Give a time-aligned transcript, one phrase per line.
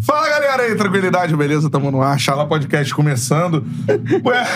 [0.00, 1.68] Fala galera aí, tranquilidade, beleza?
[1.68, 3.64] Tamo no ar, Xalá Podcast começando.
[4.24, 4.46] Ué,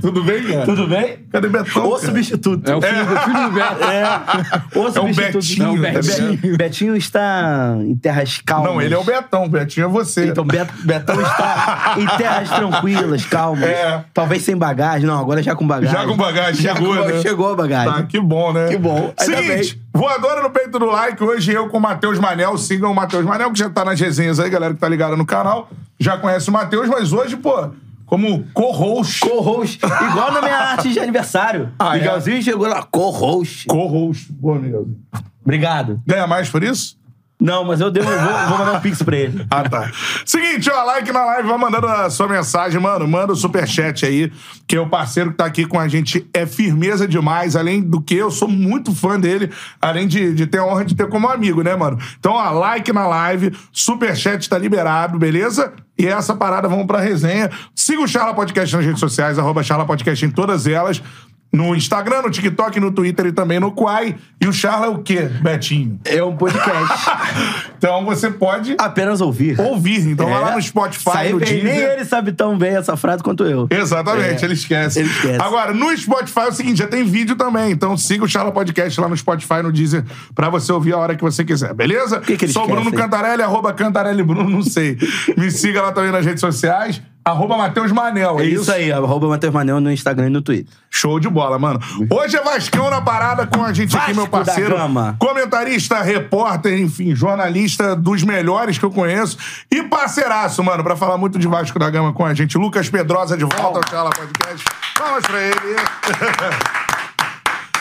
[0.00, 0.64] tudo bem, cara?
[0.64, 1.18] Tudo bem?
[1.30, 1.86] Cadê Betão?
[1.86, 2.06] O cara?
[2.06, 2.68] substituto.
[2.70, 3.84] É o filho, do filho do Beto.
[3.84, 5.32] É, o É o substituto.
[5.34, 6.56] Betinho, Não, tá Betinho.
[6.56, 8.70] Betinho está em terras calmas.
[8.72, 10.26] Não, ele é o Betão, o Betinho é você.
[10.26, 13.64] Então, Bet- Betão está em terras tranquilas, calmas.
[13.68, 14.04] É.
[14.14, 15.06] Talvez sem bagagem.
[15.06, 15.94] Não, agora já com bagagem.
[15.94, 17.20] Já com bagagem, Já chegou, com- né?
[17.20, 17.92] Chegou a bagagem.
[17.92, 18.68] Tá, que bom, né?
[18.68, 19.12] Que bom.
[19.18, 21.22] Seguinte, voadora no peito do like.
[21.22, 22.56] Hoje eu com o Matheus Manel.
[22.58, 25.26] Sigam o Matheus Manel, que já tá nas resenhas aí, galera que tá ligada no
[25.26, 25.68] canal.
[26.00, 27.70] Já conhece o Matheus, mas hoje, pô,
[28.08, 29.20] como co-host.
[29.20, 29.80] Co-host.
[29.84, 31.70] Igual na minha arte de aniversário.
[31.78, 32.00] Ah, é?
[32.00, 33.66] Miguelzinho chegou lá, co-host.
[33.66, 34.32] Co-host.
[34.32, 34.98] Boa, Miguelzinho.
[35.42, 36.00] Obrigado.
[36.06, 36.98] Ganha mais por isso?
[37.40, 39.46] Não, mas eu devo, vou, vou mandar um pix pra ele.
[39.48, 39.92] Ah, tá.
[40.26, 43.06] Seguinte, ó, like na live, vai mandando a sua mensagem, mano.
[43.06, 44.32] Manda o superchat aí,
[44.66, 46.28] que é o parceiro que tá aqui com a gente.
[46.34, 47.54] É firmeza demais.
[47.54, 49.52] Além do que, eu sou muito fã dele.
[49.80, 51.96] Além de, de ter a honra de ter como amigo, né, mano?
[52.18, 55.72] Então, ó, like na live, superchat tá liberado, beleza?
[55.96, 57.50] E essa parada, vamos pra resenha.
[57.74, 61.02] Siga o Charla Podcast nas redes sociais, arroba Charla Podcast em todas elas.
[61.50, 64.16] No Instagram, no TikTok, no Twitter e também no Quai.
[64.40, 65.98] E o Charla é o quê, Betinho?
[66.04, 66.68] É um podcast.
[67.78, 69.58] Então você pode Apenas ouvir.
[69.60, 70.00] ouvir.
[70.08, 71.62] Então vai lá no Spotify, Sai no bem.
[71.62, 71.90] Nem Deezer.
[71.92, 73.68] ele sabe tão bem essa frase quanto eu.
[73.70, 74.44] Exatamente, É.
[74.46, 74.98] ele esquece.
[74.98, 75.40] Ele esquece.
[75.40, 77.70] Agora, no Spotify é o seguinte, já tem vídeo também.
[77.70, 80.04] Então siga o Charla Podcast lá no Spotify, no Deezer,
[80.34, 82.18] pra você ouvir a hora que você quiser, beleza?
[82.20, 82.96] que que ele Sou o esquece Bruno?
[83.00, 84.98] Cantarelli, arroba Cantarelli Bruno, não sei.
[85.38, 89.28] Me siga lá também nas redes sociais, arroba Matheus Manel, é, É isso aí, arroba
[89.28, 90.72] Matheus Manel no Instagram e no Twitter.
[90.90, 91.80] Show de bola, mano.
[92.10, 94.70] Hoje é Vascão na parada com a gente aqui, Vasco meu parceiro.
[94.70, 95.16] da Gama.
[95.18, 99.36] Comentarista, repórter, enfim, jornalista dos melhores que eu conheço.
[99.70, 102.56] E parceiraço, mano, pra falar muito de Vasco da Gama com a gente.
[102.56, 104.64] Lucas Pedrosa de volta ao Chala Podcast.
[104.98, 106.78] Vamos pra ele.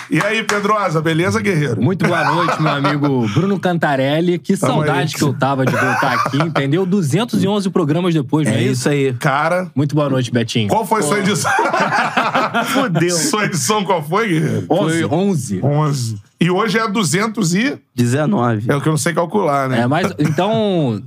[0.10, 1.82] E aí, Pedrosa, beleza, guerreiro?
[1.82, 4.40] Muito boa noite, meu amigo Bruno Cantarelli.
[4.40, 5.20] Que Tamo saudade aí.
[5.20, 6.86] que eu tava de voltar aqui, entendeu?
[6.86, 9.14] 211 programas depois, é, É isso aí.
[9.14, 10.70] Cara, Muito boa noite, Betinho.
[10.70, 11.52] qual foi sua edição?
[12.74, 13.12] Fudeu.
[13.18, 14.66] sua edição qual foi, guerreiro?
[14.66, 15.60] Foi 11.
[15.62, 16.22] 11.
[16.40, 17.78] E hoje é a 200 e...
[17.94, 18.72] 19.
[18.72, 19.82] É o que eu não sei calcular, né?
[19.82, 21.02] É, mas então.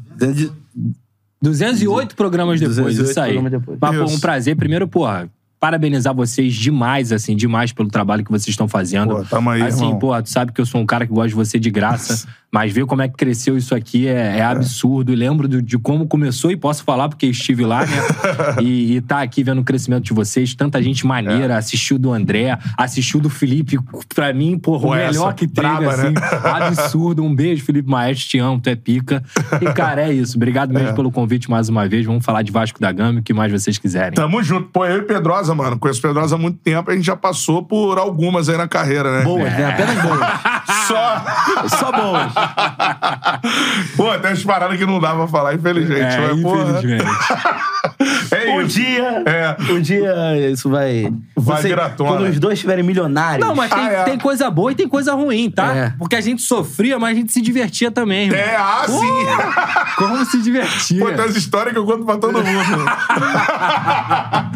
[1.41, 3.33] 208 programas depois, 208 isso aí.
[3.33, 3.79] programas depois.
[3.81, 4.17] Mas foi Isso.
[4.17, 4.57] um prazer.
[4.57, 5.29] Primeiro, porra,
[5.61, 9.15] parabenizar vocês demais, assim, demais pelo trabalho que vocês estão fazendo.
[9.17, 9.99] Pô, tamo aí, Assim, irmão.
[9.99, 12.73] pô, tu sabe que eu sou um cara que gosta de você de graça, mas
[12.73, 15.13] ver como é que cresceu isso aqui é, é absurdo.
[15.13, 17.97] E lembro do- de como começou e posso falar porque estive lá, né?
[18.63, 20.55] e, e tá aqui vendo o crescimento de vocês.
[20.55, 21.09] Tanta gente É.
[21.09, 23.79] maneira, assistiu do André, assistiu do Felipe.
[24.15, 26.11] Pra mim, porra, Pô, o melhor que teve, braba, assim.
[26.11, 26.21] né?
[26.43, 27.23] Absurdo.
[27.23, 29.23] Um beijo, Felipe Maestro, te amo, tu é pica.
[29.61, 30.37] E, cara, é isso.
[30.37, 32.07] Obrigado mesmo pelo convite mais uma vez.
[32.07, 34.13] Vamos falar de Vasco da Gama e o que mais vocês quiserem.
[34.13, 34.69] Tamo junto.
[34.73, 37.99] Pô, eu e Pedrosa, mano, conheço Pedrosa há muito tempo, a gente já passou por
[37.99, 39.23] algumas aí na carreira, né?
[39.25, 39.67] Boas, né?
[39.67, 40.21] Apenas boas.
[40.87, 41.25] Só.
[41.77, 42.33] Só boas.
[43.97, 46.01] Pô, tem umas paradas que não dá pra falar, infelizmente.
[46.03, 47.05] É, mas, porra, infelizmente.
[48.33, 49.57] é Um dia, É.
[49.73, 51.13] um dia isso vai...
[51.37, 52.11] Vai virar à tona.
[52.11, 53.47] Quando os dois estiverem milionários...
[53.47, 54.03] Não, mas tem, Ah, é.
[54.05, 55.75] tem coisa boa e tem coisa ruim, tá?
[55.75, 55.93] É.
[55.99, 58.39] Porque a gente sofria, mas a gente se divertia também, irmão.
[58.41, 59.97] É, ah, sim.
[59.97, 61.01] Como se divertia.
[61.01, 62.85] Pô, tem umas histórias que eu conto pra todo mundo.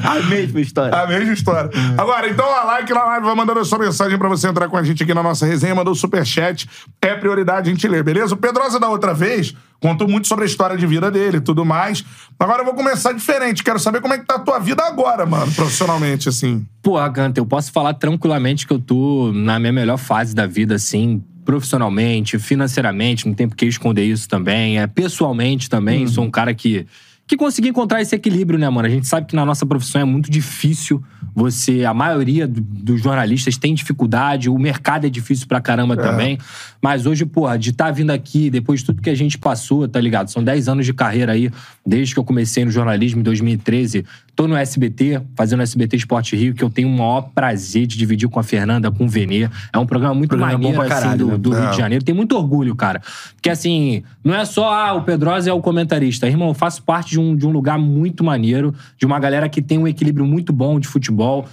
[0.04, 0.96] A mesma história.
[0.96, 1.70] A mesma história.
[1.96, 4.76] Agora, então, a like na live, vai mandando a sua mensagem pra você entrar com
[4.76, 6.68] a gente aqui na nossa resenha, mandou o superchat.
[7.00, 8.34] É prioridade a gente ler, beleza?
[8.34, 11.64] O Pedrosa, da outra vez, contou muito sobre a história de vida dele e tudo
[11.64, 12.04] mais.
[12.38, 13.64] Agora eu vou começar diferente.
[13.64, 16.66] Quero saber como é que tá a tua vida agora, mano, profissionalmente, assim.
[16.82, 20.74] Pô, Ganta, eu posso falar tranquilamente que eu tô na minha melhor fase da vida,
[20.74, 24.78] assim, profissionalmente, financeiramente, não tem por que esconder isso também.
[24.80, 26.86] É, pessoalmente também, sou um cara que,
[27.26, 28.86] que consegui encontrar esse equilíbrio, né, mano?
[28.86, 31.02] A gente sabe que na nossa profissão é muito difícil.
[31.34, 36.38] Você, a maioria do- dos jornalistas tem dificuldade, o mercado é difícil pra caramba também.
[36.82, 40.00] Mas hoje, porra, de estar vindo aqui, depois de tudo que a gente passou, tá
[40.00, 40.28] ligado?
[40.30, 41.50] São 10 anos de carreira aí,
[41.84, 44.04] desde que eu comecei no jornalismo em 2013.
[44.36, 48.28] Tô no SBT, fazendo SBT Esporte Rio, que eu tenho o maior prazer de dividir
[48.28, 49.48] com a Fernanda, com o Venê.
[49.72, 51.38] É um programa muito Programa bom maneiro, assim, caralho, do, né?
[51.38, 51.70] do Rio É.
[51.70, 52.04] de Janeiro.
[52.04, 53.00] Tem muito orgulho, cara.
[53.36, 56.26] Porque, assim, não é só, ah, o Pedrosa é o comentarista.
[56.26, 59.62] Irmão, eu faço parte de um, de um lugar muito maneiro, de uma galera que
[59.62, 61.46] tem um equilíbrio muito bom de futebol.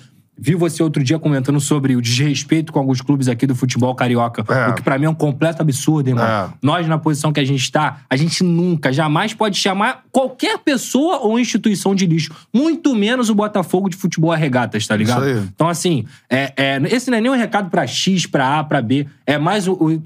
[0.44, 4.44] Vi você outro dia comentando sobre o desrespeito com alguns clubes aqui do futebol carioca,
[4.52, 4.70] É.
[4.70, 6.26] o que pra mim é um completo absurdo, irmão.
[6.26, 6.50] É.
[6.62, 11.20] Nós, na posição que a gente tá, a gente nunca, jamais pode chamar qualquer pessoa
[11.20, 12.34] ou instituição de lixo.
[12.52, 15.28] Muito menos o Botafogo de futebol a regatas, tá ligado?
[15.30, 15.46] Isso aí.
[15.54, 18.82] Então, assim, é, é, esse não é nem um recado pra X, pra A, pra
[18.82, 19.06] B.
[19.28, 19.74] É mais o.
[19.74, 20.02] o-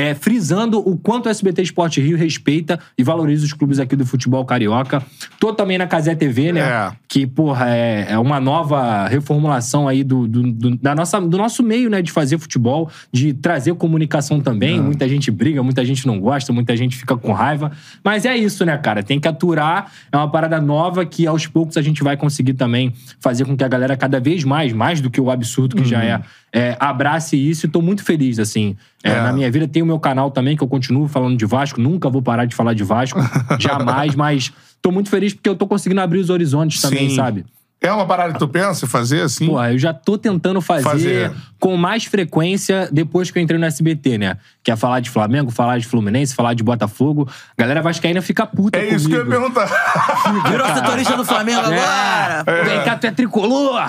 [0.00, 4.06] é, frisando o quanto o SBT Esporte Rio respeita e valoriza os clubes aqui do
[4.06, 5.02] futebol carioca.
[5.38, 6.60] Tô também na Casé TV, né?
[6.60, 6.92] É.
[7.06, 11.62] Que, porra, é, é uma nova reformulação aí do, do, do- da nossa, do nosso
[11.62, 12.00] meio, né?
[12.00, 14.80] De fazer futebol, de trazer comunicação também.
[14.80, 17.72] Muita gente briga, muita gente não gosta, muita gente fica com raiva.
[18.02, 19.02] Mas é isso, né, cara?
[19.02, 19.92] Tem que aturar.
[20.10, 23.64] É uma parada nova que aos poucos a gente vai conseguir também fazer com que
[23.64, 26.20] a galera cada vez mais, mais do que o absurdo que já é,
[26.52, 27.66] é, abrace isso.
[27.66, 28.76] E tô muito feliz, assim.
[29.02, 29.20] É, É.
[29.22, 31.80] Na minha vida tem o meu canal também, que eu continuo falando de Vasco.
[31.80, 33.18] Nunca vou parar de falar de Vasco.
[33.58, 34.52] jamais, mas
[34.82, 37.16] tô muito feliz porque eu tô conseguindo abrir os horizontes também, Sim.
[37.16, 37.44] sabe?
[37.82, 39.46] É uma parada que tu pensa em fazer assim?
[39.46, 41.32] Porra, eu já tô tentando fazer, Fazer.
[41.58, 44.36] com mais frequência depois que eu entrei no SBT, né?
[44.62, 47.26] Que é falar de Flamengo, falar de Fluminense, falar de Botafogo.
[47.56, 49.50] A galera vascaína fica puta é isso que eu ia comigo.
[49.50, 50.44] perguntar.
[50.50, 52.44] Virou setorista do Flamengo agora.
[52.46, 52.64] É.
[52.64, 53.80] Vem cá, tu é tricolor!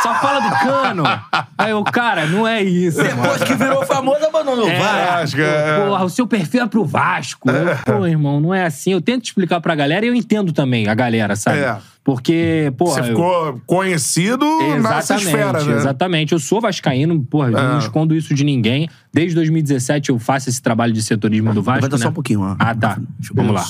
[0.00, 1.02] Só fala do cano!
[1.58, 2.98] Aí eu, cara, não é isso.
[2.98, 3.20] mano.
[3.22, 4.78] Depois que virou famoso, abandonou o É.
[5.22, 5.84] Acho que é.
[5.84, 7.50] Porra, o seu perfil é pro Vasco.
[7.50, 8.92] Eu, Pô, irmão, não é assim.
[8.92, 11.58] Eu tento explicar pra galera e eu entendo também a galera, sabe?
[11.58, 11.76] É.
[12.02, 12.94] Porque, porra.
[12.94, 14.44] Você eu- ficou conhecido
[14.80, 15.76] nessa Exatamente, esfera, né?
[15.76, 16.32] exatamente.
[16.32, 17.62] Eu sou vascaíno, porra, eu É.
[17.72, 18.88] não escondo isso de ninguém.
[19.12, 22.02] Desde 2017 eu faço esse trabalho de setorismo do Vasco, Levanta né?
[22.02, 22.56] só um pouquinho, ó.
[22.58, 22.98] Ah, tá.
[23.34, 23.64] Vamos lá.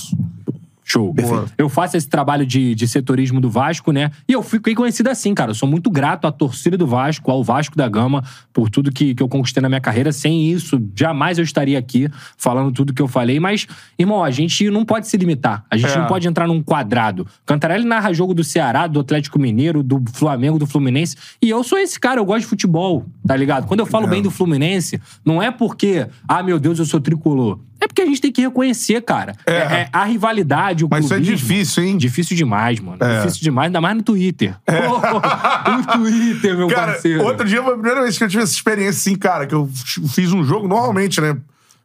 [0.90, 1.14] Show.
[1.56, 4.10] Eu faço esse trabalho de, de setorismo do Vasco, né?
[4.28, 5.52] E eu fiquei conhecido assim, cara.
[5.52, 9.14] Eu sou muito grato à torcida do Vasco, ao Vasco da Gama, por tudo que,
[9.14, 10.10] que eu conquistei na minha carreira.
[10.10, 13.38] Sem isso, jamais eu estaria aqui falando tudo que eu falei.
[13.38, 13.66] Mas,
[13.96, 15.64] irmão, a gente não pode se limitar.
[15.70, 15.98] A gente É.
[15.98, 17.26] não pode entrar num quadrado.
[17.46, 21.16] Cantarelli narra jogo do Ceará, do Atlético Mineiro, do Flamengo, do Fluminense.
[21.40, 23.66] E eu sou esse cara, eu gosto de futebol, tá ligado?
[23.66, 24.10] Quando eu falo É.
[24.10, 27.60] bem do Fluminense, não é porque, ah, meu Deus, eu sou tricolor.
[27.80, 29.34] É porque a gente tem que reconhecer, cara.
[29.46, 29.52] É.
[29.56, 31.36] É, a rivalidade, o Mas isso é clubismo.
[31.48, 31.96] difícil, hein?
[31.96, 32.98] Difícil demais, mano.
[33.02, 33.18] É.
[33.22, 34.54] Difícil demais, ainda mais no Twitter.
[34.66, 37.24] Pô, no Twitter, meu Cara, parceiro.
[37.24, 39.68] outro dia foi a primeira vez que eu tive essa experiência, assim, cara, que eu
[40.12, 41.36] fiz um jogo normalmente, né?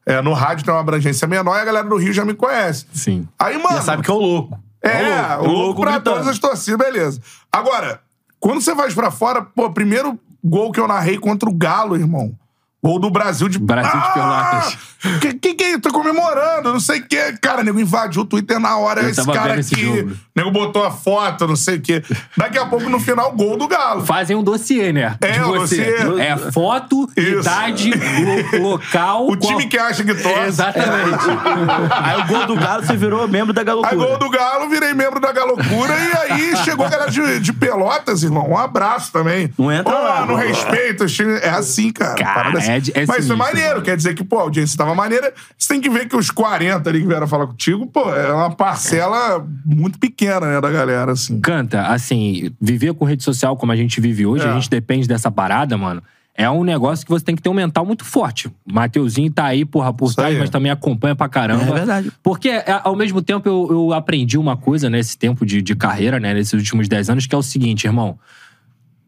[0.06, 2.86] É, no rádio tem uma abrangência menor e a galera do Rio já me conhece.
[2.94, 3.28] Sim.
[3.40, 3.78] Aí, mano.
[3.78, 4.60] Já sabe que é o louco.
[4.84, 6.14] É, o louco pra gritando.
[6.18, 7.20] todas as torcidas, beleza.
[7.52, 8.02] Agora,
[8.40, 12.38] quando você vai pra fora, pô, primeiro gol que eu narrei contra o Galo, irmão.
[12.86, 13.58] Gol do Brasil de.
[13.58, 14.78] Brasil de Pelotas.
[15.22, 15.82] Que, que que é isso?
[15.82, 17.36] Tá comemorando, não sei o quê.
[17.42, 19.02] Cara, nego invadiu o Twitter na hora.
[19.02, 19.86] Eu esse tava cara vendo esse aqui.
[19.86, 20.14] jogo.
[20.36, 22.04] Nego botou a foto, não sei o quê.
[22.36, 24.04] Daqui a pouco, no final, gol do Galo.
[24.06, 25.16] Fazem um dossiê, né?
[25.22, 26.04] É, de um você.
[26.04, 26.22] dossiê.
[26.24, 27.40] É foto, Isso.
[27.40, 29.28] idade, lo- local.
[29.28, 30.48] O time qual- que acha que torce.
[30.48, 31.26] Exatamente.
[32.04, 33.96] Aí o gol do Galo, você virou membro da Aí, galocura.
[33.96, 35.94] gol do Galo, virei membro da Galocura.
[35.96, 38.50] e aí chegou a galera de, de Pelotas, irmão.
[38.50, 39.52] Um abraço também.
[39.58, 41.08] Não entra Pô, lá, no não.
[41.08, 42.16] times- É assim, cara.
[42.16, 42.72] Cara, Parada assim.
[42.78, 43.70] É de- é Mas isso é sinistro, maneiro.
[43.74, 43.82] mano.
[43.84, 45.34] Quer dizer que, pô, a audiência tava maneira.
[45.58, 48.52] Você tem que ver que os 40 ali que vieram falar contigo, pô, é uma
[48.56, 51.40] parcela muito pequena, né, da galera, assim.
[51.40, 54.50] Canta, assim, viver com rede social como a gente vive hoje, É.
[54.50, 56.02] a gente depende dessa parada, mano.
[56.38, 58.48] É um negócio que você tem que ter um mental muito forte.
[58.48, 60.40] O Mateuzinho tá aí, porra, por Isso trás, aí.
[60.42, 61.64] mas também acompanha pra caramba.
[61.64, 62.12] É verdade.
[62.22, 66.20] Porque, é, ao mesmo tempo, eu, eu aprendi uma coisa nesse tempo de, de carreira,
[66.20, 68.20] né, nesses últimos 10 anos, que é o seguinte, irmão.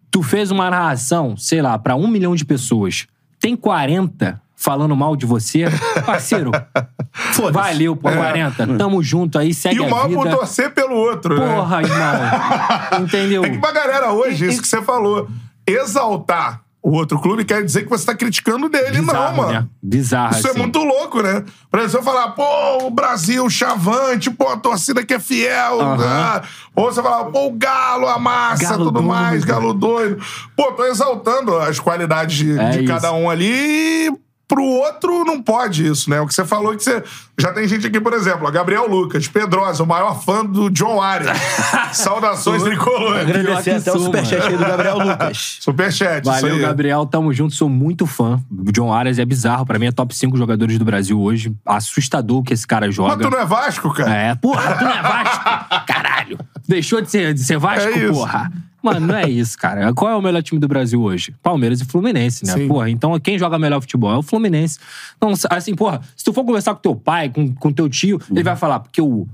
[0.09, 3.07] Tu fez uma narração, sei lá, pra um milhão de pessoas.
[3.39, 5.65] Tem 40 falando mal de você,
[6.05, 6.51] parceiro.
[7.51, 8.77] Valeu, pô, 40.
[8.77, 10.21] Tamo junto aí, segue E o a mal vida.
[10.21, 11.56] por torcer pelo outro, né?
[11.56, 13.01] Porra, irmão.
[13.03, 13.44] Entendeu?
[13.45, 15.27] É que pra galera hoje, isso que você falou,
[15.65, 19.51] exaltar o outro clube quer dizer que você tá criticando dele, Bizarro, não, mano.
[19.51, 19.67] né?
[19.83, 20.59] Bizarro, Isso é assim.
[20.59, 21.44] muito louco, né?
[21.69, 25.81] Pra você falar, pô, o Brasil, chavante, pô, a torcida que é fiel.
[25.81, 26.06] Aham.
[26.07, 26.41] ah.
[26.75, 29.07] Ou você falar, pô, o Galo, a massa, Galo tudo doido.
[29.07, 30.17] mais, Galo doido.
[30.56, 34.11] Pô, tô exaltando as qualidades de, É de cada um ali e
[34.47, 36.21] pro outro não pode isso, né?
[36.21, 37.04] O que você falou que você.
[37.39, 40.99] Já tem gente aqui, por exemplo, a Gabriel Lucas, Pedrosa, o maior fã do John
[41.01, 41.37] Arias.
[41.94, 43.30] Saudações tricolores.
[43.30, 45.57] Agradecer até o superchat aí do Gabriel Lucas.
[45.61, 46.61] Superchat, Valeu, isso aí.
[46.61, 47.06] Gabriel.
[47.06, 47.54] Tamo junto.
[47.54, 48.39] Sou muito fã.
[48.49, 49.66] O John Arias é bizarro.
[49.66, 51.54] Pra mim é top 5 jogadores do Brasil hoje.
[51.66, 53.23] Assustador o que esse cara Mas joga.
[53.23, 54.13] tu não é Vasco, cara?
[54.16, 55.85] É, porra, tu não é Vasco.
[55.85, 56.39] Caralho.
[56.68, 58.13] Deixou de ser, de ser Vasco, É isso.
[58.13, 58.51] porra.
[58.94, 59.94] Mano, não é isso, cara.
[59.94, 61.33] Qual é o melhor time do Brasil hoje?
[61.44, 62.53] Palmeiras e Fluminense, né?
[62.53, 62.67] Sim.
[62.67, 64.79] Porra, então quem joga melhor futebol é o Fluminense.
[65.17, 68.44] Então, assim, porra, se tu for conversar com teu pai, com, com teu tio, ele
[68.44, 69.27] vai falar, porque o,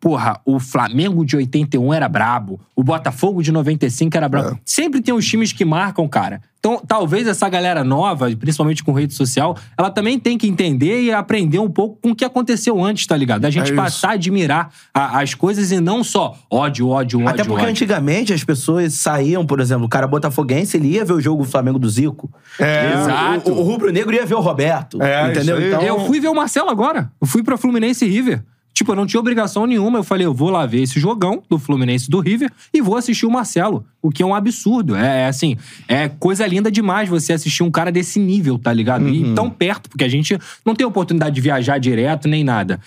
[0.00, 4.58] porra, o Flamengo de 81 era brabo, o Botafogo de 95 era brabo.
[4.64, 6.40] Sempre tem os times que marcam, cara.
[6.58, 11.12] Então, talvez essa galera nova, principalmente com rede social, ela também tem que entender e
[11.12, 13.42] aprender um pouco com o que aconteceu antes, tá ligado?
[13.42, 17.28] Da gente É passar a admirar a- as coisas e não só ódio, ódio, ódio,
[17.28, 17.70] Até porque ódio.
[17.70, 21.48] antigamente as pessoas saíam, por exemplo, o cara botafoguense, ele ia ver o jogo do
[21.48, 22.28] Flamengo do Zico.
[22.58, 22.94] É.
[22.94, 23.52] Exato.
[23.52, 25.00] O, o rubro-negro ia ver o Roberto.
[25.00, 25.64] É, entendeu?
[25.64, 27.12] Então, Eu fui ver o Marcelo agora.
[27.20, 28.42] Eu fui pra Fluminense e River.
[28.76, 30.00] Tipo, eu não tinha obrigação nenhuma.
[30.00, 33.24] Eu falei, eu vou lá ver esse jogão do Fluminense do River e vou assistir
[33.24, 33.86] o Marcelo.
[34.02, 34.94] O que é um absurdo.
[34.94, 35.56] É, é assim,
[35.88, 39.08] é coisa linda demais você assistir um cara desse nível, tá ligado?
[39.08, 42.78] E tão perto, porque a gente não tem oportunidade de viajar direto nem nada.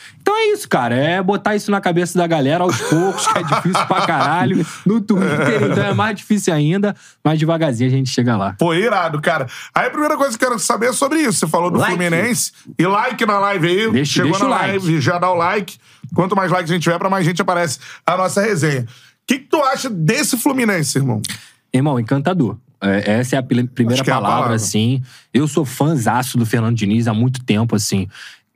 [0.42, 0.96] É isso, cara.
[0.96, 4.66] É botar isso na cabeça da galera aos poucos, que é difícil pra caralho.
[4.86, 6.96] No Twitter, então é mais difícil ainda.
[7.24, 8.56] Mas devagarzinho a gente chega lá.
[8.58, 9.48] Pô, irado, cara.
[9.76, 11.34] Aí a primeira coisa que eu quero saber é sobre isso.
[11.40, 11.94] Você falou do Like.
[11.96, 12.52] Fluminense.
[12.78, 13.92] E like na live aí.
[13.92, 14.68] Deixa- Chegou deixa na like.
[14.80, 15.78] live, já dá o like.
[16.16, 18.82] Quanto mais likes a gente tiver, pra mais gente aparece a nossa resenha.
[18.84, 18.86] O
[19.28, 21.22] que, que tu acha desse Fluminense, irmão?
[21.74, 22.58] Irmão, encantador.
[22.82, 24.56] É, essa é a primeira que é a palavra, palavra.
[24.56, 25.04] assim.
[25.34, 28.08] Eu sou fãzaço do Fernando Diniz há muito tempo, assim.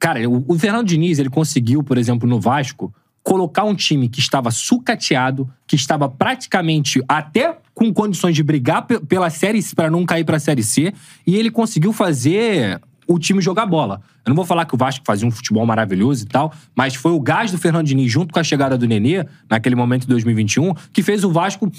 [0.03, 2.93] Cara, o, Fernando Diniz, ele conseguiu, por exemplo, no Vasco,
[3.23, 8.99] colocar um time que estava sucateado, que estava praticamente até com condições de brigar pe-
[8.99, 10.93] pela Série para não cair pra Série C,
[11.25, 14.01] e ele conseguiu fazer o time jogar bola.
[14.25, 17.11] Eu não vou falar que o Vasco fazia um futebol maravilhoso e tal, mas foi
[17.11, 20.73] o gás do Fernando Diniz junto com a chegada do Nenê, naquele momento de 2021,
[20.91, 21.69] que fez o Vasco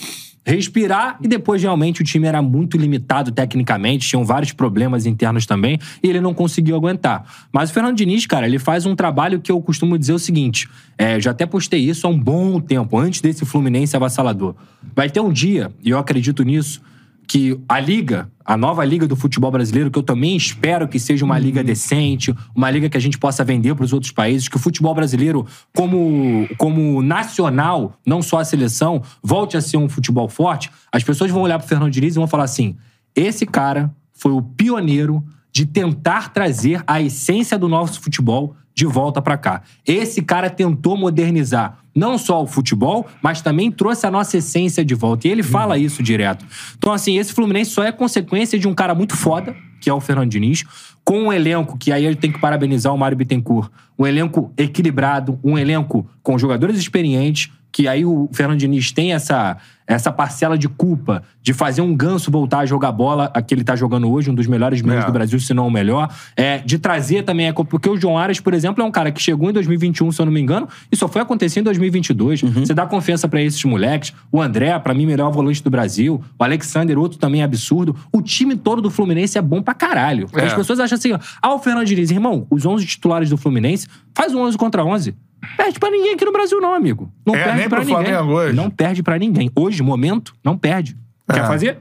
[0.45, 5.79] respirar e depois realmente o time era muito limitado tecnicamente, tinham vários problemas internos também
[6.03, 7.25] e ele não conseguiu aguentar.
[7.51, 10.69] Mas o Fernando Diniz, cara, ele faz um trabalho que eu costumo dizer o seguinte,
[10.99, 14.55] é, eu já até postei isso há um bom tempo, antes desse Fluminense avassalador.
[14.95, 16.83] Vai ter um dia, e eu acredito nisso,
[17.27, 21.25] que a liga, a nova liga do futebol brasileiro, que eu também espero que seja
[21.25, 24.57] uma liga decente, uma liga que a gente possa vender para os outros países, que
[24.57, 30.29] o futebol brasileiro, como, como nacional, não só a seleção, volte a ser um futebol
[30.29, 32.77] forte, as pessoas vão olhar para Fernando Diniz e vão falar assim:
[33.15, 39.23] esse cara foi o pioneiro de tentar trazer a essência do nosso futebol de volta
[39.23, 39.63] pra cá.
[39.87, 44.95] Esse cara tentou modernizar não só o futebol, mas também trouxe a nossa essência de
[44.95, 45.29] volta.
[45.29, 46.45] E ele fala isso direto.
[46.77, 50.01] Então, assim, esse Fluminense só é consequência de um cara muito foda, que é o
[50.01, 50.65] Fernando Diniz,
[51.05, 53.71] com um elenco que aí eu tenho que parabenizar o Mário Bittencourt.
[53.99, 59.57] Um elenco equilibrado, um elenco com jogadores experientes, que aí o Fernando Diniz tem essa,
[59.87, 63.63] essa parcela de culpa de fazer um ganso voltar a jogar bola, a que ele
[63.63, 65.07] tá jogando hoje, um dos melhores meios É.
[65.07, 66.09] do Brasil, se não o melhor.
[66.37, 69.13] É, de trazer também, a culpa, porque o João Aras, por exemplo, é um cara
[69.13, 72.41] que chegou em 2021, se eu não me engano, e só foi acontecer em 2022.
[72.41, 74.13] Você dá confiança pra esses moleques.
[74.33, 76.23] O André, pra mim, melhor volante do Brasil.
[76.39, 77.95] O Alexander, outro também absurdo.
[78.13, 80.27] O time todo do Fluminense é bom pra caralho.
[80.35, 80.47] É.
[80.47, 83.87] As pessoas acham assim, ó, ah, o Fernando Diniz, irmão, os 11 titulares do Fluminense,
[84.15, 85.15] faz um 11 contra 11.
[85.57, 87.11] Perde pra ninguém aqui no Brasil, não, amigo.
[87.27, 88.05] Não É, perde nem pra pro ninguém.
[88.13, 88.53] Flamengo hoje.
[88.57, 89.51] Não perde pra ninguém.
[89.57, 90.97] Hoje, momento, não perde.
[91.31, 91.47] Quer É.
[91.47, 91.79] fazer?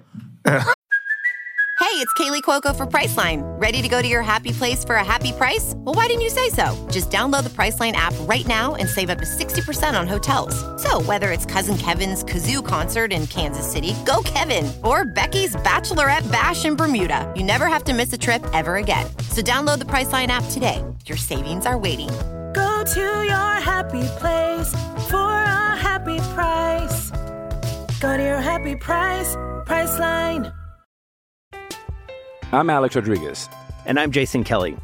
[1.81, 3.43] Hey, it's Kaylee Cuoco for Priceline.
[3.61, 5.75] Ready to go to your happy place for a happy price?
[5.77, 6.73] Well, why didn't you say so?
[6.89, 10.55] Just download the Priceline app right now and save up to 60% on hotels.
[10.81, 16.29] So, whether it's Cousin Kevin's Kazoo concert in Kansas City, go Kevin, or Becky's Bachelorette
[16.31, 19.05] Bash in Bermuda, you never have to miss a trip ever again.
[19.29, 20.83] So, download the Priceline app today.
[21.05, 22.09] Your savings are waiting.
[22.83, 24.73] Go to your happy place
[25.09, 27.11] for a happy price.
[28.01, 30.53] Go to your happy price, Priceline.
[32.51, 33.47] I'm Alex Rodriguez.
[33.85, 34.75] And I'm Jason Kelly.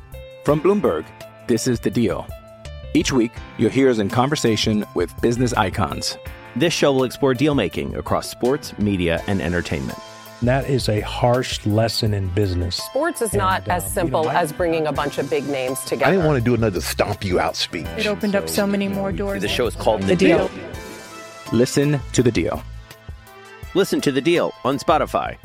[0.46, 1.06] From Bloomberg,
[1.48, 2.26] this is The Deal.
[2.94, 6.18] Each week, you'll hear us in conversation with business icons.
[6.56, 10.00] This show will explore deal making across sports, media, and entertainment.
[10.42, 12.78] That is a harsh lesson in business.
[12.78, 15.30] Sports is not And, uh, as you simple know, I- as bringing a bunch of
[15.30, 16.06] big names together.
[16.08, 17.86] I didn't want to do another stomp you out speech.
[17.98, 19.42] It opened up so many more doors.
[19.42, 20.50] The show is called the deal.
[21.52, 22.62] Listen to The Deal.
[23.76, 25.36] Listen to the deal on Spotify.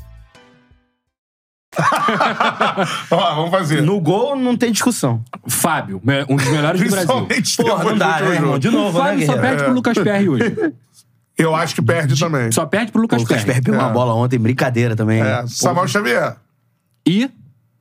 [3.11, 3.83] Ó, vamos fazer.
[3.83, 5.23] no gol não tem discussão.
[5.49, 7.27] Fábio, me- um dos melhores do Brasil.
[7.27, 8.59] Principalmente Porra, não dá, né, irmão?
[8.59, 9.41] De O novo, né, Fábio só Guerreiro?
[9.57, 10.45] perde pro Lucas Perry hoje.
[11.37, 12.51] Eu acho que perde também.
[12.53, 13.61] Só perde pro Lucas O Lucas Perry.
[13.61, 15.21] Pegou uma bola ontem, brincadeira também.
[15.21, 16.37] É, Samuel Xavier.
[17.07, 17.31] E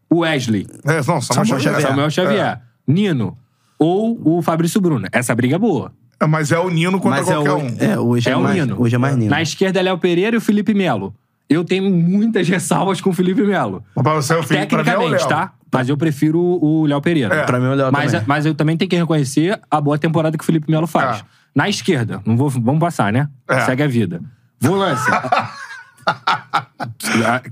[0.09, 0.67] o Wesley.
[0.85, 1.81] É, não, Samuel, Samuel Xavier.
[1.81, 2.61] Samuel Xavier.
[2.87, 3.37] Nino.
[3.77, 5.07] Ou o Fabrício Bruno.
[5.11, 5.91] Essa briga é boa.
[6.19, 7.77] É, mas é o Nino contra Mas é, qualquer o, um.
[7.79, 8.81] é, hoje é, É o mais, Nino.
[8.81, 9.29] Hoje é mais Nino.
[9.29, 11.13] Na esquerda é Léo Pereira e o Felipe Melo.
[11.49, 13.83] Eu tenho muitas ressalvas com o Felipe Melo.
[13.95, 15.53] Mas pra você, o Felipe, pra mim é o Tecnicamente, tá?
[15.71, 17.33] Mas eu prefiro o Léo Pereira.
[17.35, 17.43] É.
[17.45, 18.27] Pra mim, o Léo mas, também.
[18.27, 21.19] mas eu também tenho que reconhecer a boa temporada que o Felipe Melo faz.
[21.19, 21.23] É.
[21.55, 23.29] Na esquerda, não vou, vamos passar, né?
[23.47, 23.61] É.
[23.61, 24.21] Segue a vida.
[24.59, 25.13] Volância.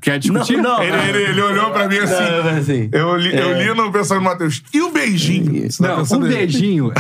[0.02, 0.58] Quer discutir?
[0.58, 0.84] Não, não.
[0.84, 2.24] Ele, ele, ele olhou pra mim assim.
[2.24, 2.90] Não, não, assim.
[2.92, 4.64] Eu li, eu li no pensamento do Matheus.
[4.74, 5.70] E o beijinho?
[5.72, 6.92] Você tá Não, pensando um beijinho.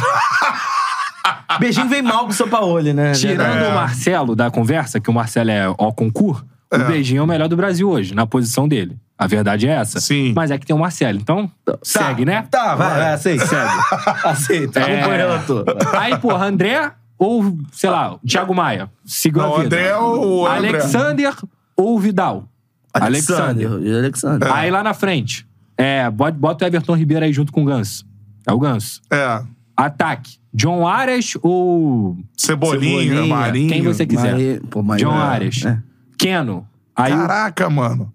[1.59, 3.11] Beijinho vem mal com o São Paulo, né?
[3.11, 3.69] Tirando É.
[3.69, 7.47] o Marcelo da conversa, que o Marcelo é ó concurso, o Beijinho é o melhor
[7.47, 8.97] do Brasil hoje, na posição dele.
[9.17, 9.99] A verdade é essa.
[9.99, 10.33] Sim.
[10.35, 11.19] Mas é que tem o Marcelo.
[11.19, 11.49] Então,
[11.83, 12.47] segue, né?
[12.49, 13.45] Tá, vai, vai, aceita.
[13.45, 13.71] Segue.
[14.25, 14.83] Aceita, É.
[14.83, 15.65] acompanha o relator.
[15.93, 18.89] Aí, porra, André ou, sei lá, o Thiago Maia.
[19.05, 19.75] Seguiu Não, a vida.
[19.75, 20.69] André ou André?
[20.69, 21.33] Alexander
[21.77, 22.47] ou Vidal.
[22.93, 23.71] Alexander.
[23.71, 24.51] Alexander.
[24.53, 25.47] Aí lá na frente,
[25.77, 28.05] é, bota, o Everton Ribeiro aí junto com o Ganso.
[28.47, 29.01] É o Ganso.
[29.11, 29.41] É.
[29.77, 30.39] Ataque.
[30.53, 33.35] John Arias ou Cebolinha, Cebolinha.
[33.35, 33.69] Marinho.
[33.69, 34.31] quem você quiser.
[34.33, 34.81] Mari- Pô.
[34.97, 35.21] John É.
[35.21, 35.65] Arias.
[35.65, 35.79] É.
[36.21, 36.67] Keno.
[36.95, 38.13] Aí o Caraca, mano.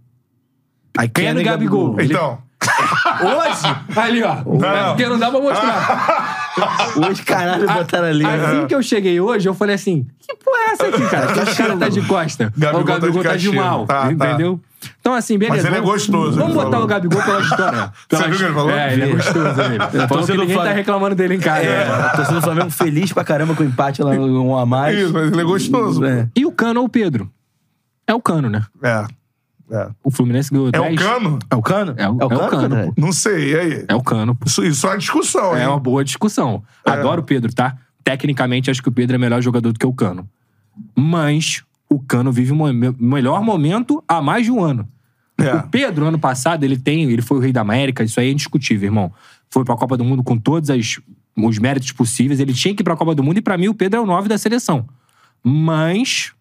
[0.96, 1.98] Aí Keno e Gabigol.
[1.98, 2.38] Ele- Então.
[3.20, 3.98] Hoje?
[4.00, 4.36] Ali, ó.
[4.36, 4.88] Não.
[4.88, 6.46] Porque não dá pra mostrar.
[6.96, 8.24] Hoje, caralho, botaram ali.
[8.24, 11.26] Assim que eu cheguei hoje, eu falei assim: que porra é essa aqui, cara?
[11.32, 12.52] Que os caras tá de costa.
[12.56, 13.62] Gabigol o Gabigol tá tá de de, cachimbo.
[13.62, 13.86] mal.
[13.86, 14.12] Tá, tá.
[14.12, 14.58] entendeu?
[15.00, 15.56] Então, assim, beleza.
[15.56, 16.84] Mas ele é gostoso, Vamos botar falou.
[16.84, 17.92] o Gabigol pela história.
[18.08, 18.70] Pela Você viu o que ele falou?
[18.70, 19.60] É, ele é gostoso.
[19.62, 20.08] Ele.
[20.08, 21.66] Falou que ninguém tá Flamengo- reclamando dele em casa.
[21.66, 24.66] É, a torcida do Flamengo feliz pra caramba com o empate lá no 1 a
[24.66, 24.98] mais.
[24.98, 26.04] Isso, mas ele é gostoso.
[26.04, 26.26] É.
[26.34, 27.30] E o Cano ou o Pedro?
[28.06, 28.64] É o Cano, né?
[28.82, 29.06] É.
[29.68, 29.90] É.
[30.04, 30.94] O Fluminense ganhou É 10.
[30.94, 31.38] o cano?
[31.50, 31.94] É o Cano?
[31.96, 32.92] É o- é o Cano, caralho?
[32.94, 33.00] pô.
[33.00, 33.84] Não sei, e aí?
[33.88, 34.34] É o Cano.
[34.34, 34.46] pô.
[34.46, 35.62] Isso, isso é uma discussão, hein?
[35.64, 36.62] É uma boa discussão.
[36.84, 37.76] Adoro o Pedro, tá?
[38.04, 40.28] Tecnicamente, acho que o Pedro é melhor jogador do que o Cano.
[40.96, 42.66] Mas o Cano vive o mo-
[42.98, 44.88] melhor momento há mais de um ano.
[45.38, 45.52] É.
[45.56, 48.30] O Pedro, ano passado, ele tem, ele foi o rei da América, isso aí é
[48.30, 49.12] indiscutível, irmão.
[49.50, 51.00] Foi pra Copa do Mundo com todos as-
[51.36, 53.74] os méritos possíveis, ele tinha que ir pra Copa do Mundo e pra mim o
[53.74, 54.86] Pedro é o 9 da seleção.
[55.42, 56.32] Mas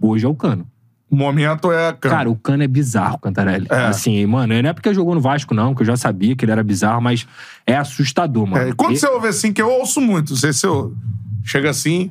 [0.00, 0.66] hoje é o Cano.
[1.10, 2.14] O momento é cano.
[2.14, 3.66] Cara, o Cano é bizarro, Cantarelli.
[3.68, 3.86] É.
[3.86, 6.52] Assim, mano, não é porque jogou no Vasco, não, que eu já sabia que ele
[6.52, 7.26] era bizarro, mas
[7.66, 8.64] é assustador, mano.
[8.64, 10.94] É, e quando E- você ouve assim, que eu ouço muito, não sei se eu...
[11.44, 12.10] Chega assim...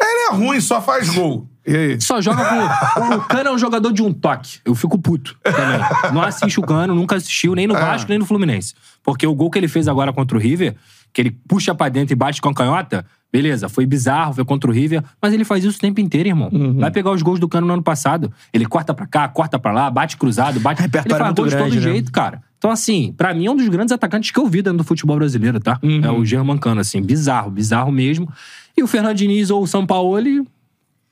[0.00, 1.46] Ele é ruim, só faz gol.
[1.64, 2.00] E aí?
[2.00, 3.14] Só joga com.
[3.14, 4.58] O Cano é um jogador de um toque.
[4.64, 5.78] Eu fico puto também.
[6.12, 8.74] Não assiste o Cano, nunca assistiu, nem no Vasco, nem no Fluminense.
[9.00, 10.74] Porque o gol que ele fez agora contra o River,
[11.12, 14.70] que ele puxa pra dentro e bate com a canhota, beleza, foi bizarro, foi contra
[14.70, 16.50] o River, mas ele faz isso o tempo inteiro, irmão.
[16.76, 18.30] Vai pegar os gols do Cano no ano passado.
[18.52, 20.80] Ele corta pra cá, corta pra lá, bate cruzado, bate.
[20.80, 21.80] Ele Repertório faz muito gol de todo né?
[21.80, 22.42] jeito, cara.
[22.58, 25.16] Então, assim, pra mim é um dos grandes atacantes que eu vi dentro do futebol
[25.16, 25.80] brasileiro, tá?
[26.02, 28.28] É o Germancano, assim, bizarro, bizarro mesmo.
[28.76, 30.46] E o Fernando Diniz ou o São Paulo, ele.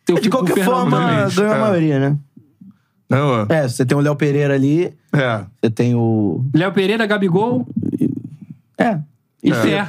[0.08, 1.60] Eu De qualquer forma, ganhou a É.
[1.60, 2.16] maioria, né?
[3.08, 5.44] Não, É, você tem o Léo Pereira ali, é.
[5.60, 6.44] você tem o.
[6.54, 7.66] Léo Pereira, Gabigol
[8.78, 8.98] É.
[9.42, 9.88] e fé.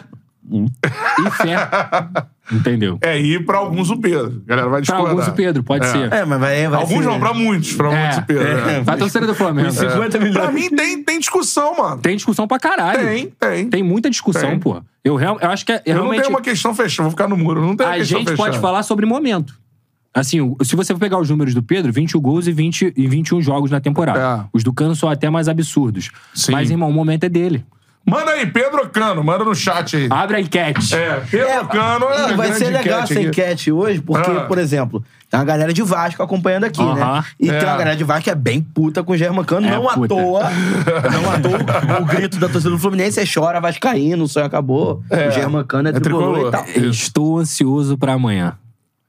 [0.51, 1.55] E fé.
[2.51, 2.97] Entendeu?
[3.01, 4.41] É ir pra alguns o Pedro.
[4.45, 5.09] A galera vai Pra discordar.
[5.11, 6.11] alguns o Pedro, pode ser.
[6.11, 6.67] É, mas vai.
[6.67, 7.05] vai Alguns ser...
[7.09, 7.73] não, pra muitos.
[7.73, 8.47] Pra muitos o Pedro.
[8.47, 8.77] É.
[8.77, 8.81] é.
[8.81, 9.69] Vai torcida do Flamengo.
[9.69, 10.53] Os 50 Pra milhões.
[10.53, 12.01] mim tem, tem discussão, mano.
[12.01, 12.99] Tem discussão pra caralho.
[13.05, 13.69] Tem, tem.
[13.69, 14.59] Tem muita discussão, Tem.
[14.59, 14.81] pô.
[15.03, 16.21] Eu, real, eu acho que é, Eu não realmente.
[16.23, 17.61] tenho uma questão fechada, vou ficar no muro.
[17.61, 18.49] eu Não tenho a questão gente fechada.
[18.49, 19.57] pode falar sobre momento.
[20.13, 23.41] Assim, se você for pegar os números do Pedro, 21 gols e, 20, e 21
[23.41, 24.43] jogos na temporada.
[24.43, 24.49] É.
[24.51, 26.11] Os do Cano são até mais absurdos.
[26.35, 26.51] Sim.
[26.51, 27.63] Mas, irmão, o momento é dele.
[28.05, 30.07] Manda aí, Pedro Cano, manda no chat aí.
[30.09, 30.95] Abre a enquete.
[30.95, 33.27] É, Pedro É, Cano é vai ser legal enquete essa aqui.
[33.27, 34.41] enquete hoje, porque, Ah.
[34.45, 37.01] por exemplo, tem uma galera de Vasco acompanhando aqui, né?
[37.01, 37.23] Aham.
[37.39, 37.59] E É.
[37.59, 39.67] tem uma galera de Vasco que é bem puta com o Germancano.
[39.67, 40.07] É não à puta.
[40.07, 40.41] toa.
[41.11, 42.01] Não à toa.
[42.01, 45.03] O grito da torcida do Fluminense é chora, Vascaíno, o sonho acabou.
[45.09, 45.27] É.
[45.27, 46.69] O Germancano é, É tricolor, tricolor.
[46.69, 46.83] e tal.
[46.89, 48.57] Estou ansioso pra amanhã.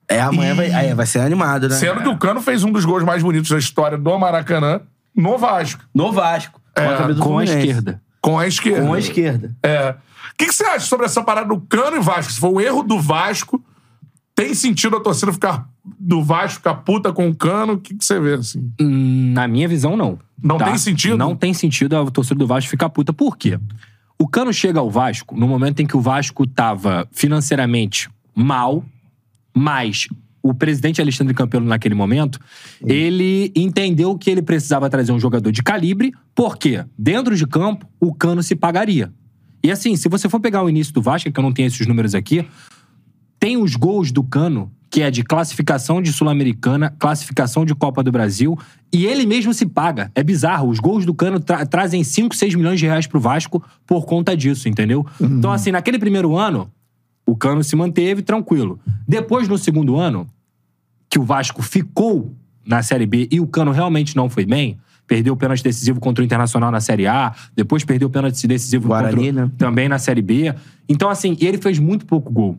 [0.07, 1.75] É, amanhã vai, é, vai ser animado, né?
[1.77, 4.81] Sendo que o Cano fez um dos gols mais bonitos da história do Maracanã
[5.17, 6.61] no Vasco, No Vasco.
[6.75, 8.02] Com a Com a esquerda.
[8.23, 8.87] Com a esquerda.
[8.87, 9.55] Com a esquerda.
[9.63, 9.91] É.
[10.33, 12.33] O que, que você acha sobre essa parada do Cano e Vasco?
[12.33, 13.63] Se foi um erro do Vasco,
[14.35, 17.75] tem sentido a torcida ficar do Vasco ficar puta com o Cano?
[17.75, 18.73] O que, que você vê, assim?
[18.81, 20.19] Hum, Na minha visão, não.
[20.43, 21.19] Não tem sentido?
[21.19, 23.13] Não tem sentido a torcida do Vasco ficar puta.
[23.13, 23.59] Por quê?
[24.19, 28.85] O Cano chega ao Vasco no momento em que o Vasco tava financeiramente mal,
[29.55, 30.09] mas
[30.43, 32.39] o presidente Alexandre Campelo, naquele momento,
[32.85, 38.13] ele entendeu que ele precisava trazer um jogador de calibre, porque dentro de campo o
[38.13, 39.13] Cano se pagaria.
[39.63, 41.87] E assim, se você for pegar o início do Vasco, que eu não tenho esses
[41.87, 42.45] números aqui,
[43.39, 48.13] tem os gols do Cano, que é de classificação de Sul-Americana, classificação de Copa do
[48.13, 48.59] Brasil,
[48.93, 50.11] e ele mesmo se paga.
[50.15, 50.69] É bizarro.
[50.69, 54.37] Os gols do Cano tra- trazem 5, 6 milhões de reais pro Vasco por conta
[54.37, 55.07] disso, entendeu?
[55.21, 56.71] Então, assim, naquele primeiro ano,
[57.27, 58.79] o Cano se manteve tranquilo.
[59.07, 60.27] Depois, no segundo ano,
[61.09, 62.35] que o Vasco ficou
[62.67, 66.23] na Série B e o Cano realmente não foi bem, perdeu o pênalti decisivo contra
[66.23, 69.51] o Internacional na Série A, depois perdeu o pênalti decisivo Guarani, contra, o- né?
[69.59, 70.55] também na Série B.
[70.89, 72.59] Então, assim, ele fez muito pouco gol.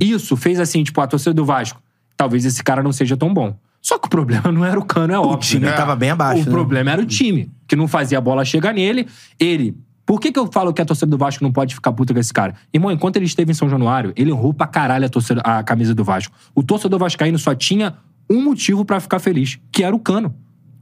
[0.00, 1.80] Isso fez assim, tipo, a torcida do Vasco.
[2.16, 3.56] Talvez esse cara não seja tão bom.
[3.80, 5.34] Só que o problema não era o Cano, é óbvio.
[5.36, 5.72] O time né?
[5.72, 6.50] tava bem abaixo, O né?
[6.50, 9.06] problema era o time, que não fazia a bola chegar nele.
[9.38, 9.76] Ele.
[10.08, 12.18] Por que, que eu falo que a torcida do Vasco não pode ficar puta com
[12.18, 12.54] esse cara?
[12.72, 15.94] Irmão, enquanto ele esteve em São Januário, ele honrou pra caralho a, torcida, a camisa
[15.94, 16.34] do Vasco.
[16.54, 17.94] O torcedor vascaíno só tinha
[18.30, 20.34] um motivo pra ficar feliz, que era o Cano.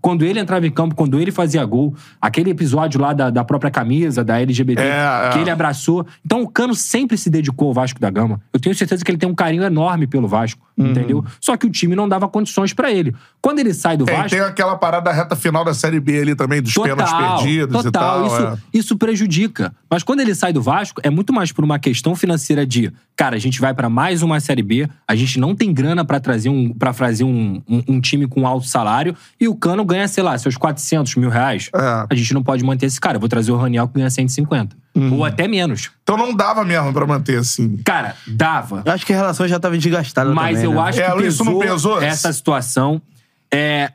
[0.07, 1.93] Quando ele entrava em campo, quando ele fazia gol,
[2.23, 4.87] aquele episódio lá da, da própria camisa, da LGBT, É,
[5.27, 5.31] é.
[5.33, 6.07] que ele abraçou.
[6.25, 8.41] Então o Cano sempre se dedicou ao Vasco da Gama.
[8.53, 10.91] Eu tenho certeza que ele tem um carinho enorme pelo Vasco, Uhum.
[10.91, 11.25] entendeu?
[11.41, 13.13] Só que o time não dava condições pra ele.
[13.43, 14.31] Quando ele sai do É, e Vasco.
[14.31, 17.89] tem aquela parada da reta final da Série B ali também, dos pênaltis perdidos total,
[17.89, 18.27] e tal.
[18.27, 18.79] Isso, é.
[18.79, 19.75] isso prejudica.
[19.91, 23.35] Mas quando ele sai do Vasco, é muito mais por uma questão financeira de, cara,
[23.37, 26.51] a gente vai pra mais uma Série B, a gente não tem grana pra trazer
[26.51, 30.23] um, pra fazer um, um, um time com alto salário, e o Cano ganha, sei
[30.23, 31.71] lá, seus 400 mil reais.
[31.75, 32.07] É.
[32.11, 33.17] A gente não pode manter esse cara.
[33.17, 34.77] Eu vou trazer o Raniel que ganha 150.
[34.95, 35.15] Uhum.
[35.15, 35.91] Ou até menos.
[36.03, 37.79] Então não dava mesmo pra manter assim.
[37.85, 38.83] Cara, dava.
[38.85, 40.89] Eu acho que a relação já tava desgastada Mas também, eu né?
[40.89, 42.03] acho É, que isso pesou, não pesou?
[42.03, 43.01] essa situação.
[43.53, 43.93] É,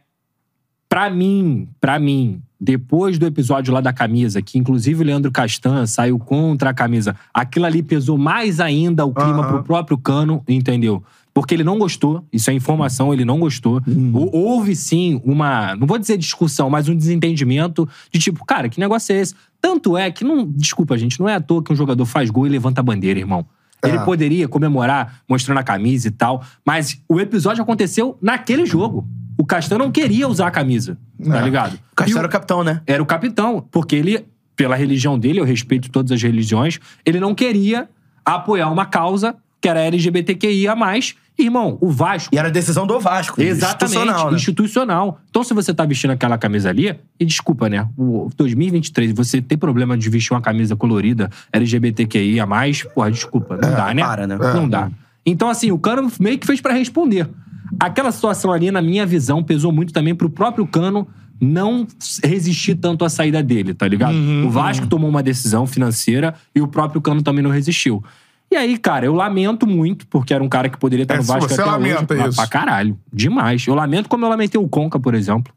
[0.89, 5.87] pra mim, pra mim, depois do episódio lá da camisa, que inclusive o Leandro Castan
[5.87, 9.47] saiu contra a camisa, aquilo ali pesou mais ainda o clima Aham.
[9.47, 11.03] pro próprio Cano, entendeu?
[11.33, 13.81] Porque ele não gostou, isso é informação, ele não gostou.
[13.87, 14.11] Uhum.
[14.13, 18.79] Hou- Houve sim uma, não vou dizer discussão, mas um desentendimento de tipo, cara, que
[18.79, 19.33] negócio é esse?
[19.59, 22.45] Tanto é que não, desculpa, gente, não é à toa que um jogador faz gol
[22.45, 23.45] e levanta a bandeira, irmão.
[23.83, 24.03] Ele É.
[24.05, 29.07] poderia comemorar mostrando a camisa e tal, mas o episódio aconteceu naquele jogo.
[29.37, 31.41] O Castan não queria usar a camisa, tá É.
[31.43, 31.73] ligado?
[31.91, 32.81] O Castro E era o capitão, né?
[32.85, 34.23] era o capitão, porque ele,
[34.55, 37.89] pela religião dele, eu respeito todas as religiões, ele não queria
[38.23, 40.75] apoiar uma causa que era LGBTQIA+.
[41.37, 43.41] Irmão, o Vasco E era decisão do Vasco.
[43.41, 44.37] Exatamente, institucional, né?
[44.37, 45.21] institucional.
[45.29, 47.87] Então, se você tá vestindo aquela camisa ali, e desculpa, né?
[47.97, 52.45] O 2023, você tem problema de vestir uma camisa colorida LGBTQIA,
[52.93, 54.01] porra, desculpa, não dá, né?
[54.03, 54.37] para, né?
[54.37, 54.91] Não dá.
[55.25, 57.27] Então, assim, o Cano meio que fez pra responder.
[57.79, 61.07] Aquela situação ali, na minha visão, pesou muito também pro próprio Cano
[61.39, 61.87] não
[62.23, 64.13] resistir tanto à saída dele, tá ligado?
[64.13, 68.03] Uhum, o Vasco tomou uma decisão financeira e o próprio Cano também não resistiu.
[68.51, 71.23] E aí, cara, eu lamento muito, porque era um cara que poderia estar É, no
[71.23, 72.27] Vasco você até lamenta hoje.
[72.27, 72.35] isso.
[72.35, 72.97] Pra caralho.
[73.11, 73.65] Demais.
[73.65, 75.53] Eu lamento como eu lamentei o Conca, por exemplo.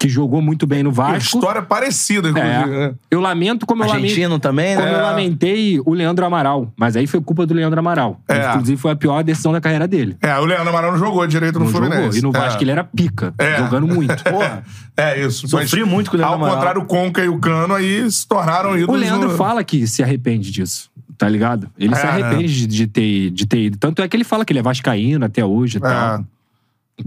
[0.00, 1.36] Que jogou muito bem no Vasco.
[1.38, 2.52] História parecida, inclusive.
[2.54, 2.66] É.
[2.66, 2.94] né?
[3.10, 4.10] Eu lamento como eu lamentei.
[4.10, 4.94] Argentino também, Como né?
[4.94, 6.70] eu lamentei o Leandro Amaral.
[6.76, 8.20] Mas aí foi culpa do Leandro Amaral.
[8.28, 8.50] É.
[8.50, 10.16] Inclusive, foi a pior decisão da carreira dele.
[10.22, 12.02] É, o Leandro Amaral não jogou direito no Não Fluminense.
[12.02, 12.18] jogou.
[12.18, 12.40] E no É.
[12.40, 13.34] Vasco ele era pica.
[13.38, 13.56] É.
[13.56, 14.22] Jogando muito.
[14.22, 14.62] Porra.
[14.96, 15.48] É isso.
[15.48, 16.56] Sofri mas, muito com o Leandro Ao Amaral.
[16.56, 19.00] contrário, o Conca e o Cano aí se tornaram O ídolos.
[19.00, 20.88] Leandro no- fala que se arrepende disso.
[21.18, 21.68] Tá ligado?
[21.76, 23.76] Ele se É, arrepende de, de ter, de ter ido.
[23.76, 26.20] Tanto é que ele fala que ele é vascaíno até hoje e tal.
[26.20, 26.24] É.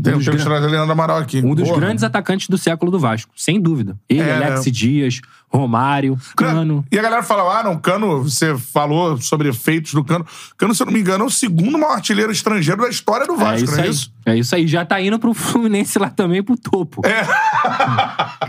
[0.02, 1.40] Tem, Um dos gran- Leandro Amaral aqui.
[1.44, 1.80] Um dos Porra.
[1.82, 3.98] grandes atacantes do século do Vasco, sem dúvida.
[4.10, 4.72] Ele, É, Alex né?
[4.72, 5.22] Dias,
[5.54, 6.86] Romário, Cano.
[6.92, 10.26] E a galera fala, ah, não, Cano, você falou sobre feitos do Cano.
[10.58, 13.34] Cano, se eu não me engano, é o segundo maior artilheiro estrangeiro da história do
[13.34, 13.90] É Vasco, isso não é aí.
[13.90, 14.14] isso?
[14.26, 14.68] É isso aí.
[14.68, 17.02] Já tá indo pro Fluminense lá também, pro topo.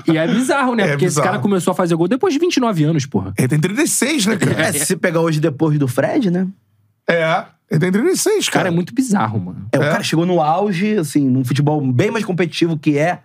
[0.07, 0.85] E é bizarro, né?
[0.85, 1.29] É Porque esse bizarro.
[1.29, 3.33] cara começou a fazer gol depois de 29 anos, porra.
[3.39, 4.63] Ele tem 36, né, cara?
[4.63, 6.47] É, se você pegar hoje depois do Fred, né?
[7.09, 8.69] É, ele tem 36, O cara cara.
[8.69, 9.67] é muito bizarro, mano.
[9.73, 9.91] É, o É.
[9.91, 13.21] cara chegou no auge, assim, num futebol bem mais competitivo que é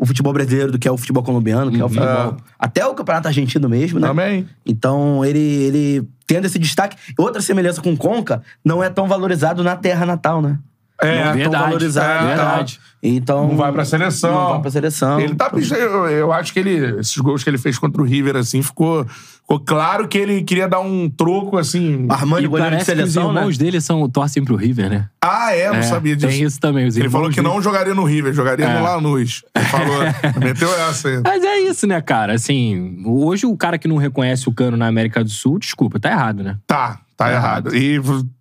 [0.00, 2.38] o futebol brasileiro do que é o futebol colombiano, que é o futebol.
[2.58, 4.08] Até o campeonato argentino mesmo, né?
[4.08, 4.48] Também.
[4.64, 6.96] Então, ele, ele tendo esse destaque.
[7.18, 10.58] Outra semelhança com o Conca, não é tão valorizado na terra natal, né?
[11.02, 12.26] É, não verdade, valorizado.
[12.26, 12.80] verdade.
[13.02, 13.48] Então.
[13.48, 14.30] Não vai pra seleção.
[14.34, 15.18] Não vai pra seleção.
[15.20, 15.50] Ele tá.
[15.54, 17.00] Eu, eu acho que ele.
[17.00, 19.06] Esses gols que ele fez contra o River, assim, ficou.
[19.06, 22.06] Ficou claro que ele queria dar um troco, assim.
[22.08, 23.40] Armando E goleiro de que os seleção, né?
[23.40, 25.08] irmãos dele são, torcem pro River, né?
[25.20, 25.68] Ah, é?
[25.70, 26.28] Não É, sabia disso.
[26.28, 26.86] Tem isso também.
[26.86, 28.78] Ele falou que dele- não jogaria no River, jogaria É.
[28.78, 29.42] no Lanús.
[29.56, 30.02] Ele falou.
[30.38, 31.20] meteu essa aí.
[31.24, 32.34] Mas é isso, né, cara?
[32.34, 36.10] Assim, hoje o cara que não reconhece o Cano na América do Sul, desculpa, tá
[36.12, 36.56] errado, né?
[36.64, 37.74] Tá, tá errado.
[37.74, 38.00] E,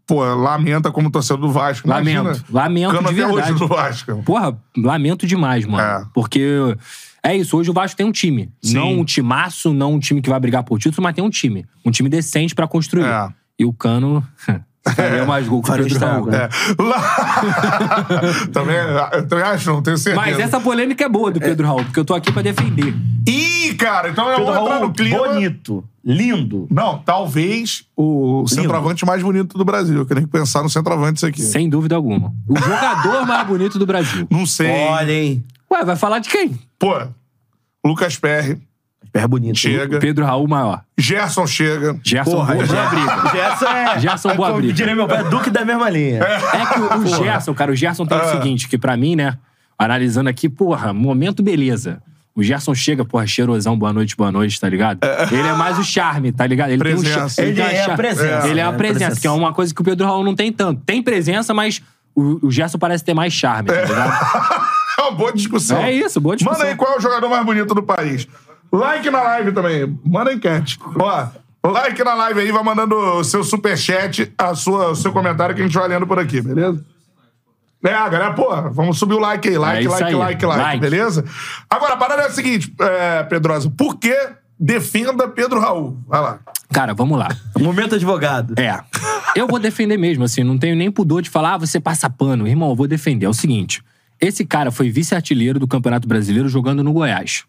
[0.10, 1.88] pô, lamenta como torcedor do Vasco.
[1.88, 2.24] Imagina.
[2.24, 2.46] Lamento.
[2.50, 3.52] Lamento Cano de verdade.
[3.52, 4.24] hoje do Vasco.
[4.24, 5.84] Porra, lamento demais, mano.
[5.84, 6.06] É.
[6.16, 6.76] Porque
[7.22, 8.52] é isso, hoje o Vasco tem um time.
[8.60, 8.74] Sim.
[8.74, 11.64] Não um timaço, não um time que vai brigar por título, mas tem um time.
[11.86, 13.06] Um time decente pra construir.
[13.06, 13.30] É.
[13.60, 14.26] E o Cano
[14.96, 16.50] faria mais gol que o estrago, né?
[16.50, 16.82] É.
[16.82, 17.02] Lá...
[18.52, 18.76] também,
[19.14, 20.26] eu também acho, não tenho certeza.
[20.26, 22.94] Mas essa polêmica é boa do Pedro Raul, porque eu tô aqui pra defender.
[23.28, 25.28] Ih, cara, então eu Pedro vou entrar Raul, no clima.
[25.28, 26.68] bonito, lindo.
[26.70, 29.98] Não, talvez o centroavante mais bonito do Brasil.
[29.98, 31.42] Eu queria pensar no centroavante isso aqui.
[31.42, 32.34] Sem dúvida alguma.
[32.48, 34.28] O jogador mais bonito do Brasil.
[34.30, 34.70] Não sei.
[34.70, 35.44] Olha, hein?
[35.72, 36.60] Ué, vai falar de quem?
[36.80, 36.96] Pô,
[37.86, 38.60] Lucas Perry
[39.12, 39.58] Pé bonito.
[39.58, 39.98] chega.
[40.00, 40.82] Pedro Raul maior.
[40.98, 42.00] Gerson chega.
[42.04, 43.30] Gerson Porra, boa, boa briga.
[43.32, 44.00] Gerson é.
[44.00, 44.74] Gerson, é boa briga.
[44.74, 46.22] diria meu pai, Duque da mesma linha.
[46.24, 48.32] É que o, o Gerson, cara, o Gerson tem o Ah.
[48.32, 49.36] seguinte, que pra mim, né,
[49.78, 52.02] analisando aqui, porra, momento beleza.
[52.36, 55.00] O Gerson chega, porra, cheirosão, boa noite, boa noite, tá ligado?
[55.32, 56.70] Ele é mais o charme, tá ligado?
[56.70, 57.30] Ele tem um Presença.
[57.30, 57.98] cha- Ele tem é a charme.
[57.98, 59.22] presença, Ele é a presença, Presença.
[59.22, 60.82] que é uma coisa que o Pedro Raul não tem tanto.
[60.86, 61.82] Tem presença, mas
[62.16, 64.70] o, o Gerson parece ter mais charme, tá ligado?
[65.00, 65.78] É uma boa discussão.
[65.82, 66.60] É isso, boa discussão.
[66.60, 68.28] Manda aí qual é o jogador mais bonito do país.
[68.72, 70.00] Like na live também.
[70.06, 70.80] Manda enquete.
[71.00, 71.28] Ó,
[71.72, 75.62] like na live aí, vai mandando o seu superchat, a sua, o seu comentário que
[75.62, 76.84] a gente vai lendo por aqui, beleza?
[77.84, 79.58] É, galera, pô, vamos subir o like aí.
[79.58, 80.16] Like, É like, aí.
[80.16, 80.80] like, like, Like.
[80.80, 81.24] beleza?
[81.70, 83.70] Agora, a parada é a seguinte, é, Pedrosa.
[83.70, 84.14] Por que
[84.60, 85.98] defenda Pedro Raul?
[86.06, 86.40] Vai lá.
[86.74, 87.30] Cara, vamos lá.
[87.58, 88.54] Momento advogado.
[88.60, 88.80] É.
[89.36, 92.46] Eu vou defender mesmo, assim, não tenho nem pudor de falar, ah, você passa pano.
[92.48, 93.26] Irmão, eu vou defender.
[93.26, 93.82] É o seguinte:
[94.20, 97.46] esse cara foi vice-artilheiro do Campeonato Brasileiro jogando no Goiás.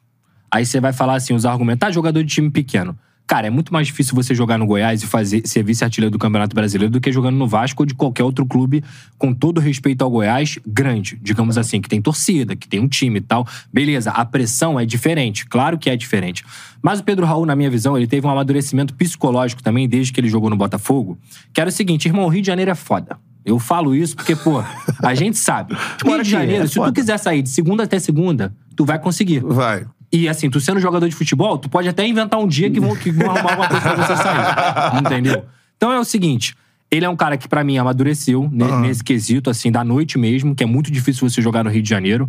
[0.51, 2.99] Aí você vai falar assim, os argumentos, ah, jogador de time pequeno.
[3.31, 6.53] Cara, é muito mais difícil você jogar no Goiás e fazer, ser vice-artilheiro do Campeonato
[6.53, 8.83] Brasileiro do que jogando no Vasco ou de qualquer outro clube,
[9.17, 13.19] com todo respeito ao Goiás, grande, digamos assim, que tem torcida, que tem um time
[13.19, 13.47] e tal.
[13.73, 16.45] Beleza, a pressão é diferente, claro que é diferente.
[16.83, 20.21] Mas o Pedro Raul, na minha visão, ele teve um amadurecimento psicológico também, desde que
[20.21, 21.17] ele jogou no Botafogo,
[21.53, 23.17] que era o seguinte, irmão, o Rio de Janeiro é foda.
[23.45, 24.61] Eu falo isso porque, pô,
[25.05, 25.77] a gente sabe.
[26.05, 29.39] Rio de Janeiro, é se tu quiser sair de segunda até segunda, tu vai conseguir.
[29.39, 29.87] Vai.
[30.13, 32.97] E assim, tu sendo jogador de futebol, tu pode até inventar um dia que vão,
[32.97, 34.99] que vão arrumar alguma coisa pra você sair.
[35.07, 35.45] Entendeu?
[35.77, 36.55] Então é o seguinte.
[36.91, 40.55] Ele é um cara que, pra mim, amadureceu ne- nesse quesito, assim, da noite mesmo,
[40.55, 42.29] que é muito difícil você jogar no Rio de Janeiro.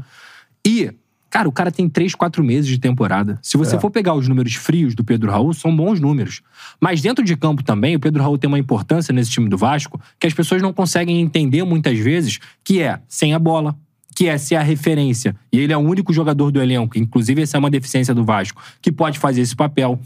[0.64, 0.92] E,
[1.32, 3.40] cara, o cara tem três, quatro meses de temporada.
[3.42, 6.42] Se você for pegar os números frios do Pedro Raul, são bons números.
[6.80, 10.00] Mas dentro de campo também, o Pedro Raul tem uma importância nesse time do Vasco
[10.20, 13.76] que as pessoas não conseguem entender muitas vezes, que é sem a bola,
[14.16, 15.36] que é ser a referência.
[15.52, 18.62] E ele é o único jogador do elenco, inclusive essa é uma deficiência do Vasco,
[18.82, 20.00] que pode fazer esse papel.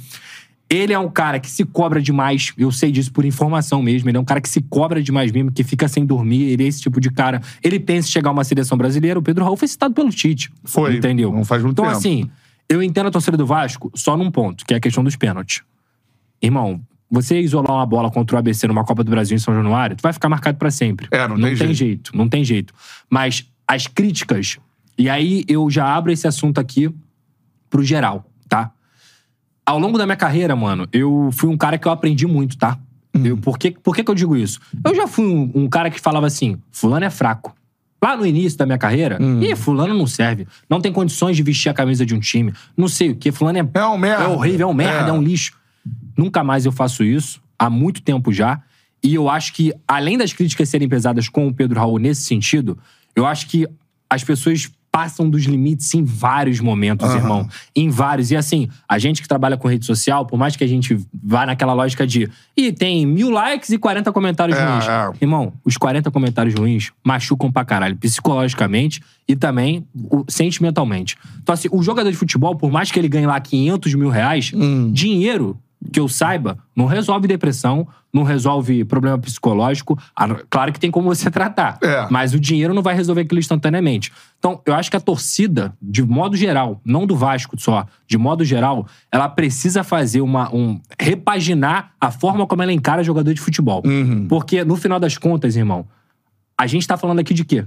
[0.69, 4.09] Ele é um cara que se cobra demais, eu sei disso por informação mesmo.
[4.09, 6.43] Ele é um cara que se cobra demais mesmo, que fica sem dormir.
[6.43, 7.39] Ele é esse tipo de cara.
[7.63, 9.19] Ele pensa em chegar a uma seleção brasileira.
[9.19, 10.51] O Pedro Raul foi citado pelo Tite.
[10.63, 11.31] Foi, Entendeu?
[11.31, 11.97] não faz muito então, tempo.
[11.97, 12.29] assim,
[12.67, 15.61] eu entendo a torcida do Vasco só num ponto, que é a questão dos pênaltis.
[16.41, 19.95] Irmão, você isolar uma bola contra o ABC numa Copa do Brasil em São Januário,
[19.95, 21.07] tu vai ficar marcado pra sempre.
[21.11, 22.11] É, não tem jeito.
[22.15, 22.73] Não tem jeito.
[23.07, 24.57] Mas as críticas,
[24.97, 26.89] e aí eu já abro esse assunto aqui
[27.69, 28.71] pro geral, tá?
[29.65, 32.77] Ao longo da minha carreira, mano, eu fui um cara que eu aprendi muito, tá?
[33.23, 34.59] Eu, por que, por que, que eu digo isso?
[34.83, 37.55] Eu já fui um, um cara que falava assim: Fulano é fraco.
[38.03, 40.45] Lá no início da minha carreira, ih, Fulano não serve.
[40.69, 42.53] Não tem condições de vestir a camisa de um time.
[42.77, 43.31] Não sei o quê.
[43.31, 44.25] Fulano é, É um merda.
[44.25, 45.09] é horrível, é um merda, É.
[45.09, 45.13] é.
[45.13, 45.53] um lixo.
[46.15, 47.41] Nunca mais eu faço isso.
[47.57, 48.61] Há muito tempo já.
[49.01, 52.77] E eu acho que, além das críticas serem pesadas com o Pedro Raul nesse sentido,
[53.15, 53.67] eu acho que
[54.09, 57.45] as pessoas passam dos limites em vários momentos, irmão.
[57.75, 58.31] Em vários.
[58.31, 61.45] E assim, a gente que trabalha com rede social, por mais que a gente vá
[61.45, 62.29] naquela lógica de.
[62.55, 64.87] E tem mil likes e 40 comentários É, ruins.
[64.87, 65.11] é.
[65.21, 71.17] Irmão, os 40 comentários ruins machucam pra caralho, psicologicamente e também o- sentimentalmente.
[71.43, 74.51] Então, assim, o jogador de futebol, por mais que ele ganhe lá 500 mil reais,
[74.55, 74.91] Hum.
[74.93, 75.59] dinheiro,
[75.95, 79.97] que eu saiba, não resolve depressão, não resolve problema psicológico.
[80.49, 82.05] Claro que tem como você tratar, É.
[82.11, 84.11] mas o dinheiro não vai resolver aquilo instantaneamente.
[84.37, 88.43] Então, eu acho que a torcida, de modo geral, não do Vasco só, de modo
[88.43, 90.53] geral, ela precisa fazer uma.
[90.53, 93.81] Um, repaginar a forma como ela encara jogador de futebol.
[93.85, 94.27] Uhum.
[94.27, 95.87] Porque, no final das contas, irmão,
[96.57, 97.63] a gente tá falando aqui de quê?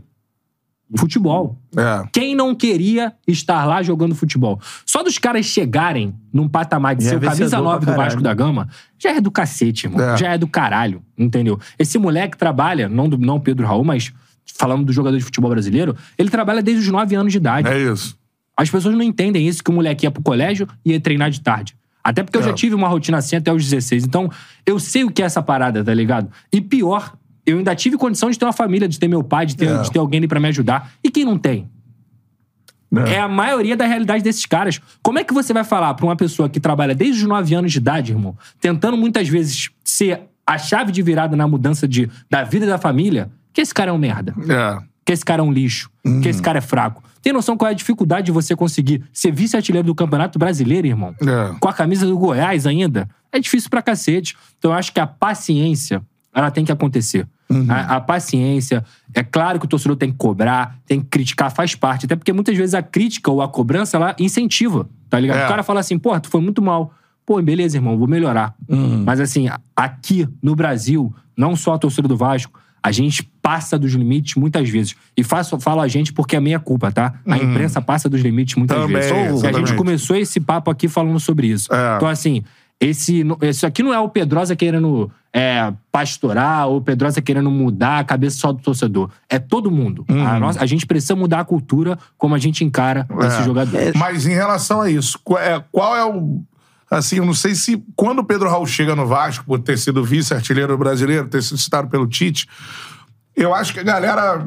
[0.97, 1.57] Futebol.
[1.77, 2.09] É.
[2.13, 4.59] Quem não queria estar lá jogando futebol?
[4.87, 7.93] Só dos caras chegarem num patamar de Já ser é o camisa vencedor 9 pra
[7.93, 10.01] do Vasco da Gama, já é do cacete, irmão.
[10.01, 10.17] É.
[10.17, 11.59] Já é do caralho, entendeu?
[11.79, 14.13] Esse moleque trabalha, não do não Pedro Raul, mas
[14.59, 17.69] falando do jogador de futebol brasileiro, ele trabalha desde os 9 anos de idade.
[17.69, 18.17] É isso.
[18.57, 21.41] As pessoas não entendem isso, que o moleque ia pro colégio e ia treinar de
[21.41, 21.77] tarde.
[22.03, 22.45] Até porque eu É.
[22.45, 24.05] já tive uma rotina assim até os 16.
[24.05, 24.31] Então,
[24.65, 26.31] eu sei o que é essa parada, tá ligado?
[26.51, 27.13] E pior,
[27.51, 29.83] eu ainda tive condição de ter uma família, de ter meu pai, de ter, É.
[29.83, 30.93] de ter alguém ali pra me ajudar.
[31.03, 31.69] E quem não tem?
[33.07, 33.19] É.
[33.21, 34.81] a maioria da realidade desses caras.
[35.03, 37.71] Como é que você vai falar pra uma pessoa que trabalha desde os 9 anos
[37.71, 42.45] de idade, irmão, tentando muitas vezes ser a chave de virada na mudança de, da
[42.45, 44.35] vida da família, que esse cara é um merda?
[44.49, 44.83] É.
[45.05, 45.91] que esse cara é um lixo,
[46.23, 47.03] que esse cara é fraco.
[47.23, 51.15] Tem noção qual é a dificuldade de você conseguir ser vice-artilheiro do Campeonato Brasileiro, irmão?
[51.21, 51.55] É.
[51.61, 53.07] Com a camisa do Goiás ainda?
[53.31, 54.35] É difícil pra cacete.
[54.59, 56.01] Então eu acho que a paciência,
[56.35, 57.27] ela tem que acontecer.
[57.69, 58.85] A, a paciência,
[59.15, 62.07] é claro que o torcedor tem que cobrar, tem que criticar, faz parte.
[62.07, 65.39] Até porque muitas vezes a crítica ou a cobrança, ela incentiva, tá ligado?
[65.39, 65.45] É.
[65.47, 66.93] O cara fala assim, porra, tu foi muito mal.
[67.25, 68.55] Pô, beleza, irmão, vou melhorar.
[69.05, 73.93] Mas assim, aqui no Brasil, não só a torcida do Vasco, a gente passa dos
[73.93, 74.95] limites muitas vezes.
[75.17, 77.15] E faço, falo a gente porque é minha culpa, tá?
[77.27, 79.43] A imprensa passa dos limites muitas Também, vezes.
[79.43, 81.73] E a gente começou esse papo aqui falando sobre isso.
[81.73, 81.97] É.
[81.97, 82.43] Então, assim,
[82.81, 87.99] esse, esse aqui não é o Pedrosa querendo é, pastorar ou o Pedrosa querendo mudar
[87.99, 89.11] a cabeça só do torcedor.
[89.29, 90.05] É todo mundo.
[90.09, 93.79] A, nossa- a gente precisa mudar a cultura como a gente encara esse jogador.
[93.97, 96.43] Mas em relação a isso, qual é, qual é o.
[96.91, 100.03] Assim, eu não sei se quando o Pedro Raul chega no Vasco, por ter sido
[100.03, 102.49] vice-artilheiro brasileiro, ter sido citado pelo Tite,
[103.43, 104.47] eu acho que a galera.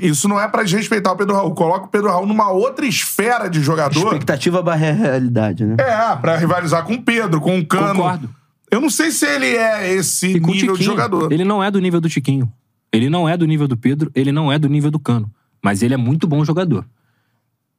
[0.00, 1.54] Isso não é pra desrespeitar o Pedro Raul.
[1.54, 3.98] Coloca o Pedro Raul numa outra esfera de jogador.
[3.98, 5.76] Expectativa barra realidade, né?
[5.78, 7.94] É, pra rivalizar com o Pedro, com o Cano.
[7.94, 8.30] Concordo.
[8.70, 11.30] Eu não sei se ele é esse E nível de jogador.
[11.32, 12.50] Ele não é do nível do Tiquinho.
[12.90, 15.30] Ele não é do nível do Pedro, ele não é do nível do Cano.
[15.62, 16.84] Mas ele é muito bom jogador.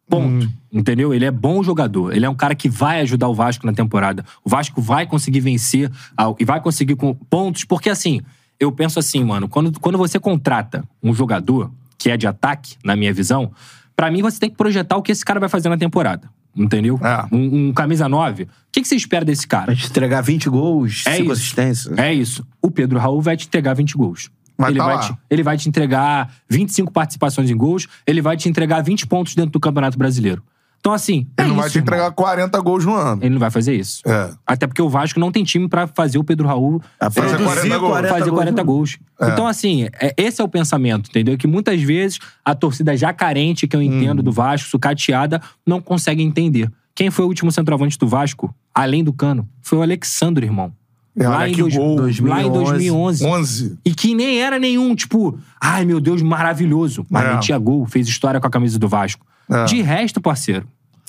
[0.08, 0.48] Ponto.
[0.72, 1.14] Entendeu?
[1.14, 2.14] Ele é bom jogador.
[2.16, 4.24] Ele é um cara que vai ajudar o Vasco na temporada.
[4.44, 8.22] O Vasco vai conseguir vencer ao- e vai conseguir com pontos, porque assim,
[8.64, 12.96] eu penso assim, mano, quando, quando você contrata um jogador que é de ataque, na
[12.96, 13.52] minha visão,
[13.96, 16.30] pra mim você tem que projetar o que esse cara vai fazer na temporada.
[16.56, 17.00] Entendeu?
[17.02, 17.26] É.
[17.36, 18.44] Um, um camisa 9.
[18.44, 19.66] O que, que você espera desse cara?
[19.66, 21.32] Pra gente entregar 20 gols, É 5 isso.
[21.32, 21.98] assistências.
[21.98, 22.46] É isso.
[22.62, 24.30] O Pedro Raul vai te entregar 20 gols.
[24.56, 28.38] Vai ele, tá vai te, ele vai te entregar 25 participações em gols, ele vai
[28.38, 30.44] te entregar 20 pontos dentro do Campeonato Brasileiro.
[30.84, 31.26] Então, assim.
[31.38, 32.14] é Ele não vai isso, te entregar irmão.
[32.14, 33.22] 40 gols no ano.
[33.24, 34.02] Ele não vai fazer isso.
[34.06, 34.32] É.
[34.46, 37.70] Até porque o Vasco não tem time pra fazer o Pedro Raul A Fazer produzir
[37.70, 38.10] 40 gols.
[38.10, 38.98] fazer 40 gols.
[39.22, 39.30] É.
[39.30, 41.38] Então, assim, é- esse é o pensamento, entendeu?
[41.38, 44.24] Que muitas vezes a torcida já carente, que eu entendo, Hum.
[44.24, 46.70] do Vasco, sucateada, não consegue entender.
[46.94, 49.48] Quem foi o último centroavante do Vasco, além do Cano?
[49.62, 50.74] Foi o Alexandre, irmão.
[51.18, 51.96] É, olha que gol.
[52.26, 52.50] lá em 2011.
[52.50, 53.26] 2011.
[53.26, 53.78] 11.
[53.86, 57.06] E que nem era nenhum, tipo, ai meu Deus, maravilhoso.
[57.10, 57.34] Mas É.
[57.36, 59.26] metia gol, fez história com a camisa do Vasco.
[59.50, 59.66] É.
[59.66, 60.68] De resto, parceiro,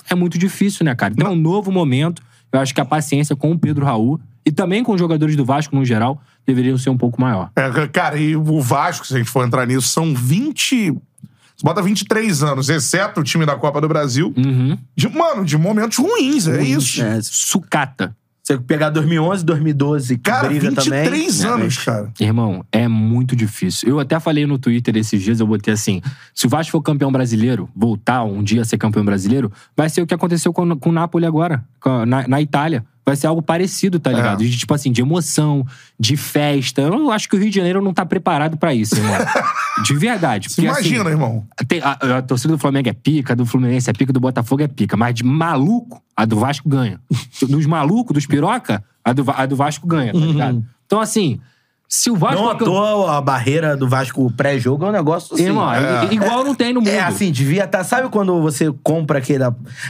[0.09, 1.13] é muito difícil, né, cara?
[1.13, 2.21] Então é um novo momento.
[2.51, 5.43] Eu acho que a paciência com o Pedro Raul e também com os jogadores do
[5.43, 7.49] Vasco no geral deveriam ser um pouco maior.
[7.55, 10.91] É, cara, e o Vasco, se a gente for entrar nisso, são 20.
[10.91, 14.33] Você bota 23 anos, exceto o time da Copa do Brasil.
[14.37, 14.77] Uhum.
[14.95, 17.01] De, mano, de momentos ruins, é isso.
[17.01, 18.15] É, Sucata.
[18.45, 21.53] Você pegar 2011, 2012, que Cara, briga 23 também.
[21.53, 22.11] anos, cara.
[22.19, 23.89] Irmão, é muito difícil.
[23.89, 25.99] Eu até falei no Twitter esses dias, eu botei assim:
[26.33, 30.01] se o Vasco for campeão brasileiro, voltar um dia a ser campeão brasileiro, vai ser
[30.01, 31.65] o que aconteceu com, com o Napoli agora,
[32.05, 32.85] na, na Itália.
[33.05, 34.41] Vai ser algo parecido, tá ligado?
[34.43, 34.47] É.
[34.47, 35.65] De, tipo assim, de emoção,
[35.99, 36.81] de festa.
[36.81, 39.13] Eu acho que o Rio de Janeiro não tá preparado pra isso, irmão.
[39.83, 40.49] de verdade.
[40.49, 41.45] Porque, assim, imagina, irmão.
[41.67, 44.63] tem- a, a torcida do Flamengo é pica, a do Fluminense é pica, do Botafogo
[44.63, 44.97] é pica.
[44.97, 46.99] Mas de maluco, a do Vasco ganha.
[47.47, 50.65] dos malucos, dos piroca, a do, a do Vasco ganha, tá ligado?
[50.87, 51.39] Então, assim,
[51.87, 52.41] se o Vasco.
[52.41, 55.45] Não à toa, a barreira do Vasco pré-jogo é um negócio assim.
[55.45, 56.89] Irmão, é- igual não tem no mundo.
[56.89, 57.83] É assim, devia estar.
[57.83, 59.43] Sabe quando você compra aquele,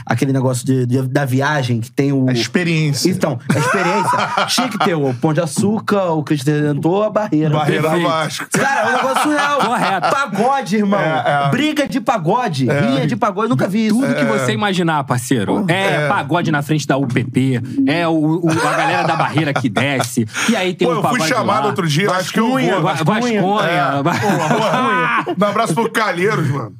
[0.04, 2.28] aquele negócio de, de- da viagem que tem o.
[2.28, 3.10] A experiência.
[3.10, 4.18] Então, a experiência.
[4.48, 7.50] Tinha que ter o Pão de Açúcar, o Cristo Redentor, a barreira.
[7.50, 8.08] Barreira Perfeito.
[8.08, 8.46] Vasco.
[8.52, 9.60] Cara, é um negócio surreal.
[9.60, 10.10] Correto.
[10.10, 11.00] Pagode, irmão.
[11.00, 11.50] É, é.
[11.50, 12.66] Briga de pagode.
[12.66, 13.48] Rinha de pagode.
[13.48, 14.00] Nunca vi isso.
[14.00, 15.64] Tudo que você imaginar, parceiro.
[15.68, 18.12] É, pagode na frente da UPP, é o,
[18.44, 20.26] o- a galera da barreira que desce.
[20.48, 21.66] E aí tem Pô, um eu fui pagode chamado lá.
[21.68, 22.82] outro dia, acho que eu vou.
[22.82, 23.40] Va- Vasconha.
[23.68, 24.02] É.
[24.20, 26.74] Porra, um abraço pro Calheiros, mano.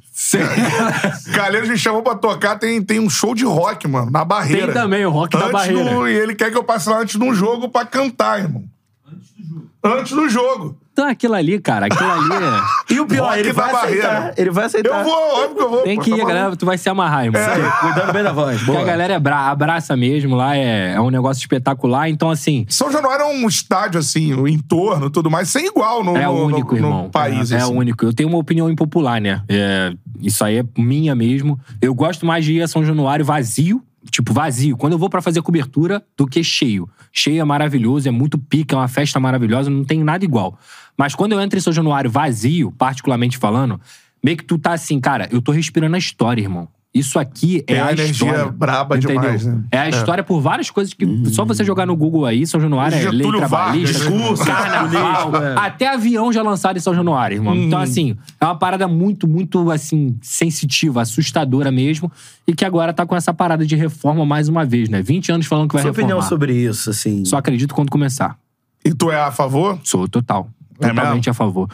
[1.33, 4.73] Calheiros me chamou pra tocar, tem, tem um show de rock, mano, na barreira.
[4.73, 5.89] Tem também o rock da Antes barreira.
[5.95, 8.63] do- e ele quer que eu passe lá antes de um jogo pra cantar, irmão.
[9.07, 9.69] Antes do jogo.
[9.83, 10.77] Antes do jogo.
[10.97, 12.61] Então aquilo ali, cara, aquilo ali é...
[12.95, 14.07] E o pior, Rock ele vai barreira.
[14.09, 14.33] aceitar.
[14.35, 14.97] Ele vai aceitar.
[14.97, 15.81] Eu vou, óbvio que eu vou.
[15.83, 16.55] Tem que tá ir, galera.
[16.55, 17.41] Tu vai se amarrar, irmão.
[17.81, 18.63] Cuidando bem da voz.
[18.63, 22.09] Porque a galera é bra- abraça mesmo lá, é, é um negócio espetacular.
[22.09, 26.17] Então, assim, São Januário é um estádio, assim, o entorno tudo mais, sem igual no,
[26.17, 27.09] é no- o único, no- no irmão.
[27.11, 27.51] país.
[27.51, 27.71] é assim.
[27.71, 28.03] o único.
[28.03, 29.43] Eu tenho uma opinião impopular, né?
[29.47, 31.59] É, isso aí é minha mesmo.
[31.79, 35.21] Eu gosto mais de ir a São Januário vazio, tipo vazio, quando eu vou pra
[35.21, 36.89] fazer cobertura, do que cheio.
[37.11, 40.57] Cheio é maravilhoso, é muito pica, é uma festa maravilhosa, não tem nada igual.
[40.97, 43.79] Mas quando eu entro em São Januário vazio, particularmente falando,
[44.23, 46.67] meio que tu tá assim, cara, eu tô respirando a história, irmão.
[46.93, 48.51] Isso aqui é Tem a a energia história.
[48.51, 49.21] braba entendeu?
[49.21, 49.61] demais, né?
[49.71, 52.97] É a história por várias coisas que só você jogar no Google aí, São Januário
[52.97, 55.55] é lei trabalhista, Vargas, curso, carnaval, é.
[55.59, 57.55] até avião já lançado em São Januário, irmão.
[57.55, 62.11] Então, assim, é uma parada muito, muito, assim, sensitiva, assustadora mesmo,
[62.47, 64.99] e que agora tá com essa parada de reforma mais uma vez, né?
[64.99, 66.13] 20 anos falando que vai Sua reformar.
[66.15, 67.23] opinião sobre isso, assim.
[67.25, 68.39] Só acredito quando começar.
[68.83, 69.77] E tu é a favor?
[69.83, 70.49] Sou total.
[70.79, 71.69] É Totalmente a favor.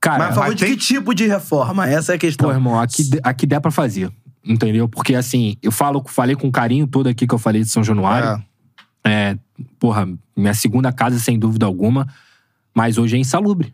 [0.00, 1.88] Cara, Mas a favor mas de tem- que tipo de reforma?
[1.88, 2.48] Essa é a questão.
[2.48, 4.10] Pô, irmão, aqui, aqui der pra fazer.
[4.44, 4.88] Entendeu?
[4.88, 8.42] Porque, assim, eu falo, falei com carinho todo aqui que eu falei de São Januário.
[9.04, 9.36] É,
[9.78, 12.06] porra, minha segunda casa, sem dúvida alguma.
[12.74, 13.72] Mas hoje é insalubre.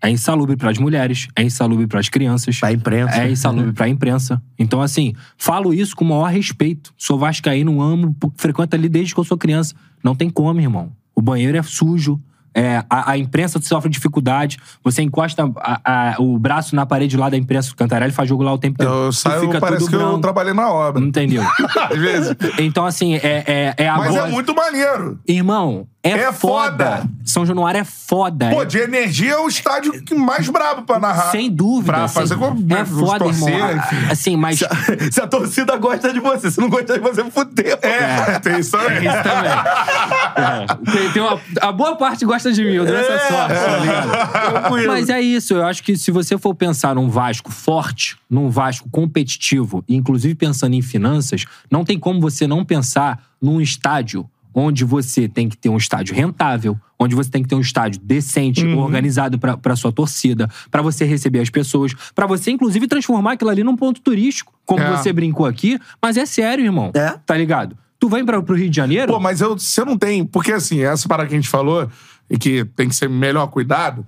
[0.00, 2.58] É insalubre pras mulheres, é insalubre pras crianças.
[2.60, 3.16] Pra imprensa.
[3.20, 4.40] É insalubre pra imprensa.
[4.58, 6.94] Então, assim, falo isso com o maior respeito.
[6.96, 9.74] Sou vascaíno, amo, frequento ali desde que eu sou criança.
[10.02, 10.92] Não tem como, irmão.
[11.14, 12.18] O banheiro é sujo.
[12.54, 14.56] É, a, a imprensa sofre dificuldade.
[14.82, 17.70] Você encosta a- a- o braço na parede lá da imprensa.
[17.72, 18.92] O Cantarelli faz jogo lá o tempo inteiro.
[19.06, 20.20] Eu saio, fica parece tudo que eu branco.
[20.20, 21.02] trabalhei na obra.
[21.02, 21.42] Entendeu?
[21.90, 22.36] Às vezes.
[22.58, 25.18] Então, assim, é, é, é a Mas voz- é muito maneiro.
[25.26, 26.96] Irmão, é, É foda.
[26.98, 27.10] foda.
[27.24, 28.50] São Januário é foda.
[28.50, 31.30] Pô, é de energia é o estádio que mais brabo pra narrar.
[31.30, 31.92] Sem dúvida.
[31.92, 33.76] Pra assim, fazer com É os foda, torcer, irmão.
[33.76, 33.96] enfim.
[34.10, 34.60] Assim, mas.
[35.12, 37.78] Se a torcida gosta de você, se não gosta de você, fudeu.
[37.82, 39.06] É, tem isso aí.
[39.06, 39.50] Isso também.
[39.50, 40.88] É.
[40.98, 44.86] Tem, tem uma, a boa parte gosta de mim, eu dou essa sorte, tá ligado?
[44.86, 48.88] Mas é isso, eu acho que se você for pensar num Vasco forte, num Vasco
[48.90, 54.28] competitivo, inclusive pensando em finanças, não tem como você não pensar num estádio
[54.58, 58.00] onde você tem que ter um estádio rentável, onde você tem que ter um estádio
[58.02, 58.78] decente, Uhum.
[58.78, 63.50] organizado pra pra sua torcida, pra você receber as pessoas, pra você inclusive transformar aquilo
[63.50, 64.90] ali num ponto turístico, como É.
[64.96, 66.90] você brincou aqui, mas é sério, irmão.
[66.94, 67.10] É.
[67.24, 67.76] Tá ligado?
[68.00, 69.12] Tu vem pra, pro Rio de Janeiro?
[69.12, 70.24] Pô, mas eu, você não tem.
[70.24, 71.88] Porque assim, essa parada que a gente falou,
[72.30, 74.06] e que tem que ser melhor cuidado,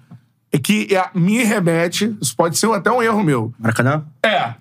[0.53, 2.17] é que é- me remete.
[2.21, 3.53] Isso pode ser até um erro meu.
[3.59, 4.05] Maracanã?
[4.25, 4.55] É.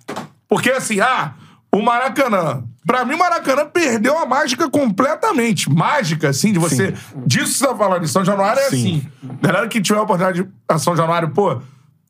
[0.48, 1.34] Porque assim, ah,
[1.72, 2.64] o Maracanã.
[2.90, 5.70] Pra mim, o Maracanã perdeu a mágica completamente.
[5.70, 6.92] Mágica, assim, de você.
[7.24, 8.04] Disso que você tá falando.
[8.04, 9.06] Em São Januário é assim.
[9.40, 11.62] Galera que tiver a oportunidade a São Januário, pô,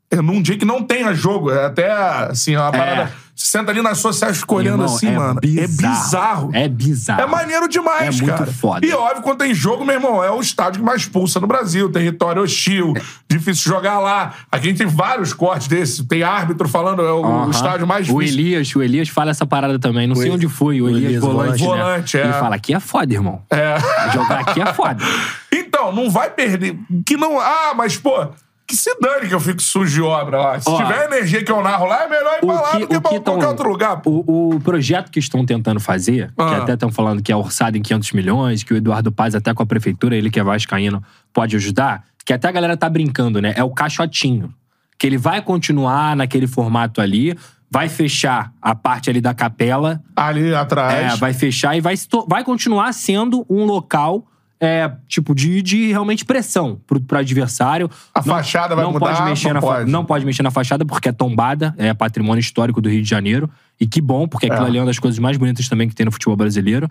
[0.09, 1.51] é num dia que não tenha jogo.
[1.51, 3.11] É até, assim, uma parada.
[3.28, 5.39] Você senta ali nas sociais escolhendo Irmão, assim, é mano.
[5.43, 6.49] É bizarro.
[6.53, 7.21] É bizarro.
[7.21, 8.51] É maneiro demais, É muito cara.
[8.51, 8.85] foda.
[8.85, 11.89] E óbvio, quando tem jogo, meu irmão, é o estádio que mais pulsa no Brasil.
[11.91, 12.93] Território hostil,
[13.29, 14.33] difícil jogar lá.
[14.51, 16.05] Aqui a gente tem vários cortes desses.
[16.05, 17.49] Tem árbitro falando, é o, o Aham.
[17.51, 18.39] estádio mais O difícil.
[18.39, 20.05] Elias, o Elias fala essa parada também.
[20.07, 20.81] Não sei O onde foi.
[20.81, 21.77] O Elias, Elias, volante, volante.
[21.77, 21.83] né?
[21.83, 22.23] Volante, é.
[22.23, 23.41] Ele fala, aqui é foda, irmão.
[23.49, 23.75] É.
[24.13, 25.03] Jogar aqui é foda.
[25.51, 26.77] Então, não vai perder.
[27.05, 27.39] Que não.
[27.39, 28.27] Ah, mas, pô,
[28.69, 30.59] que se dane que eu fico sujo de obra lá.
[30.61, 32.99] Se Ó, tiver energia que eu narro lá, é melhor ir pra lá do que,
[32.99, 33.97] pra tão- qualquer outro lugar.
[34.01, 34.23] pô.
[34.27, 36.57] O, o projeto que estão tentando fazer, que Ah.
[36.57, 39.63] até estão falando que é orçado em 500 milhões, que o Eduardo Paz, até com
[39.63, 41.03] a prefeitura, ele que é vascaíno,
[41.33, 43.53] pode ajudar, que até a galera tá brincando, né?
[43.57, 44.53] É o caixotinho.
[44.97, 47.35] Que ele vai continuar naquele formato ali,
[47.71, 51.13] vai fechar a parte ali da capela, Ali atrás.
[51.13, 54.25] é, vai fechar e vai, se to- vai continuar sendo um local.
[54.61, 57.89] É, tipo, de, de realmente pressão pro, pro adversário.
[58.13, 59.91] A fachada vai não mudar, Pode mexer não na pode.
[59.91, 63.49] não pode mexer na fachada porque é tombada, é patrimônio histórico do Rio de Janeiro.
[63.79, 64.67] E que bom, porque aquilo É.
[64.67, 66.89] ali é uma das coisas mais bonitas também que tem no futebol brasileiro.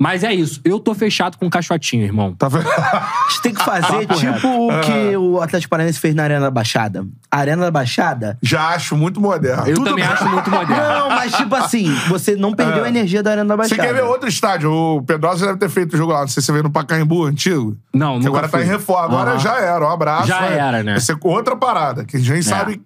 [0.00, 2.32] Mas é isso, eu tô fechado com o caixotinho, irmão.
[2.32, 2.70] Tá vendo?
[2.70, 6.50] A gente tem que fazer tipo o que o Atlético Paranaense fez na Arena da
[6.52, 7.04] Baixada.
[7.28, 8.38] A Arena da Baixada.
[8.40, 9.66] Já acho muito moderno.
[9.66, 10.14] Eu Tudo também bem.
[10.14, 10.76] acho muito moderno.
[10.88, 13.88] Não, mas tipo assim, você não perdeu a energia da Arena da Você Baixada.
[13.88, 14.70] quer ver outro estádio?
[14.72, 16.20] O Pedrosa deve ter feito o jogo lá.
[16.20, 17.76] Não sei se você veio no Pacaembu antigo.
[17.92, 18.66] Não, nunca agora tá fui.
[18.66, 19.06] em reforma.
[19.06, 19.38] Agora Aham.
[19.40, 19.84] já era.
[19.84, 20.28] Um abraço.
[20.28, 20.92] Já vai- era, né?
[20.92, 20.94] É.
[20.94, 22.04] Vai ser outra parada.
[22.04, 22.80] Que a gente sabe.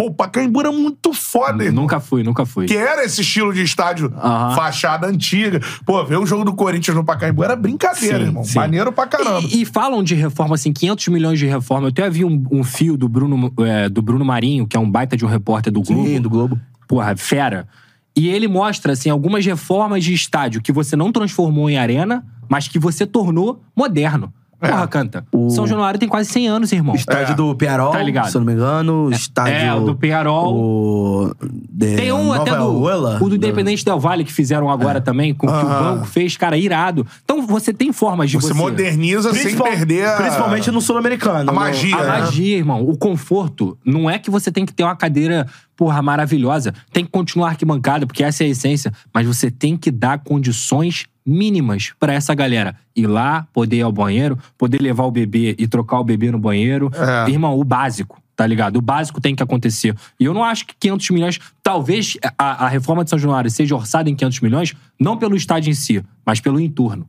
[0.00, 1.82] Pô, o Pacaembu era muito foda, irmão.
[1.82, 2.64] Nunca fui, nunca fui.
[2.64, 4.56] Que era esse estilo de estádio Aham.
[4.56, 5.60] fachada antiga.
[5.84, 8.42] Pô, ver um jogo do Corinthians no Pacaembu era brincadeira, Sim, irmão.
[8.42, 8.58] sim.
[8.58, 9.46] Maneiro pra caramba.
[9.52, 11.88] E, e falam de reforma, assim, 500 milhões de reforma.
[11.88, 14.90] Eu até vi um, um fio do Bruno, é, do Bruno Marinho, que é um
[14.90, 16.08] baita de um repórter do Globo.
[16.08, 16.58] Sim, do Globo.
[16.88, 17.68] Porra, fera.
[18.16, 22.66] E ele mostra, assim, algumas reformas de estádio que você não transformou em arena, mas
[22.66, 24.32] que você tornou moderno.
[24.60, 25.24] Porra, canta.
[25.50, 26.94] São Januário tem quase 100 anos, irmão.
[26.94, 27.34] O estádio É.
[27.34, 28.30] do Penharol, Tá ligado.
[28.30, 29.06] se eu não me engano.
[29.06, 29.54] O estádio...
[29.54, 30.54] é, o do Penharol.
[30.54, 31.34] O...
[31.70, 32.80] de- Tem um Nova até do.
[32.80, 33.18] Uela.
[33.22, 35.94] O do Independente Del Vale que fizeram agora também, com o que o Aham.
[35.94, 37.06] banco fez, cara, irado.
[37.24, 38.54] Então você tem formas de Você, você.
[38.54, 40.16] moderniza sem Principal- perder a...
[40.16, 41.50] Principalmente no Sul-Americano.
[41.50, 42.06] A magia, A né?
[42.20, 42.82] magia, irmão.
[42.86, 45.46] O conforto não é que você tem que ter uma cadeira,
[45.76, 46.74] porra, maravilhosa.
[46.92, 48.92] Tem que continuar arquibancada, porque essa é a essência.
[49.14, 52.76] Mas você tem que dar condições mínimas pra essa galera.
[52.94, 56.38] Ir lá, poder ir ao banheiro, poder levar o bebê e trocar o bebê no
[56.38, 56.90] banheiro.
[56.94, 57.30] É.
[57.30, 58.20] Irmão, o básico.
[58.34, 58.76] Tá ligado?
[58.76, 59.94] O básico tem que acontecer.
[60.18, 61.38] E eu não acho que 500 milhões.
[61.62, 65.70] Talvez a, a reforma de São Januário seja orçada em 500 milhões, não pelo estádio
[65.70, 67.06] em si, mas pelo entorno.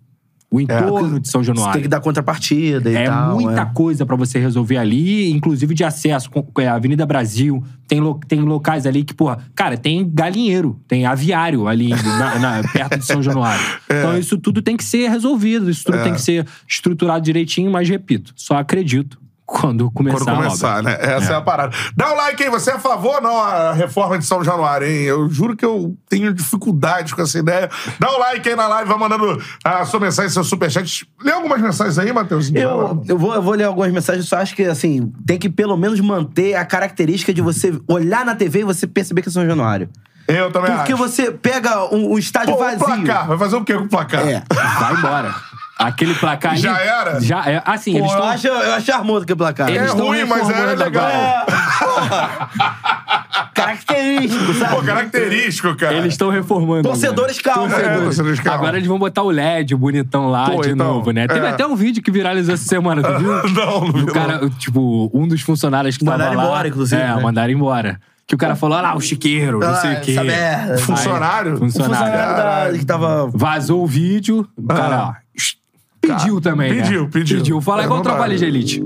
[0.54, 1.74] O entorno de São É, Você Januário.
[1.74, 3.40] tem que dar contrapartida e É tal.
[3.40, 3.66] muita é.
[3.74, 6.30] coisa pra você resolver ali, inclusive de acesso.
[6.30, 11.06] com- é, Avenida Brasil, tem, lo- tem locais ali que, porra, cara, tem galinheiro, tem
[11.06, 13.64] aviário ali na- na- perto de São Januário.
[13.86, 17.88] Então isso tudo tem que ser resolvido, isso tudo tem que ser estruturado direitinho, mas
[17.88, 19.18] repito, só acredito
[19.52, 20.82] quando começar, Quando a começar, obra.
[20.84, 20.98] né?
[21.02, 21.36] Essa é.
[21.36, 21.76] a parada.
[21.96, 24.88] Dá o like aí, você é a favor ou não a reforma de São Januário,
[24.88, 25.04] hein?
[25.04, 27.70] Eu juro que eu tenho dificuldade com essa ideia.
[28.00, 31.06] Dá o like aí na live, vai mandando a sua mensagem, seu superchat.
[31.22, 32.50] Lê algumas mensagens aí, Matheus.
[32.54, 35.76] Eu, eu, vou, eu vou ler algumas mensagens, só acho que, assim, tem que pelo
[35.76, 39.46] menos manter a característica de você olhar na TV e você perceber que é São
[39.46, 39.90] Januário.
[40.28, 41.02] Eu também Porque acho.
[41.02, 42.80] você pega um, um estádio Pô, o vazio.
[42.80, 43.28] placar.
[43.28, 44.26] Vai fazer o quê com o placar?
[44.26, 44.44] É.
[44.80, 45.36] Vai embora.
[45.84, 47.20] Aquele placar ali- Já era?
[47.22, 47.62] Já é.
[47.66, 48.30] Assim, Pô, eles eu, estão.
[48.30, 49.70] acho, eu acho charmoso aquele placar.
[49.70, 51.06] É Eles tão ruim, mas é reformando legal.
[51.06, 52.50] agora.
[53.54, 54.76] Característico, sabe?
[54.76, 55.96] Pô, característico, cara.
[55.96, 56.84] Eles estão reformando.
[56.84, 57.76] Torcedores calma.
[57.80, 58.46] É, torcedores.
[58.48, 61.28] Agora eles vão botar o LED bonitão lá Pô, de então, novo, né?
[61.28, 61.50] Teve é.
[61.50, 63.32] até um vídeo que viralizou essa semana, tu viu?
[63.52, 66.44] Não, não vi, O cara, tipo, um dos funcionários que Mandaram tava lá...
[66.50, 67.22] embora, inclusive, É, né?
[67.22, 68.00] mandaram embora.
[68.28, 70.12] Que o cara falou, olha lá, o chiqueiro, não sei Ah, o quê.
[70.12, 70.78] essa merda.
[70.78, 71.54] Funcionário?
[71.56, 72.06] O Funcionário.
[72.08, 73.30] funcionário da, que tava.
[73.34, 75.14] Vazou o vídeo, o cara, ó,
[76.16, 76.82] pediu também, né?
[76.84, 77.38] Pediu, pediu.
[77.38, 77.62] Pediu.
[77.62, 78.84] Fala É, igual não Trabalho de Elite.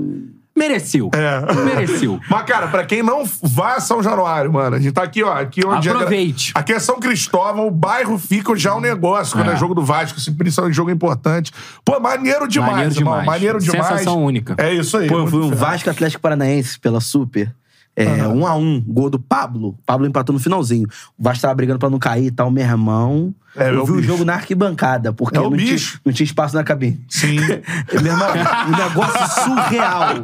[0.56, 1.10] Mereceu.
[1.12, 1.52] É.
[1.64, 2.18] Mereceu.
[2.30, 5.34] Mas, cara, pra quem não vai a São Januário, mano, a gente tá aqui, ó.
[5.34, 6.52] Aqui onde Aproveite.
[6.56, 9.56] É, aqui é São Cristóvão, o bairro fica já um negócio quando é, É.
[9.56, 11.52] jogo do Vasco, assim, principalmente jogo importante.
[11.84, 13.12] Pô, maneiro demais, Maneiro irmão.
[13.12, 13.26] demais.
[13.26, 13.86] Maneiro demais.
[13.86, 14.54] Sensação única.
[14.56, 15.08] É isso aí.
[15.08, 15.56] Pô, muito foi um fera.
[15.56, 17.54] Vasco Atlético Paranaense pela Super.
[17.94, 19.74] É, um a um, gol do Pablo.
[19.86, 20.86] Pablo empatou no finalzinho.
[21.18, 23.34] O Vasco tava brigando pra não cair e tal, meu irmão.
[23.56, 24.08] É, é eu o vi o bicho.
[24.08, 26.00] jogo na arquibancada, porque É o não, tinha, bicho.
[26.04, 27.00] não tinha espaço na cabine.
[27.08, 27.36] Sim.
[28.02, 28.28] Meu irmão,
[28.68, 30.14] um negócio surreal.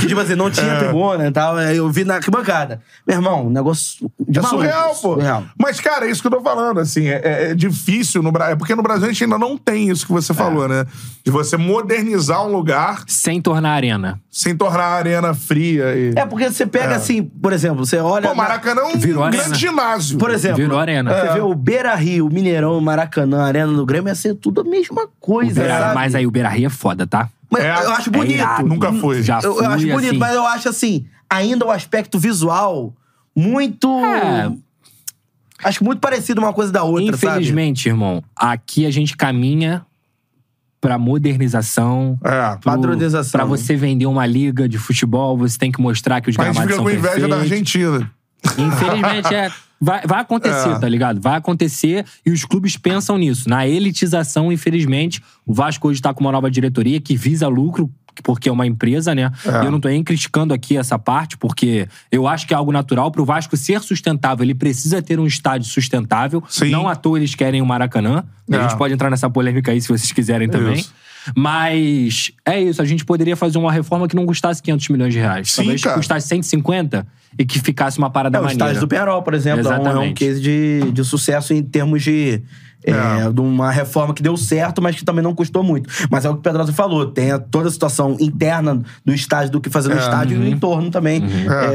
[0.00, 1.58] Que, tipo assim, não tinha tribuna e tal.
[1.60, 2.80] Eu vi na arquibancada.
[3.06, 4.94] Meu irmão, um negócio de É maluco, surreal, pô.
[5.14, 5.44] surreal.
[5.58, 8.52] Mas, cara, é isso que eu tô falando, assim, é, é- é difícil no Brasil.
[8.54, 10.16] É porque no Brasil a gente ainda não tem isso que É.
[10.16, 10.86] você falou, né?
[11.24, 14.20] De você modernizar um lugar Sem tornar arena.
[14.30, 15.94] sem tornar a arena fria.
[15.94, 16.12] E...
[16.16, 18.28] É porque você pega assim, por exemplo, você olha.
[18.28, 20.18] Pô, Maracanã é um grande ginásio.
[20.18, 21.12] Por exemplo, Virou arena.
[21.14, 24.60] Você vê o Beira Rio, o Mineirão, o Maracanã, Arena do Grêmio, ia ser tudo
[24.60, 25.60] a mesma coisa.
[25.60, 25.94] Beira- sabe?
[25.94, 27.28] mas aí o Beira Rio é foda, tá?
[27.50, 28.34] Mas É, eu acho é bonito.
[28.34, 28.66] irado.
[28.68, 29.22] Nunca foi.
[29.22, 30.18] Já eu, fui, eu acho bonito, assim.
[30.18, 32.92] mas eu acho assim, ainda o aspecto visual
[33.36, 33.88] muito.
[34.04, 34.50] É.
[35.64, 37.32] Acho muito parecido uma coisa da outra, sabe?
[37.34, 39.84] Infelizmente, irmão, aqui a gente caminha
[40.80, 42.18] pra modernização.
[42.24, 42.50] É.
[42.52, 43.38] pro- Padronização.
[43.38, 46.52] Pra você vender uma liga de futebol, você tem que mostrar que os Mas a
[46.52, 47.52] gente gramados fica são com inveja da perfeitos.
[47.76, 48.10] Argentina.
[48.58, 49.50] Infelizmente, é.
[49.84, 50.78] Vai, vai acontecer, É.
[50.78, 51.20] tá ligado?
[51.20, 53.48] Vai acontecer e os clubes pensam nisso.
[53.48, 57.90] Na elitização, infelizmente, o Vasco hoje tá com uma nova diretoria que visa lucro,
[58.22, 59.32] porque é uma empresa, né?
[59.44, 59.62] É.
[59.62, 62.70] E eu não tô nem criticando aqui essa parte, porque eu acho que é algo
[62.70, 64.44] natural pro Vasco ser sustentável.
[64.44, 66.44] Ele precisa ter um estádio sustentável.
[66.48, 66.70] Sim.
[66.70, 68.22] Não à toa eles querem o Maracanã.
[68.48, 68.56] É.
[68.56, 70.74] A gente pode entrar nessa polêmica aí se vocês quiserem também.
[70.74, 70.94] Isso.
[71.36, 75.20] Mas é isso, a gente poderia fazer uma reforma que não custasse 500 milhões de
[75.20, 75.50] reais.
[75.50, 75.96] Sim, Talvez cara.
[75.96, 77.06] custasse 150
[77.38, 78.64] e que ficasse uma parada É, o maneira.
[78.64, 80.14] estágio do Penarol, por exemplo, é um- é um Exatamente.
[80.14, 82.42] case de, de sucesso em termos de.
[82.84, 83.30] é, É.
[83.32, 85.88] de uma reforma que deu certo, mas que também não custou muito.
[86.10, 89.52] Mas é o que o Pedrosa falou: tem a- toda a situação interna do estádio,
[89.52, 89.98] do que fazer no É.
[90.00, 90.46] estádio e Uhum.
[90.46, 91.22] o entorno também.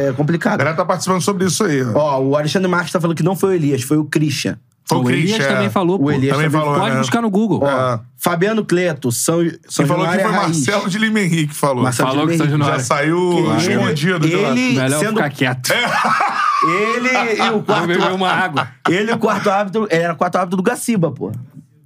[0.05, 0.57] É A complicado.
[0.57, 1.81] galera tá participando sobre isso aí.
[1.81, 1.93] ó.
[1.97, 4.57] Ó, o Alexandre Marques tá falando que não foi o Elias, foi o Christian.
[4.87, 5.69] Foi o O Elias Christian, também é.
[5.69, 6.11] falou, O pô.
[6.11, 6.99] Elias Também falou, Pode né?
[7.01, 7.59] buscar no Google.
[7.63, 7.99] Ó, É.
[8.17, 10.65] Fabiano Cleto, São, São Quem falou que foi é raiz.
[10.65, 11.83] Marcelo de Lima Henrique que falou.
[11.83, 12.79] Marcelo Falou de que São Lima Januário.
[12.79, 14.49] Já saiu Que escondido de lá.
[14.51, 15.71] ele- Melhor sendo- ficar quieto.
[16.63, 18.67] Ele e o Vou quarto beber uma água.
[18.89, 19.87] Ele e o quarto árbitro.
[19.89, 21.31] Era o quarto árbitro do Gaciba, pô.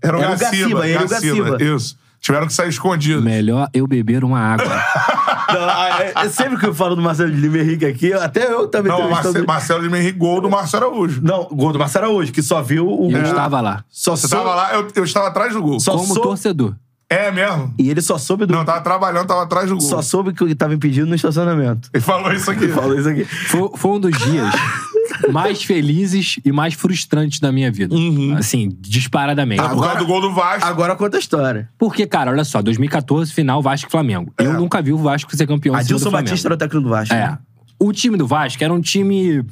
[0.02, 0.50] Era o Era o Gaciba.
[0.80, 1.64] Gaciba, ele e o Gaciba.
[1.64, 1.98] Isso.
[2.22, 3.24] Tiveram que sair escondidos.
[3.24, 4.66] Melhor eu beber uma água.
[5.52, 8.68] Não, é- é sempre que eu falo do Marcelo de Lima Henrique aqui, até eu
[8.68, 11.20] também Não, tenho Marcelo, Marcelo de Lima Henrique, gol do Márcio Araújo.
[11.22, 13.22] Não, gol do Marcelo Araújo, que só viu o Eu gol.
[13.24, 13.84] estava lá.
[13.90, 15.80] Só Você sou- tava lá, eu, eu estava atrás do gol.
[15.80, 16.76] Só Como sou- torcedor.
[17.10, 17.74] É mesmo?
[17.78, 18.54] E ele só soube do.
[18.54, 19.82] Não, tava trabalhando, tava atrás do gol.
[19.86, 21.90] Só soube que ele tava impedido no estacionamento.
[21.94, 22.64] Ele falou isso aqui.
[22.64, 23.26] Ele falou isso aqui.
[23.26, 24.48] Foi, foi um dos dias
[25.32, 27.96] mais felizes e mais frustrantes da minha vida.
[28.38, 29.62] Assim, disparadamente.
[29.62, 30.68] Ah, por causa do gol do Vasco.
[30.68, 31.70] Agora conta a história.
[31.78, 34.34] Porque, cara, olha só, 2014, final Vasco e Flamengo.
[34.38, 36.30] Eu nunca vi o Vasco ser campeão em cima do Adilson Flamengo.
[36.30, 37.14] Batista era o técnico do Vasco.
[37.14, 37.38] É.
[37.80, 39.44] O time do Vasco era um time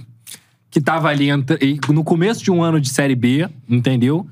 [0.69, 1.29] que tava ali
[1.89, 4.27] no começo de um ano de Série B, entendeu?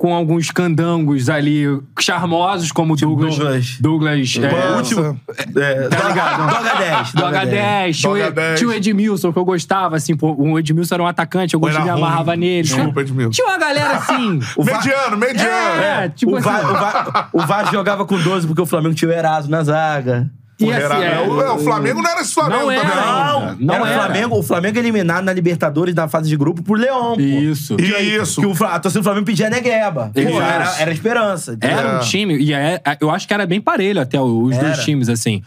[0.00, 1.64] Com alguns candangos ali
[1.98, 3.36] charmosos, como Douglas.
[3.36, 3.76] Douglas.
[3.78, 4.34] Douglas.
[4.42, 4.76] é, Pança.
[4.78, 5.20] último-
[5.56, 6.46] É, Tá ligado?
[6.46, 7.12] Do H10.
[7.12, 8.54] do H10, tinha, o- Do H10.
[8.56, 11.84] tinha o Edmilson, que eu gostava, assim, pô, o Edmilson era um atacante, eu gostava,
[11.84, 12.62] me amarrava nele.
[12.66, 13.30] Desculpa, Edmilson.
[13.32, 14.40] Tinha uma galera assim.
[14.56, 15.82] O Mediano, mediano.
[15.82, 16.48] É, tipo o, assim.
[16.48, 16.72] Va- o,
[17.12, 20.30] Va- o Vasco jogava com 12 porque o Flamengo tinha o Eraso na zaga.
[20.60, 22.98] E Era- assim, é, o, o Flamengo não era esse Flamengo Não era também.
[23.04, 23.56] ainda.
[23.60, 23.94] Não era, era.
[24.00, 27.20] O, Flamengo, o Flamengo eliminado na Libertadores na fase de grupo por Leão, pô.
[27.20, 27.76] Isso.
[27.80, 28.40] E isso.
[28.40, 30.10] Que o, a torcida do Flamengo pedia Negueba.
[30.14, 31.52] Pô, era, era esperança.
[31.54, 31.78] entendeu?
[31.78, 34.64] Era um time, e é- eu acho que era bem parelho até os Era.
[34.68, 35.42] dois times, assim.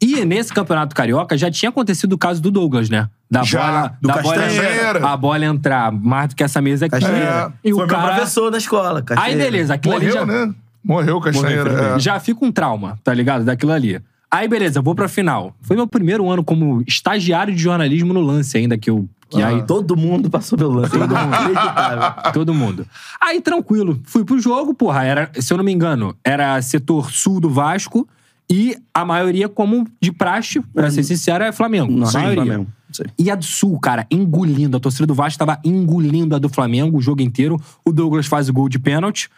[0.00, 3.08] E nesse Campeonato Carioca já tinha acontecido o caso do Douglas, né?
[3.30, 5.06] Da Já, bola, do da bola, Castanheira.
[5.08, 7.00] a bola entrar mais do que essa mesa aqui.
[7.00, 7.52] Castanheira.
[7.64, 8.14] E Foi o meu cara.
[8.14, 8.98] professor na escola.
[8.98, 9.44] Aí Castanheira.
[9.44, 10.54] beleza, aquilo ali Morreu, já, né?
[10.84, 11.94] Morreu, Castanheira.
[11.96, 11.98] é.
[11.98, 13.44] já fica um trauma, tá ligado?
[13.44, 14.00] Daquilo ali.
[14.30, 15.54] Aí beleza, vou pra final.
[15.62, 19.08] Foi meu primeiro ano como estagiário de jornalismo no lance ainda que eu.
[19.30, 20.90] Que aí, Todo mundo passou pelo lance.
[20.90, 22.32] Todo mundo.
[22.32, 22.86] Todo mundo.
[23.20, 24.00] Aí, tranquilo.
[24.04, 25.04] Fui pro jogo, porra.
[25.04, 28.08] Era, se eu não me engano, era setor sul do Vasco
[28.50, 31.92] e a maioria, como de praxe, pra ser sincero, é Flamengo.
[31.92, 32.44] Não, a maioria.
[32.44, 32.66] Flamengo.
[32.90, 33.02] Sim.
[33.18, 34.76] E a do Sul, cara, engolindo.
[34.76, 37.60] A torcida do Vasco tava engolindo a do Flamengo o jogo inteiro.
[37.84, 39.28] O Douglas faz o gol de pênalti.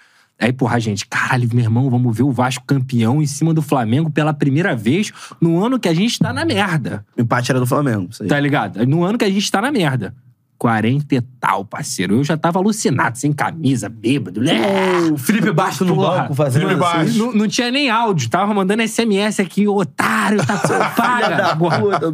[0.41, 4.11] Aí, porra, gente, caralho, meu irmão, vamos ver o Vasco campeão em cima do Flamengo
[4.11, 7.05] pela primeira vez no ano que a gente tá na merda.
[7.14, 8.09] O empate era do Flamengo.
[8.11, 8.28] Isso aí.
[8.28, 8.86] Tá ligado?
[8.86, 10.14] No ano que a gente tá na merda.
[10.61, 12.16] 40 e tal, parceiro.
[12.16, 14.46] Eu já tava alucinado, sem camisa, bêbado.
[14.46, 15.11] É.
[15.11, 16.96] O Felipe Baixo no Porra, banco fazendo Felipe assim.
[16.98, 17.18] Baixo.
[17.18, 21.56] Não, não tinha nem áudio, tava mandando SMS aqui, otário, tá Filha paga.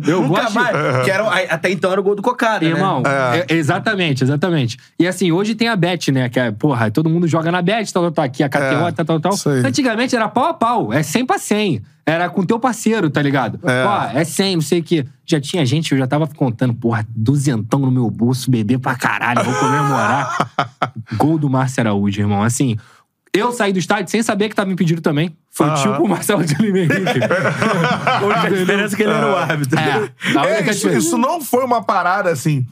[0.07, 0.55] eu Nunca gosto.
[0.55, 1.05] mais.
[1.05, 3.41] Que era, até então era o gol do Cocada, Irmão, né?
[3.49, 4.79] é, exatamente, exatamente.
[4.97, 6.29] E assim, hoje tem a Bet, né?
[6.29, 8.93] Que é, porra, todo mundo joga na Bet, tal, tal, tal, aqui a KTO, É,
[8.93, 9.33] tal, tal, tal.
[9.65, 11.83] Antigamente era pau a pau, é 100 pra 100.
[12.09, 13.59] Era com teu parceiro, tá ligado?
[13.69, 13.85] É.
[13.85, 15.05] Ó, é 100, não sei o quê.
[15.25, 19.43] Já tinha gente, eu já tava contando, porra, duzentão no meu bolso, bebê pra caralho,
[19.43, 20.53] vou comemorar.
[21.19, 22.45] Gol do Márcio Araújo, irmão.
[22.45, 22.77] Assim,
[23.35, 25.37] eu saí do estádio sem saber que tava impedido também.
[25.51, 25.75] Foi Aham.
[25.83, 27.19] tipo o Marcelo de Lima Henrique.
[28.37, 29.79] A diferença é que ele era o árbitro.
[29.79, 32.65] É, a É, isso, isso não foi uma parada assim.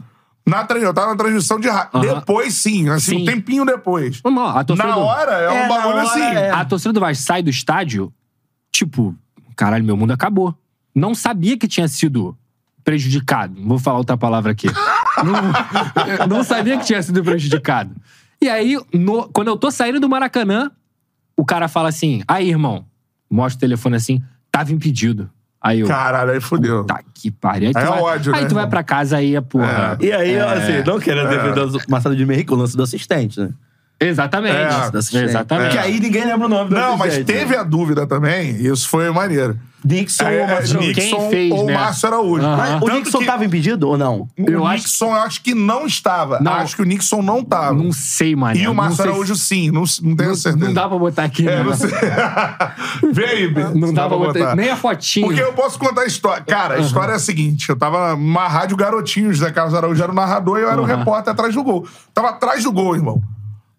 [0.47, 1.91] Na tra- eu tava na transmissão de rádio.
[1.95, 2.21] Aham.
[2.21, 2.89] Depois, sim.
[2.89, 3.23] Assim, Sim.
[3.23, 4.21] um tempinho depois.
[4.25, 6.21] Lá, a torcida Na do- hora, é, um É, na bagulho hora, assim.
[6.21, 6.51] é.
[6.51, 8.13] A torcida do Vasco sai do estádio,
[8.71, 9.15] tipo,
[9.57, 10.55] caralho, meu mundo acabou.
[10.95, 12.37] Não sabia que tinha sido
[12.85, 13.55] prejudicado.
[13.61, 14.69] Não vou falar outra palavra aqui.
[15.25, 17.95] não, não sabia que tinha sido prejudicado.
[18.41, 20.71] E aí, no- quando eu tô saindo do Maracanã,
[21.37, 22.85] o cara fala assim: aí, irmão,
[23.31, 25.31] mostra o telefone assim, tava impedido.
[25.61, 25.87] Aí eu.
[25.89, 26.85] Caralho, aí fudeu.
[26.85, 27.69] Tá que pariu.
[27.69, 29.97] Aí tu, é vai, ódio, aí né, tu vai pra casa aí, é porra.
[30.01, 30.43] E aí, É.
[30.43, 33.49] assim, não querendo defender o Marcelo de Henrique, o lance do assistente, né?
[34.01, 34.57] Exatamente.
[34.57, 35.23] É.
[35.25, 35.71] Exatamente.
[35.73, 37.59] Que aí ninguém lembra o nome do Não, mas teve né?
[37.59, 39.59] a dúvida também, isso foi maneiro.
[39.87, 40.81] Dixon É, ou é, Marcelo?
[40.81, 41.75] Quem Nixon fez, ou né?
[41.75, 42.43] Márcio Araújo.
[42.43, 42.57] Aham.
[42.57, 44.27] Mas o Nixon que- tava impedido ou não?
[44.39, 46.41] O Eu acho- Nixon, eu acho que não estava.
[46.41, 46.55] Não.
[46.55, 47.75] Acho que o Nixon não tava.
[47.75, 48.57] Não sei, mano.
[48.59, 49.71] E o Márcio Araújo, se- sim.
[49.71, 50.67] Não, não tenho Não, certeza.
[50.67, 51.63] não dá pra botar aqui, É, né?
[51.65, 51.91] não sei.
[53.13, 54.57] Vê aí, se Não dá pra botar.
[54.57, 55.27] Nem a fotinho.
[55.27, 56.43] Porque eu posso contar a história.
[56.45, 60.11] Cara, a história é a seguinte: eu tava numa rádio Garotinhos, Zé Carlos Araújo era
[60.11, 61.87] o narrador e eu era o repórter atrás do gol.
[62.15, 63.23] Tava atrás do gol, irmão.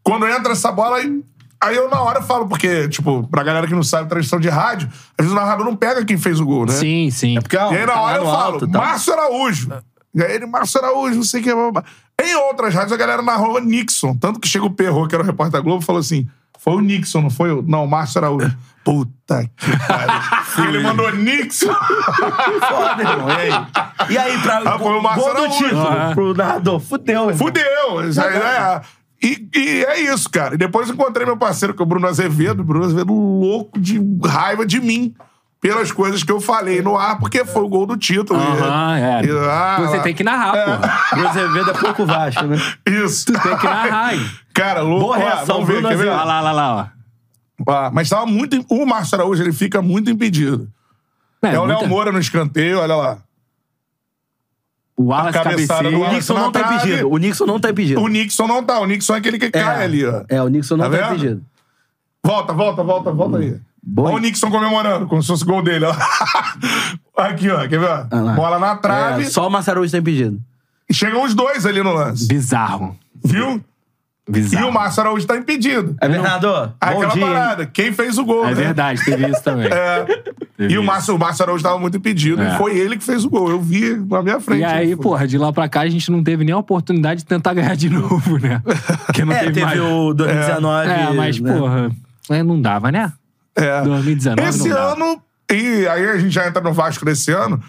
[0.06, 1.22] Quando entra essa bola, aí,
[1.62, 4.88] aí eu na hora falo, porque, tipo, pra galera que não sabe transmissão de rádio,
[5.18, 6.74] às vezes o narrador não pega quem fez o gol, né?
[6.74, 7.38] Sim, sim.
[7.38, 8.78] É porque, ó, E aí na tá hora eu falo, alto, tá?
[8.80, 9.70] Márcio Araújo.
[10.14, 11.54] E aí ele, Márcio Araújo, não sei o que.
[11.54, 11.84] blá, blá, blá.
[12.24, 14.16] Em outras rádios a galera narrou Nixon.
[14.16, 16.26] Tanto que chega o Perro, que era o repórter da Globo, falou assim:
[16.60, 17.62] foi o Nixon, não foi o.
[17.62, 18.56] Não, Márcio Araújo.
[18.86, 20.70] Puta que pariu.
[20.70, 21.74] ele mandou Nixon.
[21.74, 23.30] Foda, irmão.
[23.30, 23.52] E aí?
[24.12, 25.58] E aí, pra Ah, foi o Márcio Araújo.
[25.58, 26.12] título, Ah.
[26.14, 26.80] pro narrador.
[26.80, 27.36] Fudeu, irmão.
[27.38, 28.08] Fudeu.
[28.10, 28.82] Isso aí, é.
[29.28, 30.54] E, e é isso, cara.
[30.54, 32.60] E depois encontrei meu parceiro, que é o Bruno Azevedo.
[32.62, 35.14] O Bruno Azevedo louco de raiva de mim.
[35.62, 38.40] Pelas coisas que eu falei no ar, porque foi o gol do título.
[38.40, 39.26] Aham, E- é.
[39.26, 40.04] e- ah, Você lá.
[40.04, 41.00] tem que narrar, porra.
[41.24, 42.56] O Azevedo é pouco Vasco, né?
[42.86, 43.26] Isso.
[43.34, 44.30] Tem que narrar, hein?
[44.54, 45.06] Cara, louco.
[45.06, 46.08] Boa reação, vamos ver, Bruno ver?
[46.10, 47.72] Olha lá, lá, lá, ó.
[47.72, 48.64] Ah, mas tava muito.
[48.70, 50.70] O Márcio Araújo, ele fica muito impedido.
[51.42, 53.18] É, o muita- Léo Moura no escanteio, olha lá.
[54.98, 55.98] O Wallace cabeceia.
[55.98, 56.12] O.
[56.14, 57.10] Nixon não tá impedido.
[57.12, 58.02] O Nixon não tá impedido.
[58.02, 58.80] O Nixon não tá.
[58.80, 60.24] O Nixon é aquele que cai ali, ó.
[60.30, 61.44] É, o Nixon não Tá tá, impedido.
[62.24, 63.60] Volta, volta, volta, volta aí.
[63.98, 65.94] Olha o Nixon comemorando, como se fosse gol dele, ó.
[67.22, 67.90] Aqui, ó, quer ver?
[67.90, 68.34] Ah.
[68.36, 69.24] Bola na trave.
[69.24, 70.40] É, só o Massarujo tá impedido.
[70.90, 72.28] E chegam os dois ali no lance.
[72.28, 72.98] Bizarro.
[73.24, 73.64] Viu?
[74.28, 74.70] E Bizarro.
[74.70, 75.96] o Márcio Araújo tá impedido.
[76.02, 76.74] É, Bernardo?
[76.82, 77.22] Aquela dia.
[77.24, 77.30] hein?
[77.32, 77.66] parada.
[77.68, 78.54] Quem fez o gol, É né?
[78.56, 79.68] verdade, teve isso também.
[79.72, 80.06] É.
[80.58, 80.84] Teve E o.
[80.84, 82.42] Márcio, o Márcio Araújo tava muito impedido.
[82.42, 82.56] É.
[82.56, 83.50] E foi ele que fez o gol.
[83.50, 84.62] Eu vi na minha frente.
[84.62, 87.26] E aí, porra, de lá pra cá a gente não teve nem a oportunidade de
[87.26, 88.62] tentar ganhar de novo, né?
[89.06, 89.80] Porque não É, teve, teve mais.
[89.80, 90.90] o 2019.
[90.90, 91.54] É, mas, né?
[91.54, 91.92] porra,
[92.32, 93.12] é, não dava, né?
[93.56, 93.82] É.
[93.84, 94.94] 2019 Esse não dava.
[94.94, 95.22] ano,
[95.52, 97.62] e aí a gente já entra no Vasco desse ano.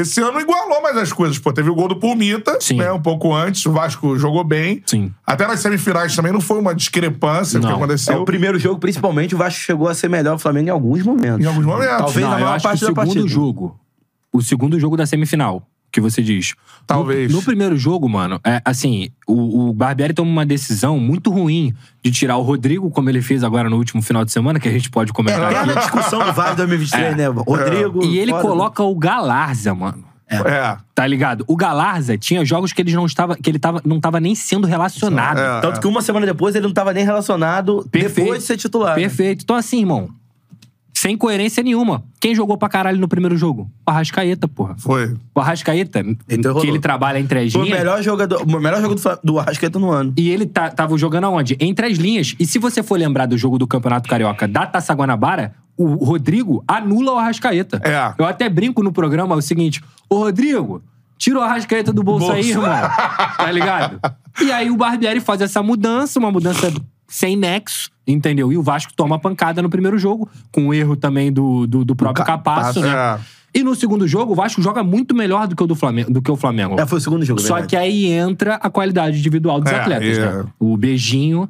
[0.00, 1.38] Esse ano igualou mais as coisas.
[1.38, 2.76] Pô, teve o gol do Pulmita, Sim.
[2.76, 2.90] né?
[2.92, 3.64] Um pouco antes.
[3.66, 4.82] O Vasco jogou bem.
[4.86, 5.12] Sim.
[5.26, 7.74] Até nas semifinais também não foi uma discrepância o que Não.
[7.74, 8.20] É, aconteceu.
[8.22, 11.02] o primeiro jogo, principalmente, o Vasco chegou a ser melhor que o Flamengo em alguns
[11.02, 11.44] momentos.
[11.44, 11.96] Em alguns momentos.
[11.96, 13.28] Talvez Não, na eu maior parte o da segundo partida.
[13.28, 13.80] jogo,
[14.32, 16.54] o segundo jogo da semifinal, que você diz.
[16.86, 17.30] Talvez.
[17.30, 21.74] No, no primeiro jogo, mano, é assim, o, o Barbieri toma uma decisão muito ruim
[22.02, 24.72] de tirar o Rodrigo, como ele fez agora no último final de semana, que a
[24.72, 25.80] gente pode É comentar eterna aqui.
[25.82, 27.16] discussão do Vasco 2023, É.
[27.16, 27.26] né?
[27.28, 28.04] Rodrigo.
[28.04, 30.04] E ele fora- coloca o Galarza, mano.
[30.32, 30.76] É.
[30.94, 31.44] Tá ligado?
[31.48, 34.64] O Galarza tinha jogos que ele não estava, que ele tava, não tava nem sendo
[34.64, 35.40] relacionado.
[35.40, 35.60] É.
[35.60, 38.20] Tanto que uma semana depois ele não tava nem relacionado Perfeito.
[38.26, 38.94] depois de ser titular.
[38.94, 39.02] né?
[39.02, 39.42] Perfeito.
[39.42, 40.08] Então, assim, irmão,
[41.00, 42.04] sem coerência nenhuma.
[42.20, 43.70] Quem jogou pra caralho no primeiro jogo?
[43.86, 44.76] O Arrascaeta, porra.
[44.76, 45.16] Foi.
[45.34, 47.78] O Arrascaeta, Então que ele trabalha entre as Foi o linhas.
[47.78, 50.12] melhor jogador, o melhor jogo do, do Arrascaeta no ano.
[50.18, 51.56] E ele tá, tava jogando aonde?
[51.58, 52.34] Entre as linhas.
[52.38, 56.62] E se você for lembrar do jogo do Campeonato Carioca da Taça Guanabara, o Rodrigo
[56.68, 57.80] anula o Arrascaeta.
[57.82, 58.12] É.
[58.18, 60.82] Eu até brinco no programa o seguinte: Ô Rodrigo,
[61.16, 62.58] tira o Arrascaeta do bolso, aí, Bolso.
[62.58, 62.90] irmão.
[63.38, 64.00] Tá ligado?
[64.40, 66.72] E aí o Barbieri faz essa mudança, uma mudança
[67.10, 68.52] sem nexo, entendeu?
[68.52, 71.96] E o Vasco toma pancada no primeiro jogo, com o erro também do, do, do
[71.96, 72.88] próprio Capasso, né?
[72.88, 73.18] é.
[73.52, 76.12] E no segundo jogo, o Vasco joga muito melhor do que o do Flamengo.
[76.12, 76.80] Do que o Flamengo.
[76.80, 77.70] É, foi o segundo jogo, Só verdade.
[77.70, 80.20] que aí entra a qualidade individual dos É, atletas, é.
[80.20, 80.44] né?
[80.56, 81.48] O beijinho.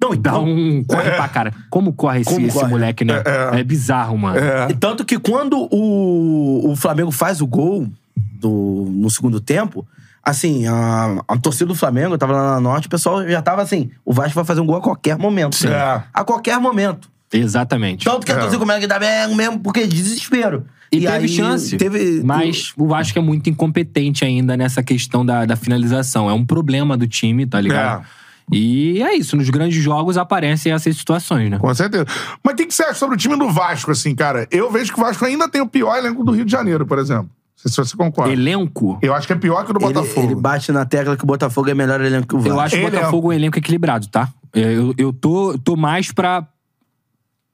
[0.00, 0.82] Não, Dá então, um.
[0.82, 1.52] Corre pra cara.
[1.68, 2.70] Como corre esse, Como esse corre?
[2.70, 3.22] moleque, né?
[3.52, 4.38] É, bizarro, mano.
[4.70, 7.86] E tanto que quando o, o Flamengo faz o gol
[8.16, 9.86] do, no segundo tempo,
[10.22, 13.62] assim, a, a torcida do Flamengo, eu tava lá na Norte, o pessoal já tava
[13.62, 15.56] assim, o Vasco vai fazer um gol a qualquer momento.
[15.56, 15.68] Sim.
[15.68, 16.02] É.
[16.12, 17.10] A qualquer momento.
[17.32, 18.04] Exatamente.
[18.04, 20.66] Tanto que a torcida começa a gritar bem mesmo, porque é desespero.
[20.92, 21.76] E, teve aí chance.
[21.78, 26.28] Teve, Mas o Vasco é muito incompetente ainda nessa questão da, da finalização.
[26.28, 28.04] É um problema do time, tá ligado?
[28.52, 29.34] E é isso.
[29.34, 31.58] Nos grandes jogos aparecem essas situações, né?
[31.58, 32.04] Com certeza.
[32.44, 34.46] Mas o que, que você acha sobre o time do Vasco, assim, cara?
[34.50, 36.98] Eu vejo que o Vasco ainda tem o pior elenco do Rio de Janeiro, por
[36.98, 37.30] exemplo.
[37.64, 38.32] Não sei se você concorda.
[38.32, 38.98] Elenco.
[39.02, 40.26] Eu acho que é pior que o do Ele, Botafogo.
[40.26, 42.52] ele bate na tecla que o Botafogo é melhor elenco que o Vasco.
[42.54, 42.96] Eu acho o Elenco.
[42.96, 44.28] Botafogo um elenco equilibrado, tá?
[44.52, 46.46] Eu, eu tô, tô mais pra.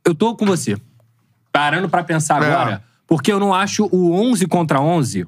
[0.05, 0.77] Eu tô com você.
[1.53, 2.47] Parando pra pensar É.
[2.53, 2.83] agora.
[3.07, 5.27] Porque eu não acho o 11 contra 11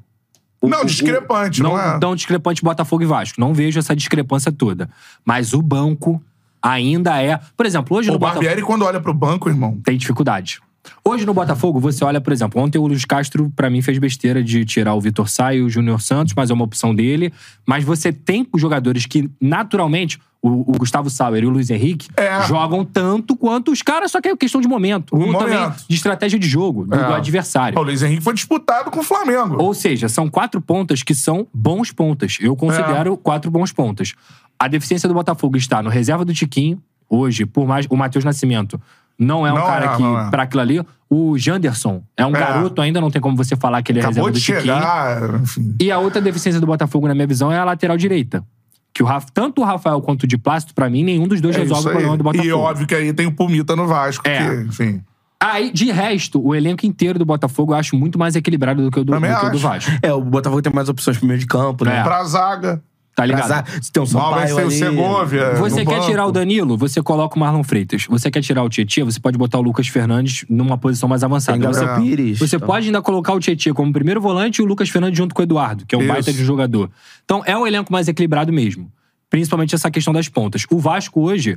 [0.62, 1.98] o- Não, o- discrepante, não é?
[2.00, 3.40] Não discrepante Botafogo e Vasco.
[3.40, 4.88] Não vejo essa discrepância toda.
[5.24, 6.22] Mas o banco
[6.62, 7.38] ainda é.
[7.56, 8.42] Por exemplo, hoje O no Botafogo.
[8.44, 9.80] Barbieri, quando olha pro banco, irmão.
[9.82, 10.60] Tem dificuldade.
[11.04, 14.42] Hoje no Botafogo, você olha, por exemplo, ontem o Luiz Castro, pra mim, fez besteira
[14.42, 17.32] de tirar o Vitor Sá e o Júnior Santos, mas é uma opção dele.
[17.66, 22.42] Mas você tem jogadores que, naturalmente, o, o Gustavo Sauer e o Luiz Henrique É.
[22.46, 25.14] jogam tanto quanto os caras, só que é questão de momento.
[25.14, 25.84] Um Um também momento.
[25.86, 27.06] de estratégia de jogo, do, É.
[27.08, 27.78] do adversário.
[27.78, 29.56] O Luiz Henrique foi disputado com o Flamengo.
[29.62, 32.38] Ou seja, são quatro pontas que são bons pontas.
[32.40, 34.14] Eu considero quatro bons pontas.
[34.58, 37.86] A deficiência do Botafogo está no reserva do Tiquinho, hoje, por mais.
[37.90, 38.80] O Matheus Nascimento
[39.20, 40.30] não é um Não cara é, que, é.
[40.30, 40.82] pra aquilo ali.
[41.08, 42.38] O Janderson é um É.
[42.40, 44.74] garoto, ainda não tem como você falar que ele é Acabou reserva de do Tiquinho.
[44.76, 45.74] chegar, enfim.
[45.80, 48.42] E a outra deficiência do Botafogo, na minha visão, é a lateral direita.
[48.94, 51.54] Que o Raf- tanto o Rafael quanto o Di Plácido, pra mim, nenhum dos dois
[51.56, 52.48] É resolve o problema do Botafogo.
[52.48, 54.38] E óbvio que aí tem o Pumita no Vasco, É.
[54.38, 55.00] que, enfim.
[55.42, 59.00] Aí, de resto, o elenco inteiro do Botafogo eu acho muito mais equilibrado do que
[59.00, 59.58] o do, do, que o do.
[59.58, 59.90] Vasco.
[60.02, 61.98] É, o Botafogo tem mais opções pro meio de campo, né?
[62.00, 62.02] É.
[62.02, 62.82] Pra zaga.
[63.20, 63.48] Tá ligado?
[63.48, 63.62] Pra
[63.92, 64.70] tem um Mal vai ser o.
[64.70, 65.54] Segovia.
[65.56, 66.06] Você no quer banco.
[66.10, 68.06] tirar o Danilo, você coloca o Marlon Freitas.
[68.08, 71.58] Você quer tirar o Tietchan, você pode botar o Lucas Fernandes numa posição mais avançada.
[71.58, 72.38] Tem Você, Pires.
[72.38, 72.66] você então.
[72.66, 75.44] pode ainda colocar o Tietchan como primeiro volante e o Lucas Fernandes junto com o
[75.44, 76.12] Eduardo, que é um Isso.
[76.12, 76.90] baita de jogador.
[77.24, 78.90] Então é um elenco mais equilibrado mesmo.
[79.28, 80.64] Principalmente essa questão das pontas.
[80.70, 81.56] O Vasco hoje,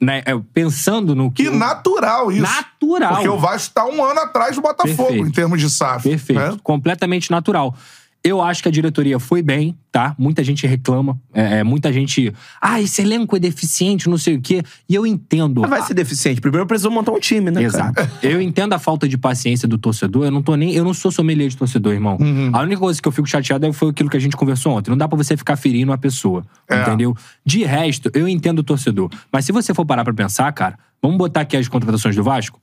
[0.00, 1.44] né, é, pensando no que.
[1.44, 2.42] Que natural isso.
[2.42, 3.14] Natural.
[3.14, 5.26] Porque o Vasco tá um ano atrás do Botafogo, Perfeito.
[5.26, 6.08] em termos de SAF.
[6.08, 6.38] Perfeito.
[6.38, 6.56] né?
[6.62, 7.74] Completamente natural.
[8.24, 10.14] Eu acho que a diretoria foi bem, tá?
[10.18, 11.18] Muita gente reclama.
[11.32, 12.32] É, é, muita gente.
[12.60, 14.62] Ah, esse elenco é deficiente, não sei o quê.
[14.88, 15.60] E eu entendo.
[15.60, 16.40] Mas vai ser deficiente.
[16.40, 17.94] Primeiro precisou montar um time, né, Exato.
[17.94, 18.10] cara?
[18.20, 20.24] Eu entendo a falta de paciência do torcedor.
[20.24, 20.74] Eu não tô nem.
[20.74, 22.18] Eu não sou sommelier de torcedor, irmão.
[22.20, 22.50] Uhum.
[22.52, 24.90] A única coisa que eu fico chateado foi aquilo que a gente conversou ontem.
[24.90, 26.44] Não dá pra você ficar ferindo uma pessoa.
[26.68, 26.82] É.
[26.82, 27.16] Entendeu?
[27.44, 29.10] De resto, eu entendo o torcedor.
[29.32, 32.60] Mas se você for parar pra pensar, cara, vamos botar aqui as contratações do Vasco.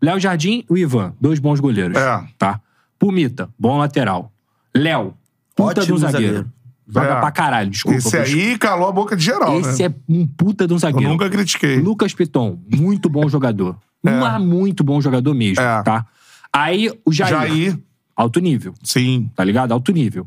[0.00, 1.96] Léo Jardim e o Ivan, dois bons goleiros.
[1.96, 2.24] É.
[2.38, 2.60] Tá?
[2.98, 4.32] Pumita, bom lateral.
[4.74, 5.14] Léo,
[5.54, 6.26] puta Ótimo de um zagueiro.
[6.34, 6.52] zagueiro.
[6.92, 7.20] Joga É.
[7.20, 7.98] pra caralho, desculpa.
[7.98, 9.94] Esse aí calou a boca de geral, Esse né?
[9.94, 11.08] é um puta de um Eu zagueiro.
[11.08, 11.78] nunca critiquei.
[11.78, 13.76] Lucas Piton, muito bom jogador.
[14.04, 15.82] Um muito bom jogador mesmo, É.
[15.82, 16.04] tá?
[16.52, 17.78] Aí o Jair, Jair,
[18.16, 19.30] alto nível, sim.
[19.36, 19.70] tá ligado?
[19.72, 20.26] Alto nível.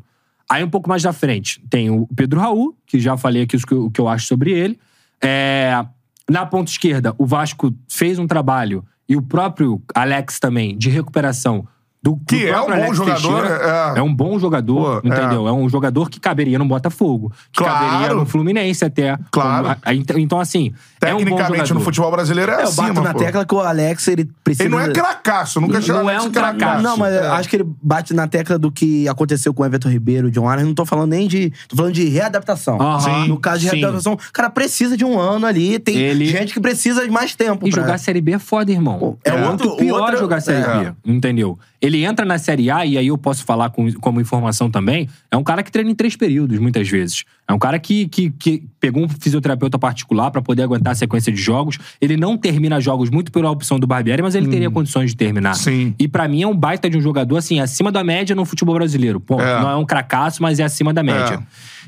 [0.50, 3.60] Aí um pouco mais da frente tem o Pedro Raul, que já falei aqui o
[3.60, 4.80] que eu, o que eu acho sobre ele.
[5.22, 5.84] É,
[6.30, 11.68] na ponta esquerda, o Vasco fez um trabalho, e o próprio Alex também, de recuperação
[12.04, 13.94] do do Que é um Alex jogador, Teixeira.
[13.96, 14.02] é.
[14.02, 15.48] um bom jogador, Pô, entendeu?
[15.48, 15.52] É.
[15.54, 17.32] um jogador que caberia no Botafogo.
[17.52, 17.86] Que Claro.
[17.90, 19.18] caberia no Fluminense até.
[19.32, 19.64] Claro.
[19.68, 21.74] Como- aí, Então, assim, é um bom Tecnicamente, jogador.
[21.76, 23.20] no futebol brasileiro é, É, eu acima, bato na pô.
[23.20, 24.64] tecla que o Alex, ele precisa...
[24.64, 26.84] Ele não é cracaço, nunca Não achei o é Alex um cracaço.
[26.84, 27.26] Não, mas É.
[27.26, 30.48] eu acho que ele bate na tecla do que aconteceu com o Everton Ribeiro, John
[30.48, 30.66] Arnes.
[30.68, 31.52] Não tô falando nem de.
[31.70, 32.82] Tô falando de readaptação.
[32.82, 33.00] Aham.
[33.00, 33.78] Sim, No caso de sim.
[33.78, 35.80] readaptação, o cara precisa de um ano ali.
[35.80, 37.66] Tem Ele- gente que precisa de mais tempo.
[37.68, 39.18] E pra- jogar Série B é foda, irmão.
[39.24, 40.92] É É, outro- pior outra- jogar Série é.
[40.92, 41.58] B, entendeu?
[41.84, 45.36] Ele entra na Série A, e aí eu posso falar com- como informação também, é
[45.36, 47.26] um cara que treina em três períodos, muitas vezes.
[47.46, 51.30] É um cara que, que, que pegou um fisioterapeuta particular pra poder aguentar a sequência
[51.30, 51.78] de jogos.
[52.00, 55.52] Ele não termina jogos muito pela opção do Barbieri, mas ele teria condições de terminar.
[55.52, 55.56] Hum.
[55.56, 55.96] Sim.
[56.00, 58.76] E pra mim é um baita de um jogador, assim, acima da média no futebol
[58.76, 59.20] brasileiro.
[59.20, 59.62] Pô, É.
[59.62, 61.36] não é um cracaço, mas é acima da média.
[61.36, 61.40] É.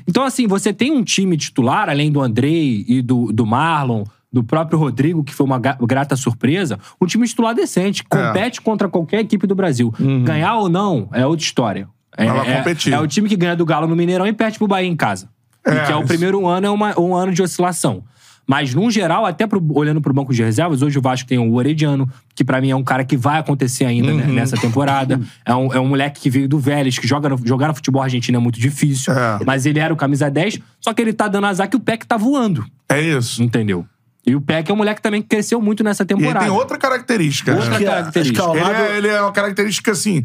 [0.06, 4.04] Então, assim, você tem um time titular, além do Andrei e do, do Marlon,
[4.36, 8.16] do próprio Rodrigo, que foi uma grata surpresa, um time titular decente, É.
[8.26, 9.92] compete contra qualquer equipe do Brasil.
[10.24, 11.88] Ganhar ou não é outra história.
[12.18, 12.62] É, Ela é-
[12.92, 15.28] é o time que ganha do Galo no Mineirão e perde pro Bahia em casa.
[15.64, 16.08] É, que é o isso.
[16.08, 18.04] primeiro ano, é uma- um ano de oscilação.
[18.48, 21.52] Mas, num geral, até pro- olhando pro banco de reservas, hoje o Vasco tem o
[21.54, 24.34] Orediano, que pra mim é um cara que vai acontecer ainda né, Uhum.
[24.34, 25.20] nessa temporada.
[25.44, 28.00] É um, é um moleque que veio do Vélez, que joga no, jogar no futebol
[28.02, 29.12] argentino é muito difícil.
[29.12, 29.40] É.
[29.44, 32.06] Mas ele era o camisa 10, só que ele tá dando azar que o Peck
[32.06, 32.64] tá voando.
[32.88, 33.42] É isso.
[33.42, 33.84] Entendeu?
[34.26, 36.44] E o Peck é um moleque também que cresceu muito nessa E ele temporada.
[36.44, 37.54] tem outra característica.
[37.54, 37.76] Outra né?
[37.76, 38.42] É- característica.
[38.42, 40.24] acho que ao Ele, é, ele é uma característica assim.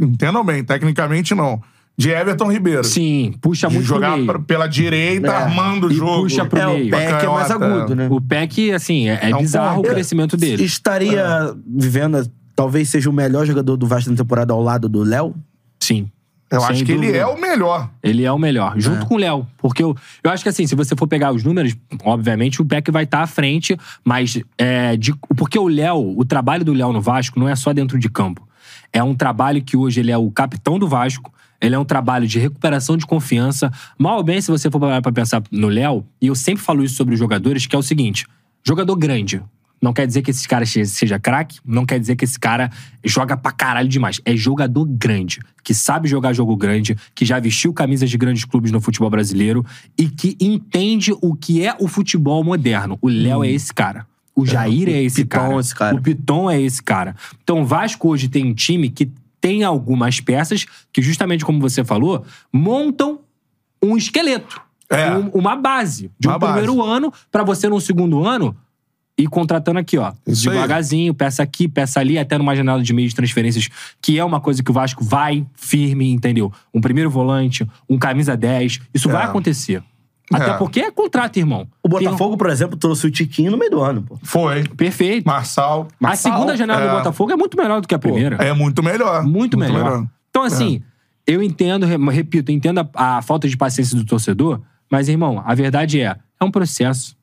[0.00, 1.60] Entendam bem, tecnicamente não.
[1.96, 2.84] De Everton Ribeiro.
[2.84, 4.24] Sim, puxa De muito pro jogar meio.
[4.26, 5.30] pra- pela direita, É.
[5.30, 6.22] armando o E jogo.
[6.22, 6.90] puxa pro É, o meio.
[6.90, 8.08] Peck é mais agudo, né?
[8.10, 10.64] O Peck, assim, é, é um bizarro o crescimento dele.
[10.64, 15.34] Estaria vivendo, talvez seja o melhor jogador do Vasco na temporada ao lado do Léo?
[15.80, 16.10] Sim.
[16.52, 17.18] Eu Sem acho que ele dúvida.
[17.18, 17.88] é o melhor.
[18.02, 19.46] Ele é o melhor, junto com o Léo.
[19.56, 21.74] Porque eu, eu acho que assim, se você for pegar os números,
[22.04, 26.64] obviamente o Peck vai estar à frente, mas é, de- porque o Léo, o trabalho
[26.64, 28.46] do Léo no Vasco não é só dentro de campo.
[28.92, 32.26] É um trabalho que hoje ele é o capitão do Vasco, ele é um trabalho
[32.26, 33.70] de recuperação de confiança.
[33.98, 36.84] Mal ou bem, se você for parar pra pensar no Léo, e eu sempre falo
[36.84, 38.26] isso sobre os jogadores, que é o seguinte:
[38.62, 39.40] jogador grande.
[39.82, 42.70] Não quer dizer que esse cara seja- craque, não quer dizer que esse cara
[43.04, 44.20] joga pra caralho demais.
[44.24, 48.70] É jogador grande, que sabe jogar jogo grande, que já vestiu camisas de grandes clubes
[48.70, 49.66] no futebol brasileiro
[49.98, 52.96] e que entende o que é o futebol moderno.
[53.02, 54.06] O Léo é esse cara.
[54.34, 55.54] O Jair é, o esse Piton cara.
[55.54, 55.96] é esse cara.
[55.96, 57.16] O Piton é esse cara.
[57.42, 59.10] Então o Vasco hoje tem um time que
[59.40, 63.18] tem algumas peças que, justamente como você falou, montam
[63.82, 64.60] um esqueleto.
[64.88, 65.10] É.
[65.16, 66.52] um- uma base de Uma um base.
[66.60, 68.54] primeiro ano pra você, no segundo ano,
[69.18, 70.12] ir contratando aqui, ó.
[70.26, 70.54] Isso aí.
[70.56, 73.68] devagarzinho, peça aqui, peça ali, até numa janela de meio de transferências,
[74.00, 76.52] que é uma coisa que o Vasco vai firme, entendeu?
[76.72, 78.80] Um primeiro volante, um camisa 10.
[78.94, 79.26] Isso vai É.
[79.26, 79.82] acontecer.
[80.32, 80.54] Até É.
[80.54, 81.68] porque é contrato, irmão.
[81.82, 84.18] O Botafogo, por exemplo, trouxe o Tiquinho no meio do ano, pô.
[84.22, 84.64] Foi.
[84.68, 85.26] Perfeito.
[85.26, 85.88] Marçal.
[86.02, 86.88] A segunda janela é.
[86.88, 88.36] do Botafogo é muito melhor do que a primeira.
[88.36, 89.22] É muito melhor.
[89.24, 90.06] Muito, melhor.
[90.30, 90.82] Então, assim,
[91.26, 94.60] eu entendo, re- repito, eu entendo a, a falta de paciência do torcedor,
[94.90, 97.14] mas, irmão, a verdade é, é um processo.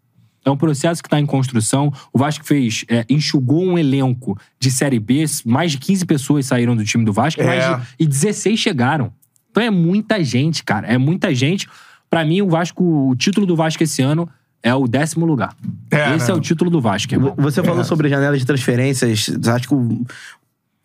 [0.46, 1.92] É um processo que está em construção.
[2.14, 6.76] O Vasco fez, é, enxugou um elenco de Série B, mais de 15 pessoas saíram
[6.76, 7.46] do time do Vasco É.
[7.46, 9.12] mais de- e 16 chegaram.
[9.52, 10.88] Então é muita gente, cara.
[10.88, 11.68] É muita gente.
[12.10, 14.30] Pra mim, o Vasco, o título do Vasco esse ano
[14.64, 15.56] é o décimo lugar.
[15.92, 16.34] É, esse né?
[16.34, 17.34] é o título do Vasco, irmão.
[17.38, 17.84] Você falou É.
[17.84, 19.30] sobre a janela de transferências.
[19.48, 20.06] Acho que o,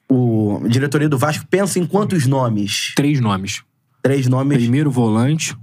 [0.08, 2.92] o a diretoria do Vasco pensa em quantos nomes?
[2.94, 3.62] Três nomes.
[4.02, 4.58] Três nomes.
[4.58, 5.56] Primeiro volante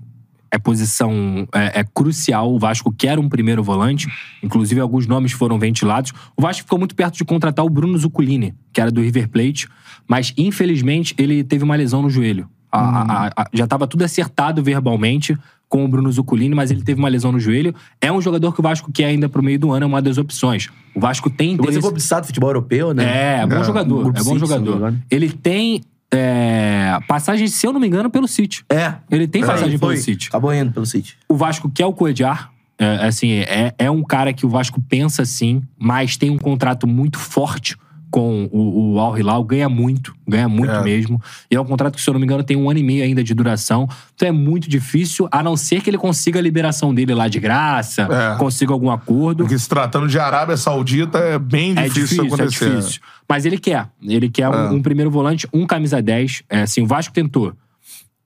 [0.51, 2.53] é posição é, é crucial.
[2.53, 4.07] O Vasco quer um primeiro volante.
[4.43, 6.11] Inclusive, alguns nomes foram ventilados.
[6.35, 9.67] O Vasco ficou muito perto de contratar o Bruno Zuculini, que era do River Plate.
[10.07, 12.49] Mas, infelizmente, ele teve uma lesão no joelho.
[12.71, 15.37] A- a- a- a- já estava tudo acertado verbalmente
[15.69, 17.73] com o Bruno Zuculini, mas ele teve uma lesão no joelho.
[18.01, 20.17] É um jogador que o Vasco quer ainda pro meio do ano, é uma das
[20.17, 20.67] opções.
[20.93, 21.77] O Vasco tem interesse...
[21.77, 23.05] desenvolviçado do futebol europeu, né?
[23.05, 24.03] É, é bom jogador.
[24.03, 24.75] Grupo É bom me jogador.
[24.75, 25.01] engano.
[25.09, 25.81] Ele tem
[26.13, 28.65] é, passagem, se eu não me engano, pelo City.
[28.69, 28.95] É.
[29.09, 29.93] Ele tem passagem Foi.
[29.93, 30.27] pelo City.
[30.27, 31.17] Acabou indo pelo City.
[31.29, 32.51] O Vasco quer o Coediar.
[32.77, 36.87] É, assim, é, é um cara que o Vasco pensa sim, mas tem um contrato
[36.87, 37.77] muito forte
[38.11, 40.83] com o, o Al Hilal, ganha muito, ganha muito É.
[40.83, 41.19] mesmo.
[41.49, 43.03] E é um contrato que, se eu não me engano, tem um ano e meio
[43.03, 43.87] ainda de duração.
[44.13, 47.39] Então é muito difícil, a não ser que ele consiga a liberação dele lá de
[47.39, 48.37] graça, É.
[48.37, 49.43] consiga algum acordo.
[49.45, 52.69] Porque se tratando de Arábia Saudita, é bem É difícil, difícil, é acontecer.
[52.75, 53.01] difícil.
[53.27, 53.87] Mas ele quer.
[54.03, 54.69] Ele quer um, É.
[54.71, 56.43] um primeiro volante, um camisa 10.
[56.49, 57.53] É, assim, o Vasco tentou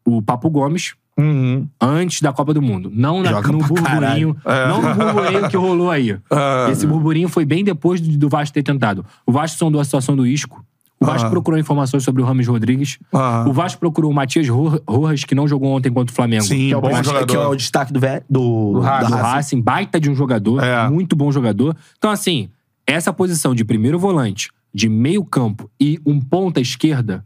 [0.04, 1.68] o Papo Gomes Uhum.
[1.80, 2.92] antes da Copa do Mundo.
[2.94, 4.36] Não na- no burburinho.
[4.46, 4.68] É.
[4.68, 6.12] Não no burburinho que rolou aí.
[6.12, 6.72] É.
[6.72, 9.06] Esse burburinho foi bem depois do, do Vasco ter tentado.
[9.26, 10.64] O Vasco sondou a situação do Isco.
[11.00, 11.32] O Vasco Aham.
[11.32, 12.98] procurou informações sobre o Rames Rodrigues.
[13.14, 13.50] Aham.
[13.50, 16.44] O Vasco procurou o Matias Ro- Rojas, que não jogou ontem contra o Flamengo.
[16.44, 17.36] Sim, Que é o, bom que jogador.
[17.44, 19.10] é o destaque do, vé- do, Do Racing.
[19.12, 20.90] do Racing, baita de um jogador, É.
[20.90, 21.76] muito bom jogador.
[21.98, 22.50] Então, assim,
[22.88, 27.26] essa posição de primeiro volante, de meio campo e um ponta esquerda,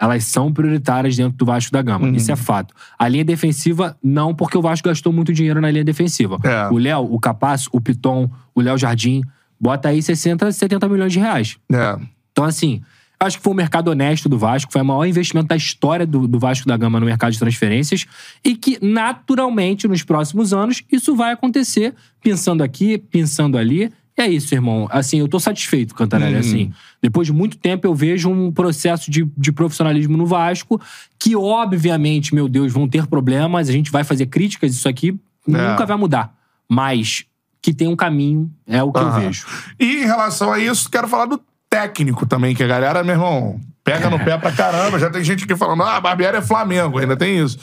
[0.00, 2.06] elas são prioritárias dentro do Vasco da Gama.
[2.06, 2.14] Uhum.
[2.14, 2.74] Isso é fato.
[2.98, 6.38] A linha defensiva, não, porque o Vasco gastou muito dinheiro na linha defensiva.
[6.44, 6.68] É.
[6.72, 9.22] O Léo, o Capasso, o Piton, o Léo Jardim,
[9.60, 11.56] bota aí 60, 70 milhões de reais.
[11.72, 11.98] É.
[12.30, 12.80] Então, assim,
[13.18, 16.28] acho que foi um mercado honesto do Vasco, foi o maior investimento da história do,
[16.28, 18.06] do Vasco da Gama no mercado de transferências
[18.44, 23.90] e que, naturalmente, nos próximos anos, isso vai acontecer, pensando aqui, pensando ali.
[24.18, 24.88] É isso, irmão.
[24.90, 26.34] Assim, eu tô satisfeito, Cantarelli.
[26.34, 26.40] Uhum.
[26.40, 30.80] Assim, depois de muito tempo, eu vejo um processo de, de profissionalismo no Vasco
[31.16, 35.16] que, obviamente, meu Deus, vão ter problemas, a gente vai fazer críticas, isso aqui
[35.46, 36.34] nunca vai mudar.
[36.68, 37.24] Mas
[37.62, 39.20] que tem um caminho, é o que eu Aham.
[39.20, 39.46] vejo.
[39.78, 41.40] E em relação a isso, quero falar do
[41.70, 44.98] técnico também, que a galera, meu irmão, pega no pé pra caramba.
[44.98, 47.58] Já tem gente aqui falando, ah, Barbieri é Flamengo, ainda tem isso.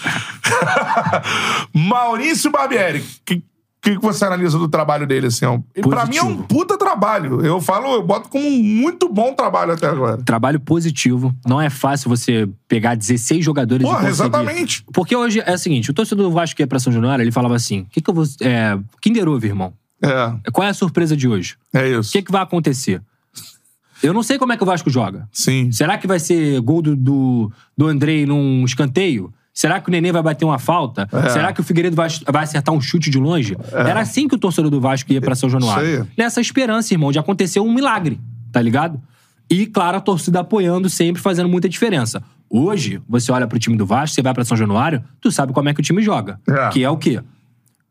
[1.74, 3.44] Maurício Barbieri, que
[3.86, 5.46] que que você analisa do trabalho dele, assim?
[5.46, 5.60] ó?
[5.76, 7.46] E pra mim é um puta trabalho.
[7.46, 10.18] Eu falo, eu boto como um muito bom trabalho até agora.
[10.24, 11.34] Trabalho positivo.
[11.46, 14.14] Não é fácil você pegar 16 jogadores e Porra, conseguir.
[14.14, 14.84] exatamente.
[14.92, 17.32] Porque hoje é o seguinte, o torcedor do Vasco que ia pra São Januário, ele
[17.32, 18.26] falava assim, o que que eu vou...
[18.42, 19.72] É, Kinder Ovo, irmão.
[20.02, 21.56] É, Qual é a surpresa de hoje?
[21.74, 22.12] é O isso.
[22.12, 23.02] que que vai acontecer?
[24.04, 25.28] Eu não sei como é que o Vasco joga.
[25.32, 25.72] Sim.
[25.72, 29.34] Será que vai ser gol do, do, do Andrei num escanteio?
[29.56, 31.08] Será que o Nenê vai bater uma falta?
[31.14, 31.30] É.
[31.30, 33.56] Será que o Figueiredo vai, vai acertar um chute de longe?
[33.72, 36.06] Era assim que o torcedor do Vasco ia pra São Januário.
[36.18, 38.20] Nessa esperança, irmão, de acontecer um milagre,
[38.52, 39.02] tá ligado?
[39.50, 42.22] E, claro, a torcida apoiando sempre, fazendo muita diferença.
[42.50, 45.70] Hoje, você olha pro time do Vasco, você vai pra São Januário, tu sabe como
[45.70, 46.38] é que o time joga.
[46.48, 46.70] É.
[46.70, 47.22] Que é o quê?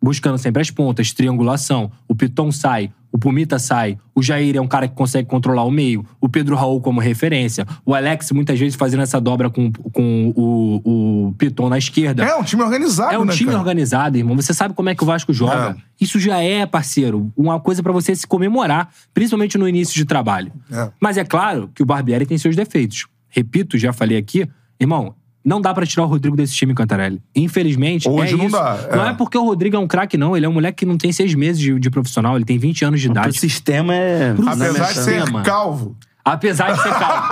[0.04, 1.90] Buscando sempre as pontas, triangulação.
[2.06, 5.70] O Piton sai, o Pumita sai, o Jair é um cara que consegue controlar o
[5.70, 10.30] meio, o Pedro Raul como referência, o Alex muitas vezes fazendo essa dobra com, com
[10.36, 12.22] o, o Piton na esquerda.
[12.22, 13.60] É um time organizado, É um né, time cara?
[13.60, 14.36] organizado, irmão.
[14.36, 15.70] Você sabe como é que o Vasco joga.
[15.70, 15.82] É.
[15.98, 20.52] Isso já é, parceiro, uma coisa pra você se comemorar, principalmente no início de trabalho.
[20.70, 20.90] É.
[21.00, 23.06] Mas é claro que o Barbieri tem seus defeitos.
[23.30, 24.46] Repito, já falei aqui,
[24.78, 25.14] irmão.
[25.44, 27.20] Não dá pra tirar o Rodrigo desse time, Cantarelli.
[27.36, 28.56] Infelizmente, Hoje é não isso.
[28.56, 28.96] dá, é.
[28.96, 30.34] Não é porque o Rodrigo é um craque, não.
[30.36, 32.34] Ele é um moleque que não tem seis meses de, de profissional.
[32.36, 33.38] Ele tem 20 anos de idade.
[33.38, 34.32] sistema é.
[34.32, 35.96] Pro Apesar de ser calvo.
[36.24, 37.24] Apesar de ser calvo.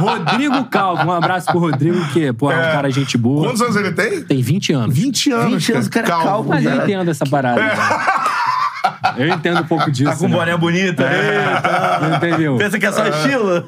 [0.00, 1.04] Rodrigo Calvo.
[1.08, 2.72] Um abraço pro Rodrigo, que, pô, é um É.
[2.72, 3.44] cara gente boa.
[3.48, 4.22] Quantos anos ele tem?
[4.22, 4.96] Tem 20 anos.
[4.96, 7.60] 20 anos, 20 anos, cara, calvo, Mas eu entendo essa parada.
[7.60, 7.72] né?
[9.18, 10.10] Eu entendo um pouco disso.
[10.10, 10.34] Tá com né?
[10.36, 11.60] boné bonito aí.
[11.62, 12.16] tá.
[12.16, 12.56] Entendeu?
[12.56, 13.62] Pensa que é só estilo?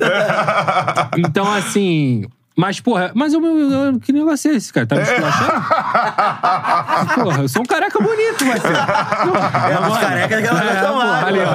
[1.18, 2.24] Então, assim.
[2.60, 4.84] Mas, porra, mas eu, eu, eu- que negócio é esse, cara?
[4.84, 5.52] Tá me esculachando?
[7.22, 8.74] porra, eu sou um careca bonito, Marcelo.
[8.74, 11.04] É uma careca que ela vai tomar.
[11.04, 11.54] porra, ali, ó.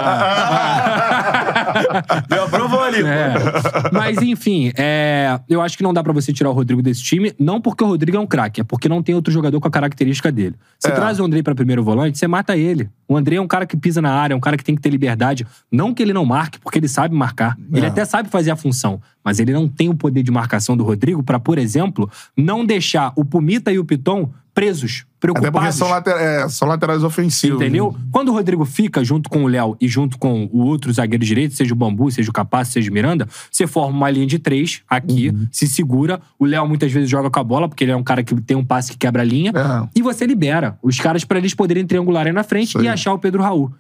[2.94, 3.08] Ali.
[3.08, 3.34] É.
[3.92, 7.34] Mas, enfim, é, eu acho que não dá pra você tirar o Rodrigo desse time,
[7.40, 9.72] não porque o Rodrigo é um craque, é porque não tem outro jogador com a
[9.72, 10.56] característica dele.
[10.80, 10.92] Você É.
[10.92, 12.90] traz o Andrei pra primeiro volante, você mata ele.
[13.08, 14.82] O Andrei é um cara que pisa na área, é um cara que tem que
[14.82, 15.46] ter liberdade.
[15.72, 17.58] Não que ele não marque, porque ele sabe marcar.
[17.72, 20.84] Ele até sabe fazer a função, mas ele não tem o poder de marcação do
[20.84, 25.76] Rodrigo pra, por exemplo, não deixar o Pumita e o Piton presos, Até porque preocupados.
[25.76, 27.60] são, later- é, são laterais ofensivos.
[27.60, 27.96] Entendeu?
[28.12, 31.56] Quando o Rodrigo fica junto com o Léo e junto com o outro zagueiro direito,
[31.56, 34.82] seja o Bambu, seja o Capaz, seja o Miranda, você forma uma linha de três
[34.88, 35.48] aqui, Uhum.
[35.52, 36.22] se segura.
[36.38, 38.56] O Léo muitas vezes joga com a bola, porque ele é um cara que tem
[38.56, 39.52] um passe que quebra a linha.
[39.56, 39.90] É.
[39.96, 43.18] E você libera os caras pra eles poderem triangular aí na frente e achar o
[43.20, 43.72] Pedro Raul.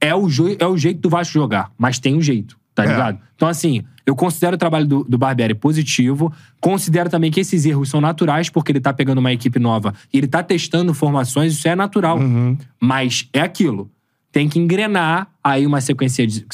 [0.00, 0.26] É o,
[0.58, 2.88] é o jeito do Vasco jogar, mas tem um jeito, tá É.
[2.88, 3.18] ligado?
[3.34, 6.32] Então, assim, eu considero o trabalho do, do Barbieri positivo.
[6.60, 10.18] Considero também que esses erros são naturais, porque ele tá pegando uma equipe nova e
[10.18, 12.18] ele tá testando formações, isso é natural.
[12.18, 12.56] Uhum.
[12.80, 13.90] Mas é aquilo.
[14.30, 16.46] Tem que engrenar aí uma sequência de,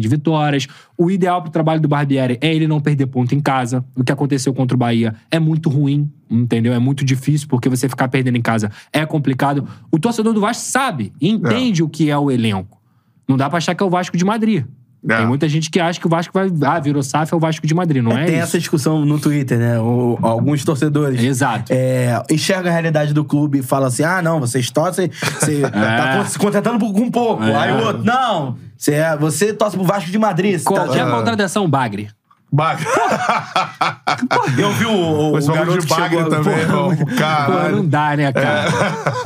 [0.00, 0.66] de vitórias.
[0.98, 3.84] O ideal pro trabalho do Barbieri é ele não perder ponto em casa.
[3.94, 6.72] O que aconteceu contra o Bahia é muito ruim, entendeu?
[6.72, 9.64] É muito difícil, porque você ficar perdendo em casa é complicado.
[9.92, 12.80] O torcedor do Vasco sabe, entende o que é o elenco.
[13.28, 14.64] Não dá pra achar que é o Vasco de Madrid.
[15.08, 15.16] É.
[15.16, 16.50] Tem muita gente que acha que o Vasco vai.
[16.64, 18.44] Ah, virou SAF é o Vasco de Madrid, não é, Tem isso?
[18.44, 19.78] essa discussão no Twitter, né?
[19.78, 21.22] O- alguns torcedores.
[21.22, 21.72] Exato.
[21.72, 26.18] é, enxergam a realidade do clube e falam assim: ah, não, vocês torcem, você tá
[26.18, 27.42] con- se contentando por- com pouco.
[27.44, 27.54] É.
[27.56, 30.58] Aí o outro, não, você, é- você torce pro Vasco de Madrid.
[30.58, 32.08] você tá- Qualquer contratação, Bagre.
[32.52, 32.84] Bagre.
[34.58, 36.24] Eu vi o, o, o garoto de chegou...
[36.28, 36.72] também, Pô.
[36.72, 37.82] Pô, não Caralho.
[37.84, 38.68] dá, né, cara?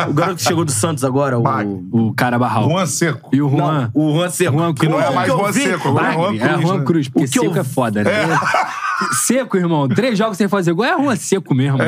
[0.08, 1.84] o garoto que chegou do Santos agora, o...
[1.90, 2.68] O cara Barral.
[2.68, 3.30] Juan Seco.
[3.32, 3.90] E o Juan.
[3.94, 4.52] Não, o Juan Seco.
[4.58, 5.14] Juan Que não é Cruz.
[5.14, 6.60] mais eu Juan Seco, agora é Juan é Cruz.
[6.62, 6.84] Juan né?
[6.84, 8.10] Cruz, porque O que eu- seco é foda, né?
[9.26, 9.88] Seco, irmão.
[9.88, 11.78] Três jogos sem fazer gol é Juan Seco mesmo.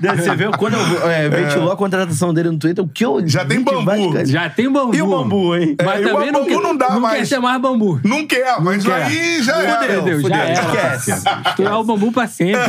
[0.00, 3.26] Daí Você vê, quando eu é, ventilou a contratação dele no Twitter, o que eu...
[3.26, 4.26] Já tem bambu.
[4.26, 4.94] Já tem bambu.
[4.94, 5.76] E o bambu, hein?
[5.84, 7.18] Mas É, e o também não, bambu quer, não dá não mais.
[7.18, 8.00] quer ser mais bambu.
[8.04, 9.02] Não quer, mas quer.
[9.04, 9.78] aí já era.
[9.78, 10.20] Fudeu, Entendeu?
[10.20, 11.12] fudeu, Já esquece.
[11.48, 12.60] Estourar o bambu pra sempre.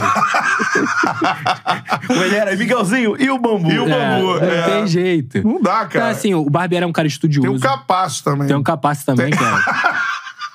[2.10, 3.72] Ele era, Miguelzinho e o bambu.
[3.72, 4.44] E o bambu.
[4.44, 4.62] É, é.
[4.62, 5.48] Não tem jeito.
[5.48, 5.88] Não dá, cara.
[5.88, 7.48] Então, assim, o Barbieri é um cara estudioso.
[7.48, 8.48] Tem um capaço também.
[8.48, 9.64] Tem um capaço também, cara.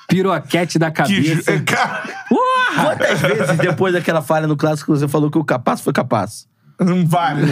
[0.07, 1.59] Piroquete da Que cabeça.
[1.61, 2.83] Cara, Porra!
[2.85, 6.47] Quantas vezes depois daquela falha no clássico você falou que o capaz foi capaz?
[6.79, 7.43] não vale.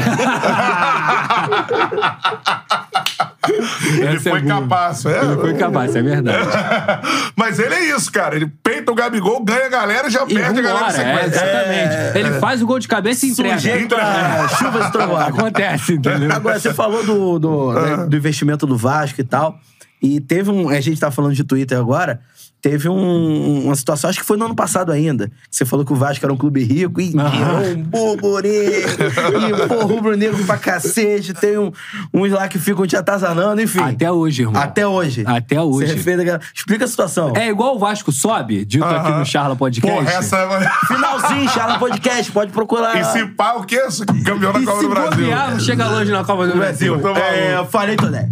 [3.49, 4.61] Ele Essa é foi boa.
[4.61, 5.05] capaz.
[5.05, 5.19] É.
[5.23, 6.37] Ele foi capaz, é verdade.
[7.35, 8.35] Mas ele é isso, cara.
[8.35, 11.17] Ele peita o Gabigol, ganha a galera e já E perde a galera vambora, é,
[11.29, 11.45] sequência.
[11.45, 12.17] exatamente.
[12.19, 13.55] Ele faz o gol de cabeça e entrega.
[13.55, 15.33] Sujeito a chuvas e trovoadas.
[15.39, 16.31] Acontece, entendeu?
[16.31, 19.59] Agora, você falou do, do, né, do investimento do Vasco e tal.
[20.01, 20.69] E teve um.
[20.69, 22.21] A gente tá falando de Twitter agora.
[22.61, 25.27] Teve um- uma situação, acho que foi no ano passado ainda.
[25.27, 28.53] Que você falou que o Vasco era um clube rico e virou um burburinho.
[28.53, 31.33] e, pô, rubro-negro pra cacete.
[31.33, 31.71] Tem um-
[32.13, 33.79] uns lá que ficam te atazanando, enfim.
[33.79, 34.61] Até hoje, irmão.
[34.61, 35.23] Até hoje.
[35.25, 35.87] Até hoje.
[35.93, 37.33] Você fez aquela- Explica a situação.
[37.35, 39.97] É igual o Vasco sobe, dito aqui no Charla Podcast.
[39.97, 40.69] Porra, essa é.
[40.87, 42.95] Finalzinho, Charla Podcast, pode procurar.
[42.99, 43.81] E se pá, o quê?
[44.23, 45.09] Campeão da Copa do Brasil.
[45.25, 46.99] bobear, chega longe na Copa do Brasil.
[46.99, 48.29] Tô É, falei Toné.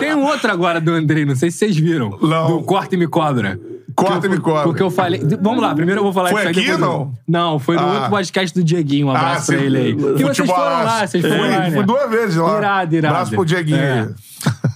[0.00, 2.18] Tem um outro agora do Andrei, não sei se vocês viram.
[2.20, 2.46] Não.
[2.48, 3.58] Do Corta e Me Cobra.
[3.94, 4.64] Corta e me cobra.
[4.64, 5.22] Porque eu falei.
[5.40, 7.14] Vamos lá, primeiro eu vou falar Foi isso aqui, depois eu- não?
[7.26, 7.94] Não, foi no Ah.
[7.94, 9.06] outro podcast do Dieguinho.
[9.06, 9.64] Um abraço Ah, pra sim.
[9.64, 9.90] ele aí.
[9.92, 11.70] E vocês foram lá, vocês foram lá, né?
[11.70, 12.58] fui duas vezes lá.
[12.58, 13.14] Irado, irado.
[13.14, 13.78] Abraço pro Dieguinho.
[13.78, 14.02] É.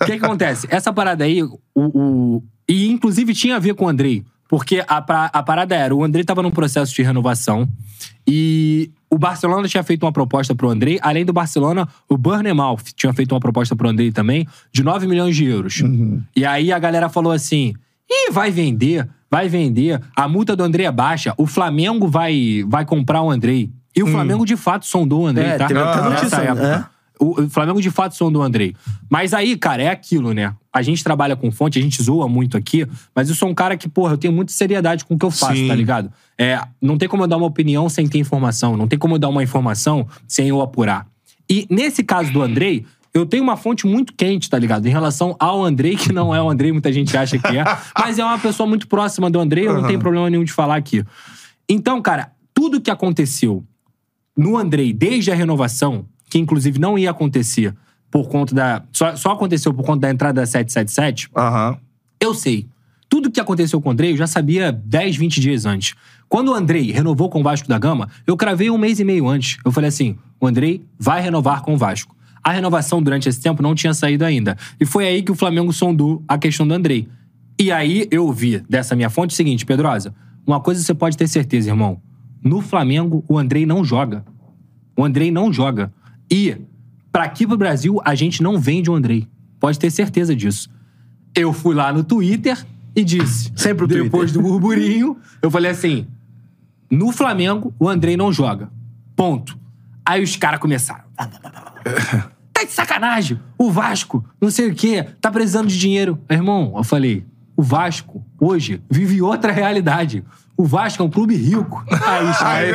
[0.01, 0.67] O que, que acontece?
[0.71, 4.25] Essa parada aí, o, o- e inclusive tinha a ver com o Andrei.
[4.49, 4.97] Porque a,
[5.33, 7.69] a parada era, o Andrei tava num processo de renovação
[8.27, 10.99] e o Barcelona tinha feito uma proposta pro Andrei.
[11.03, 15.35] Além do Barcelona, o Burnemouth tinha feito uma proposta pro Andrei também de 9 milhões
[15.37, 15.83] de euros.
[16.37, 17.75] E aí a galera falou assim,
[18.09, 20.01] ih, vai vender, vai vender.
[20.17, 23.71] A multa do Andrei é baixa, o Flamengo vai, vai comprar o Andrei.
[23.97, 25.67] E o Flamengo, de fato, sondou o Andrei, É, tá?
[25.67, 26.63] teve Nessa notícia, época.
[26.79, 26.85] né?
[27.21, 28.75] O Flamengo de fato sondou o Andrei.
[29.11, 30.55] Mas aí, cara, é aquilo, né?
[30.73, 33.77] A gente trabalha com fonte, a gente zoa muito aqui, mas eu sou um cara
[33.77, 35.69] que, porra, eu tenho muita seriedade com o que eu faço, Sim.
[35.69, 36.11] tá ligado?
[36.39, 39.19] É, não tem como eu dar uma opinião sem ter informação, não tem como eu
[39.19, 41.07] dar uma informação sem eu apurar.
[41.49, 44.87] E nesse caso do Andrei, eu tenho uma fonte muito quente, tá ligado?
[44.87, 47.65] Em relação ao Andrei, que não é o Andrei, muita gente acha que é,
[47.99, 50.77] mas é uma pessoa muito próxima do Andrei, eu não tenho problema nenhum de falar
[50.77, 51.05] aqui.
[51.69, 53.65] Então, cara, tudo que aconteceu
[54.37, 57.75] no Andrei desde a renovação, que inclusive não ia acontecer
[58.11, 58.83] por conta da.
[58.93, 61.77] Só, só aconteceu por conta da entrada da 777, Aham.
[62.21, 62.67] eu sei.
[63.09, 65.95] Tudo que aconteceu com o Andrei eu já sabia 10, 20 dias antes.
[66.29, 69.29] Quando o Andrei renovou com o Vasco da Gama, eu cravei um mês e meio
[69.29, 69.59] antes.
[69.65, 72.15] Eu falei assim: o Andrei vai renovar com o Vasco.
[72.43, 74.57] A renovação durante esse tempo não tinha saído ainda.
[74.81, 77.09] E foi aí que o Flamengo sondou a questão do Andrei.
[77.61, 80.15] E aí eu ouvi dessa minha fonte o seguinte, Pedrosa,
[80.47, 82.01] uma coisa você pode ter certeza, irmão.
[82.43, 84.25] No Flamengo, o Andrei não joga.
[84.97, 85.93] O Andrei não joga.
[86.31, 86.57] E,
[87.13, 89.27] pra aqui pro Brasil, a gente não vende o Andrei.
[89.59, 90.71] Pode ter certeza disso.
[91.35, 92.65] Eu fui lá no Twitter
[92.95, 93.53] e disse.
[93.57, 96.07] Sempre o Depois do burburinho, eu falei assim:
[96.91, 98.71] no Flamengo, o Andrei não joga.
[99.15, 99.59] Ponto.
[100.05, 101.05] Aí os caras começaram.
[102.53, 103.41] Tá de sacanagem.
[103.57, 106.21] O Vasco, não sei o quê, tá precisando de dinheiro.
[106.29, 107.25] Irmão, eu falei,
[107.57, 110.23] o Vasco, hoje, vive outra realidade.
[110.61, 111.83] O Vasco é um clube rico.
[112.43, 112.71] Aí,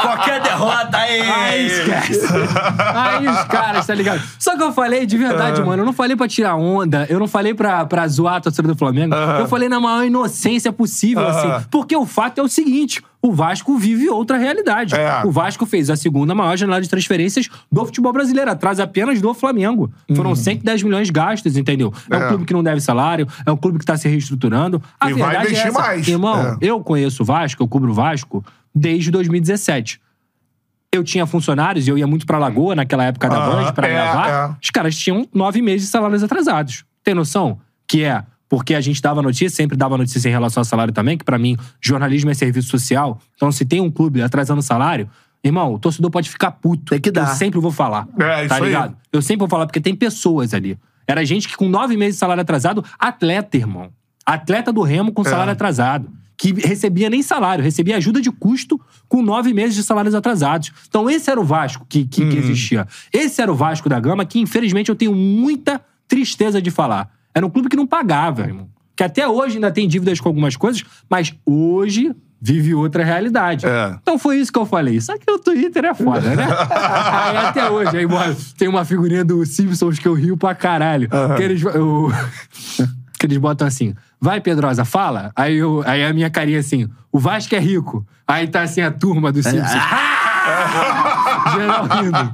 [0.00, 1.20] qualquer derrota aí.
[1.20, 2.18] Aí esquece.
[2.94, 4.22] Aí os caras, tá ligado?
[4.38, 5.82] Só que eu falei de verdade, mano.
[5.82, 7.06] Eu não falei pra tirar onda.
[7.10, 9.14] Eu não falei pra, pra zoar a torcida do Flamengo.
[9.14, 11.66] Eu falei na maior inocência possível, assim.
[11.70, 14.94] Porque o fato é o seguinte: o Vasco vive outra realidade.
[14.94, 15.22] É.
[15.26, 19.34] O Vasco fez a segunda maior janela de transferências do futebol brasileiro, atrás apenas do
[19.34, 19.92] Flamengo.
[20.16, 21.92] Foram 110 milhões gastos, entendeu?
[22.10, 22.28] É, um É.
[22.28, 24.82] clube que não deve salário, é um clube que tá se reestruturando.
[24.98, 25.78] A E vai verdade investir é essa.
[25.78, 26.08] mais.
[26.08, 26.56] Irmão, É.
[26.62, 28.44] eu conheço o Vasco, eu cubro o Vasco
[28.74, 30.00] desde 2017
[30.92, 33.86] eu tinha funcionários e eu ia muito pra Lagoa naquela época da Ah, Band pra
[33.86, 34.28] é, gravar.
[34.28, 34.56] é.
[34.60, 36.84] Os caras tinham nove meses de salários atrasados.
[37.04, 37.60] Tem noção?
[37.86, 41.16] Que é porque a gente dava notícia, sempre dava notícia em relação ao salário também,
[41.16, 43.20] que pra mim, jornalismo é serviço social.
[43.36, 45.08] Então, se tem um clube atrasando salário,
[45.42, 46.90] irmão, o torcedor pode ficar puto.
[46.90, 47.28] Tem que dar.
[47.28, 48.08] Eu sempre vou falar.
[48.18, 48.64] É, tá isso aí.
[48.64, 48.96] ligado?
[49.12, 50.76] Eu sempre vou falar, porque tem pessoas ali.
[51.06, 53.88] Era gente que com nove meses de salário atrasado, atleta, irmão.
[54.26, 56.10] Atleta do Remo com salário atrasado.
[56.36, 60.72] Que recebia nem salário, recebia ajuda de custo com nove meses de salários atrasados.
[60.88, 62.88] Então, esse era o Vasco que, que, que existia.
[63.12, 67.19] Esse era o Vasco da Gama, que infelizmente eu tenho muita tristeza de falar.
[67.34, 68.68] Era um clube que não pagava, irmão.
[68.96, 73.66] Que até hoje ainda tem dívidas com algumas coisas, mas hoje vive outra realidade.
[73.66, 73.96] É.
[74.00, 75.00] Então foi isso que eu falei.
[75.00, 76.46] Só que o Twitter é foda, né?
[76.70, 78.06] aí até hoje, aí
[78.56, 81.08] tem uma figurinha do Simpsons que eu rio pra caralho.
[81.36, 82.10] Que, eles, eu-
[83.18, 85.30] que eles botam assim, vai Pedrosa, fala.
[85.36, 88.06] Aí, eu, aí a minha carinha assim, o Vasco é rico.
[88.26, 89.70] Aí tá assim a turma do Simpsons.
[91.52, 92.32] Geral rindo.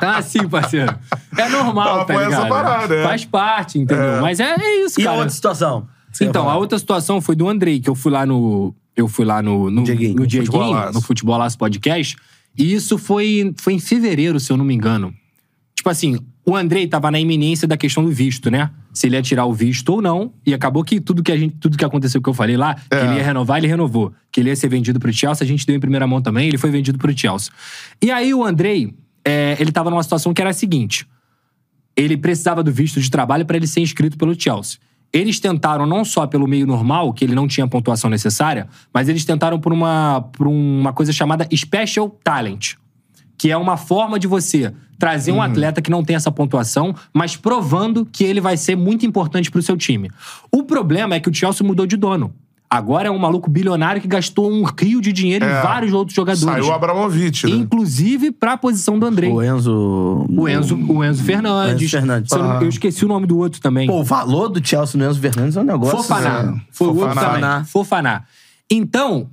[0.00, 0.96] Tá assim, parceiro.
[1.36, 2.48] É normal, Ah, tá foi essa ligado?
[2.48, 3.02] parada, é.
[3.04, 4.20] Faz parte, entendeu?
[4.20, 5.16] Mas é, é isso, E a cara.
[5.18, 5.88] outra situação?
[6.12, 8.74] Você Então, a outra situação foi do Andrei, que eu fui lá no.
[8.96, 9.70] Eu fui lá no.
[9.70, 10.92] No Dieguinho, no, no Dieguinho, Futebolaço.
[10.94, 12.16] no Futebolaço Podcast.
[12.56, 15.12] E isso foi, foi em fevereiro, se eu não me engano.
[15.74, 18.70] Tipo assim, o Andrei tava na iminência da questão do visto, né?
[18.92, 20.32] Se ele ia tirar o visto ou não.
[20.46, 22.96] E acabou que tudo que, a gente, tudo que aconteceu que eu falei lá, que
[22.96, 24.12] ele ia renovar, ele renovou.
[24.30, 26.58] Que ele ia ser vendido pro Chelsea, a gente deu em primeira mão também, ele
[26.58, 27.52] foi vendido pro Chelsea.
[28.00, 31.06] E aí o Andrei, é, ele tava numa situação que era a seguinte
[31.96, 34.78] ele precisava do visto de trabalho para ele ser inscrito pelo Chelsea.
[35.12, 39.08] Eles tentaram não só pelo meio normal, que ele não tinha a pontuação necessária, mas
[39.08, 42.74] eles tentaram por uma, por uma coisa chamada Special Talent,
[43.38, 47.36] que é uma forma de você trazer um atleta que não tem essa pontuação, mas
[47.36, 50.10] provando que ele vai ser muito importante pro seu time.
[50.50, 52.32] O problema é que o Chelsea mudou de dono.
[52.70, 55.58] Agora é um maluco bilionário que gastou um rio de dinheiro É.
[55.58, 56.44] em vários outros jogadores.
[56.44, 57.52] Saiu o Abramovich, né?
[57.56, 59.30] Inclusive pra posição do Andrei.
[59.30, 60.26] O Enzo...
[60.28, 61.82] O Enzo, o Enzo Fernandes.
[61.82, 62.30] Enzo Fernandes.
[62.30, 63.86] Se eu, esqueci o nome do outro também.
[63.86, 65.98] Pô, o valor do Chelsea no Enzo Fernandes é um negócio...
[65.98, 66.42] Fofaná.
[66.44, 66.60] né?
[66.72, 67.48] Foi o outro Fofaná.
[67.52, 67.64] também.
[67.66, 68.22] Fofaná.
[68.68, 69.28] Então,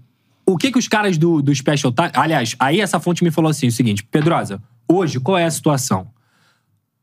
[0.52, 2.16] o que que os caras do, do Special Talent...
[2.16, 4.04] Aliás, aí essa fonte me falou assim, o seguinte.
[4.04, 6.08] Pedrosa, hoje, qual é a situação?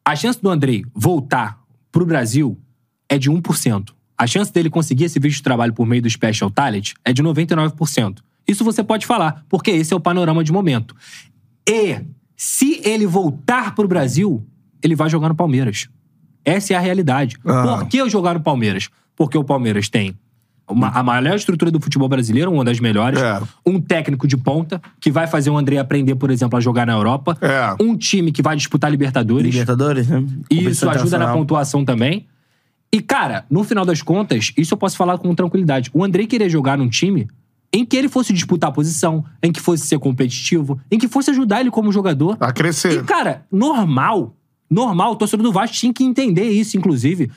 [0.04, 1.58] A chance do Andrei voltar
[1.90, 2.58] pro Brasil
[3.08, 3.90] é de 1%.
[4.16, 7.22] A chance dele conseguir esse visto de trabalho por meio do Special Talent é de
[7.22, 8.18] 99%.
[8.46, 10.96] Isso você pode falar, porque esse é o panorama de momento.
[11.68, 12.00] E
[12.36, 14.46] se ele voltar pro Brasil,
[14.82, 15.88] ele vai jogar no Palmeiras.
[16.44, 17.36] Essa é a realidade.
[17.44, 17.78] Ah.
[17.78, 18.88] Por que eu jogar no Palmeiras?
[19.14, 20.18] Porque o Palmeiras tem
[20.68, 23.20] uma- a maior estrutura do futebol brasileiro, uma das melhores.
[23.20, 23.40] É.
[23.64, 26.92] Um técnico de ponta, que vai fazer o André aprender, por exemplo, a jogar na
[26.92, 27.36] Europa.
[27.40, 27.76] É.
[27.82, 29.46] Um time que vai disputar Libertadores.
[29.52, 30.24] Libertadores, né?
[30.50, 32.26] Isso Competição ajuda na pontuação também.
[32.92, 35.90] E, cara, no final das contas, isso eu posso falar com tranquilidade.
[35.92, 37.28] O André queria jogar num time
[37.70, 41.30] em que ele fosse disputar a posição, em que fosse ser competitivo, em que fosse
[41.30, 42.36] ajudar ele como jogador.
[42.40, 42.92] A crescer.
[43.00, 44.34] E, cara, normal.
[44.70, 45.12] Normal.
[45.12, 47.30] O torcedor do Vasco tinha que entender isso, inclusive.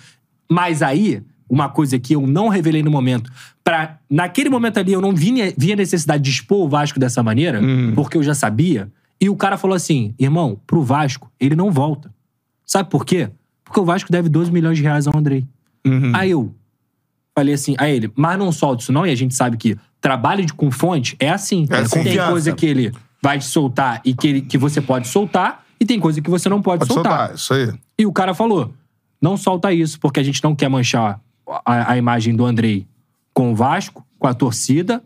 [0.49, 1.21] Mas aí,
[1.51, 3.29] uma coisa que eu não revelei no momento,
[3.61, 7.21] pra, naquele momento ali eu não vi, vi a necessidade de expor o Vasco dessa
[7.21, 7.59] maneira,
[7.93, 8.89] porque eu já sabia.
[9.19, 12.09] E o cara falou assim: irmão, pro Vasco, ele não volta.
[12.65, 13.29] Sabe por quê?
[13.65, 15.45] Porque o Vasco deve 12 milhões de reais ao Andrei.
[16.15, 16.55] Aí eu
[17.35, 20.45] falei assim, a ele, mas não solta isso não, e a gente sabe que trabalho
[20.45, 21.65] de, com fonte é assim.
[21.69, 22.31] É tem confiança.
[22.31, 25.99] coisa que ele vai te soltar e que, ele- que você pode soltar, e tem
[25.99, 27.17] coisa que você não pode, Pode soltar.
[27.29, 27.73] soltar, isso aí.
[27.99, 28.73] E o cara falou:
[29.21, 31.19] não solta isso, porque a gente não quer manchar
[31.65, 32.87] a, a imagem do Andrei
[33.33, 35.03] com o Vasco, com a torcida,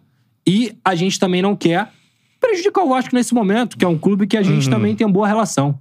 [0.47, 1.91] e a gente também não quer
[2.39, 5.27] prejudicar o Vasco nesse momento, que é um clube que a gente também tem boa
[5.27, 5.79] relação.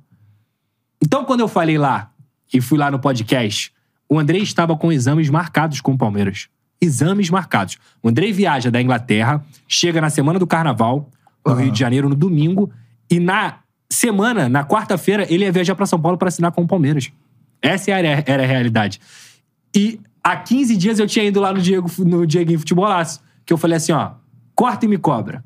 [1.03, 2.11] Então, quando eu falei lá
[2.53, 3.73] e fui lá no podcast,
[4.09, 6.49] o Andrei estava com exames marcados com o Palmeiras.
[6.81, 7.79] Exames marcados.
[8.03, 11.11] O Andrei viaja da Inglaterra, chega na semana do Carnaval,
[11.47, 12.71] no Rio de Janeiro, no domingo,
[13.11, 13.59] e na
[13.91, 17.13] semana, na quarta-feira, ele ia viajar para São Paulo para assinar com o Palmeiras.
[17.61, 19.01] Essa era, era a realidade.
[19.75, 23.59] E há 15 dias eu tinha ido lá no Diego, no Dieguinho Futebolaço, que eu
[23.59, 24.13] falei assim, ó,
[24.55, 25.45] corta e me cobra.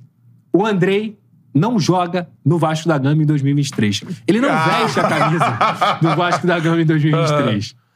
[0.52, 1.18] O Andrei
[1.52, 4.04] não joga no Vasco da Gama em 2023.
[4.26, 7.74] Ele não veste a camisa do Vasco da Gama em 2023.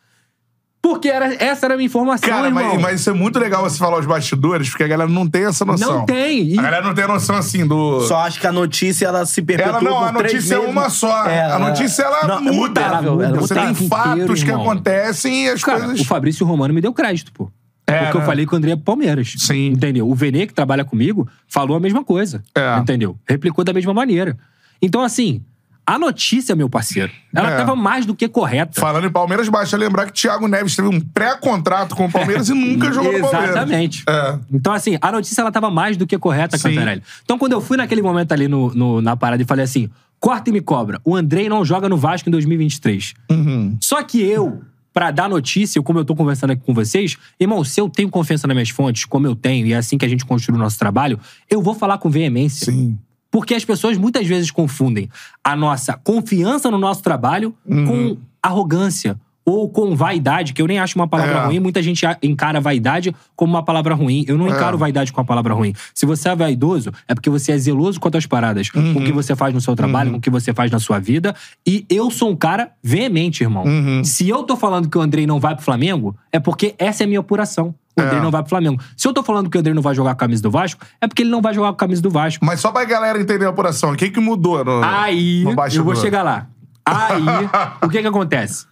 [0.82, 2.72] Porque era, essa era a minha informação, Cara, irmão.
[2.74, 5.44] mas, mas isso é muito legal você falar os bastidores, porque a galera não tem
[5.44, 5.98] essa noção.
[5.98, 6.42] Não tem.
[6.54, 8.00] E- A galera não tem a noção, assim, do...
[8.00, 10.90] Só acho que a notícia, ela se perpetua Ela não, por a notícia é uma
[10.90, 11.24] só.
[11.26, 12.80] É, a notícia, ela não, é muda.
[12.80, 13.00] ela
[13.36, 14.62] Você muda tem fatos inteiro, que irmão.
[14.62, 16.00] acontecem e as Cara, coisas...
[16.00, 17.48] o Fabrício Romano me deu crédito, pô.
[17.86, 18.26] É, Porque eu né?
[18.26, 19.34] falei que o André é Palmeiras.
[19.38, 19.68] Sim.
[19.68, 20.08] Entendeu?
[20.08, 22.42] O Vene, que trabalha comigo, falou a mesma coisa.
[22.56, 22.78] É.
[22.78, 23.16] Entendeu?
[23.28, 24.36] Replicou da mesma maneira.
[24.80, 25.42] Então, assim,
[25.86, 27.52] a notícia, meu parceiro, ela É.
[27.52, 28.80] estava mais do que correta.
[28.80, 32.54] Falando em Palmeiras, basta lembrar que Thiago Neves teve um pré-contrato com o Palmeiras e
[32.54, 33.50] nunca jogou no Palmeiras.
[33.50, 34.04] Exatamente.
[34.08, 34.38] É.
[34.52, 36.70] Então, assim, a notícia ela tava mais do que correta, Sim.
[36.70, 37.02] Cantarelli.
[37.24, 39.90] Então, quando eu fui naquele momento ali no, no- na parada e falei assim:
[40.20, 43.14] corta e me cobra, o Andrei não joga no Vasco em 2023.
[43.30, 43.76] Uhum.
[43.80, 44.62] Só que eu,
[44.94, 48.46] pra dar notícia, como eu tô conversando aqui com vocês, irmão, se eu tenho confiança
[48.46, 50.78] nas minhas fontes, como eu tenho, e é assim que a gente construi o nosso
[50.78, 51.18] trabalho,
[51.50, 52.70] eu vou falar com veemência.
[52.72, 52.96] Sim.
[53.32, 55.08] Porque as pessoas muitas vezes confundem
[55.42, 57.86] a nossa confiança no nosso trabalho Uhum.
[57.86, 61.44] com arrogância ou com vaidade, que eu nem acho uma palavra É.
[61.46, 61.58] ruim.
[61.58, 64.24] Muita gente encara vaidade como uma palavra ruim.
[64.28, 64.50] Eu não É.
[64.50, 65.74] encaro vaidade com a palavra ruim.
[65.92, 68.94] Se você é vaidoso, é porque você é zeloso quanto às paradas, Uhum.
[68.94, 71.00] com o que você faz no seu trabalho, com o que você faz na sua
[71.00, 71.34] vida.
[71.66, 73.64] E eu sou um cara veemente, irmão.
[73.64, 74.04] Uhum.
[74.04, 77.04] Se eu tô falando que o Andrei não vai pro Flamengo, é porque essa é
[77.04, 77.74] a minha apuração.
[77.96, 78.04] O É.
[78.06, 78.82] Andrei não vai pro Flamengo.
[78.96, 80.84] Se eu tô falando que o Andrei não vai jogar com a camisa do Vasco,
[81.00, 82.44] é porque ele não vai jogar com a camisa do Vasco.
[82.44, 85.84] Mas só pra galera entender a apuração, o que que mudou no, Aí, no eu
[85.84, 86.48] vou chegar lá.
[86.86, 87.22] Aí,
[87.84, 88.66] o que que acontece?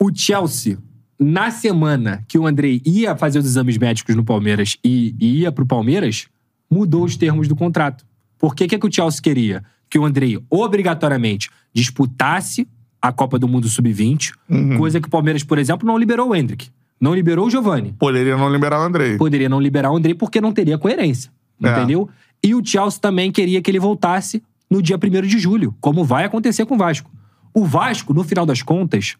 [0.00, 0.76] O Chelsea,
[1.18, 5.52] na semana que o Andrei ia fazer os exames médicos no Palmeiras e, e ia
[5.52, 6.26] pro Palmeiras,
[6.70, 8.04] mudou os termos do contrato.
[8.38, 9.64] Por que que, que o Chelsea queria?
[9.88, 12.68] Que o Andrei, obrigatoriamente, disputasse
[13.00, 14.76] a Copa do Mundo Sub-20, Uhum.
[14.78, 16.68] coisa que o Palmeiras, por exemplo, não liberou o Hendrick.
[17.00, 19.16] Não liberou o Giovani Poderia não liberar o Andrei.
[19.18, 21.30] poderia não liberar o Andrei porque não teria coerência.
[21.62, 21.70] É.
[21.70, 22.08] Entendeu?
[22.42, 26.24] E o Chelsea também queria que ele voltasse no dia 1 de julho, como vai
[26.24, 27.10] acontecer com o Vasco.
[27.54, 29.16] O Vasco, no final das contas,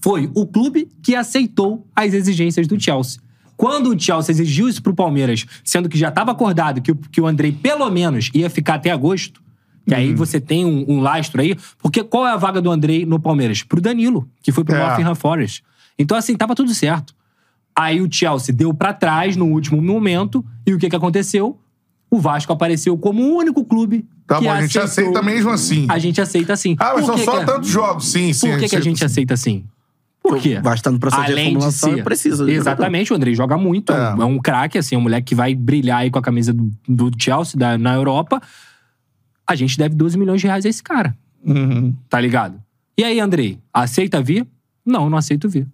[0.00, 3.20] foi o clube que aceitou as exigências do Chelsea.
[3.56, 7.20] Quando o Chelsea exigiu isso pro Palmeiras, sendo que já estava acordado que o, que
[7.20, 9.40] o Andrei, pelo menos, ia ficar até agosto,
[9.86, 10.16] que aí Uhum.
[10.16, 13.62] você tem um, um lastro aí, porque qual é a vaga do Andrei no Palmeiras?
[13.62, 14.78] Pro Danilo, que foi pro É.
[14.88, 15.62] Nottingham Forest.
[15.98, 17.14] Então, assim, tava tudo certo.
[17.74, 21.58] Aí o Chelsea deu pra trás no último momento, e o que que aconteceu?
[22.10, 25.50] O Vasco apareceu como o único clube Tá que bom, a gente aceitou- aceita mesmo
[25.50, 25.86] assim.
[25.88, 26.74] A gente aceita assim.
[26.78, 28.08] Ah, mas Por são só que é- tantos jogos.
[28.10, 28.50] Sim, sim.
[28.50, 29.64] Por que, que a gente aceita assim?
[30.22, 30.58] Por quê?
[30.60, 32.44] Vai estar no processo de Além reformulação ser- e precisa.
[32.44, 33.92] de Exatamente, o Andrei joga muito.
[33.92, 34.22] É, um, É.
[34.22, 37.10] é um craque, assim, um moleque que vai brilhar aí com a camisa do, do
[37.16, 38.40] Chelsea da- na Europa.
[39.46, 41.16] A gente deve 12 milhões de reais a esse cara.
[41.44, 41.94] Uhum.
[42.08, 42.60] Tá ligado?
[42.98, 44.44] E aí, Andrei, aceita vir?
[44.84, 45.66] Não, não aceito vir.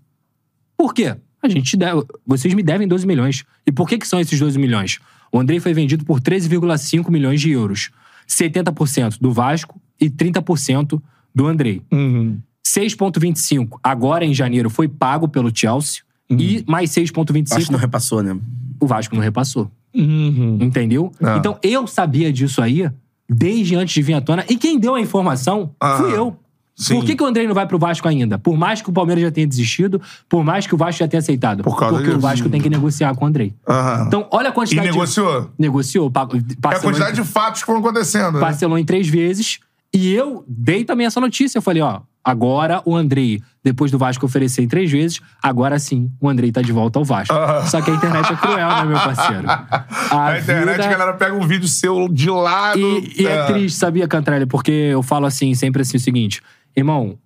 [0.83, 1.15] Por quê?
[1.41, 3.45] A gente deve, vocês me devem 12 milhões.
[3.65, 4.99] E por que, que são esses 12 milhões?
[5.31, 7.91] O Andrei foi vendido por 13,5 milhões de euros.
[8.29, 11.01] 70% do Vasco e 30%
[11.33, 11.83] do Andrei.
[11.93, 12.41] Uhum.
[12.67, 16.03] 6,25 agora em janeiro foi pago pelo Chelsea.
[16.29, 18.37] E mais Acho que 6,25 não repassou, né?
[18.81, 19.71] o Vasco não repassou.
[19.95, 20.59] Uhum.
[20.61, 21.13] Entendeu?
[21.23, 21.37] Ah.
[21.39, 22.91] Então eu sabia disso aí
[23.29, 24.45] desde antes de vir à tona.
[24.49, 25.99] E quem deu a informação Ah.
[25.99, 26.37] fui eu.
[26.75, 26.95] Sim.
[26.97, 28.39] Por que, que o Andrei não vai pro Vasco ainda?
[28.39, 31.19] Por mais que o Palmeiras já tenha desistido, por mais que o Vasco já tenha
[31.21, 31.63] aceitado.
[31.63, 32.27] Por causa Porque o disso.
[32.27, 33.55] Vasco tem que negociar com o Andrei.
[33.69, 34.05] Aham.
[34.07, 35.43] Então, olha a E quantidade negociou?
[35.43, 35.49] de...
[35.59, 36.07] Negociou.
[36.07, 38.33] É a parcelou em- quantidade de fatos que foram acontecendo.
[38.35, 38.41] né?
[38.41, 39.59] parcelou em três vezes.
[39.95, 41.59] E eu dei também essa notícia.
[41.59, 46.11] Eu falei, ó, agora o Andrei, depois do Vasco oferecer em três vezes, agora sim
[46.19, 47.35] o Andrei tá de volta ao Vasco.
[47.35, 47.67] Ah.
[47.67, 49.45] Só que a internet é cruel, né, meu parceiro?
[50.11, 52.79] A Na internet, vida- a galera pega um vídeo seu de lado.
[52.79, 53.45] E, e é.
[53.45, 54.47] triste, sabia, Cantrelli?
[54.47, 56.41] Porque eu falo assim, sempre assim, o seguinte.
[56.77, 57.19] Irmão,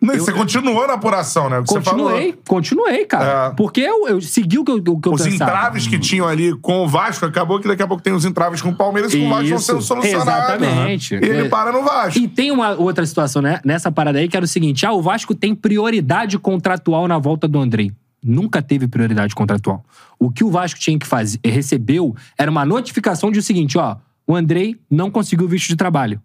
[0.00, 1.62] Não, e você continuou na apuração, né?
[1.66, 3.50] Continuei, continuei, cara.
[3.52, 3.54] É.
[3.54, 5.50] Porque eu, eu segui o que eu, o que eu Os pensava.
[5.50, 8.62] entraves que tinham ali com o Vasco, acabou que daqui a pouco tem os entraves
[8.62, 10.26] com o Palmeiras e com o Vasco vão sendo solucionados.
[10.26, 11.14] exatamente.
[11.14, 11.48] E ele É.
[11.48, 12.18] para no Vasco.
[12.18, 15.02] E tem uma outra situação né, nessa parada aí que era o seguinte: ah, o
[15.02, 17.92] Vasco tem prioridade contratual na volta do Andrei.
[18.24, 19.84] Nunca teve prioridade contratual.
[20.18, 23.96] O que o Vasco tinha que fazer, recebeu, era uma notificação de o seguinte: ó,
[24.26, 26.20] o Andrei não conseguiu visto de trabalho.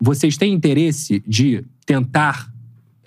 [0.00, 2.50] Vocês têm interesse de tentar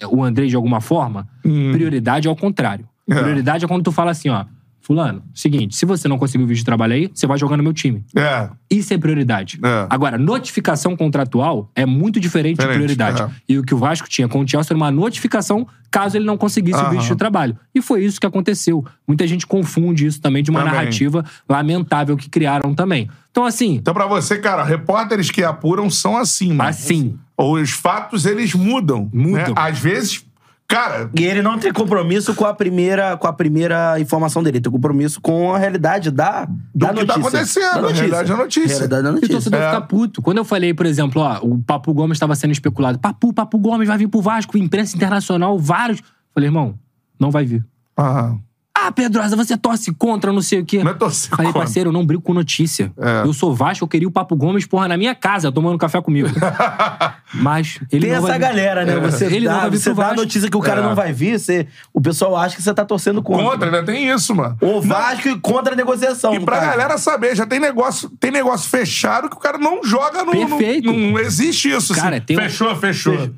[0.10, 1.28] o Andrei de alguma forma?
[1.72, 2.88] Prioridade é ao contrário.
[3.10, 3.16] É.
[3.16, 4.46] Prioridade é quando tu fala assim, ó.
[4.82, 7.72] Fulano, seguinte, se você não conseguiu visto de trabalho aí, você vai jogar no meu
[7.74, 8.04] time.
[8.16, 8.50] É.
[8.70, 9.60] Isso é prioridade.
[9.64, 9.88] É.
[9.90, 13.22] Agora, notificação contratual é muito diferente, Diferente, de prioridade.
[13.22, 13.30] é.
[13.48, 16.38] E o que o Vasco tinha com o Chelsea era uma notificação caso ele não
[16.38, 16.92] conseguisse o Aham.
[16.92, 17.56] visto de trabalho.
[17.76, 18.84] E foi isso que aconteceu.
[19.08, 20.74] Muita gente confunde isso também de uma Também.
[20.76, 23.10] narrativa lamentável que criaram também.
[23.30, 26.70] Então, assim, Então, pra você, cara, repórteres que apuram são assim, mano.
[26.70, 29.10] assim, Os fatos, eles mudam.
[29.14, 29.48] Mudam.
[29.50, 29.54] né?
[29.56, 30.26] Às vezes,
[30.72, 34.58] cara, E ele não tem compromisso com a primeira, com a primeira informação dele.
[34.58, 37.06] Ele tem compromisso com a realidade da, da que notícia.
[37.08, 38.68] tá acontecendo, Da a realidade da notícia.
[38.76, 39.34] Realidade da E o notícia.
[39.36, 39.66] torcedor É.
[39.70, 40.22] fica puto.
[40.22, 42.98] Quando eu falei, por exemplo, ó, o Papu Gomes estava sendo especulado.
[43.00, 46.02] Papu, Papu Gomes vai vir pro Vasco, imprensa internacional, vários.
[46.34, 46.76] Falei, irmão,
[47.20, 47.66] não vai vir.
[47.98, 48.36] ah,
[48.84, 50.84] Ah, Pedrosa, você torce contra, não sei o quê.
[50.84, 51.62] Não é torcer Falei, contra.
[51.62, 52.92] parceiro, eu não brigo com notícia.
[52.98, 53.22] É.
[53.28, 56.30] Eu sou Vasco, eu queria o Papo Gomes, porra, na minha casa, tomando café comigo.
[57.34, 58.46] Mas ele Tem não vai essa vir.
[58.46, 59.00] galera, né?
[59.00, 60.84] Você Ele dá, não vai vir você dá a notícia que o cara É.
[60.84, 63.46] não vai vir, você, o pessoal acha que você tá torcendo contra.
[63.46, 64.58] contra, ainda tem isso, mano.
[64.62, 66.34] O Vasco e contra a negociação.
[66.34, 66.72] E pra caso.
[66.72, 70.32] galera saber, já tem negócio, tem negócio fechado que o cara não joga no.
[70.32, 70.92] Perfeito.
[70.92, 71.94] não existe isso.
[71.96, 72.26] Cara, assim.
[72.26, 73.30] tem um- fechou, fechou.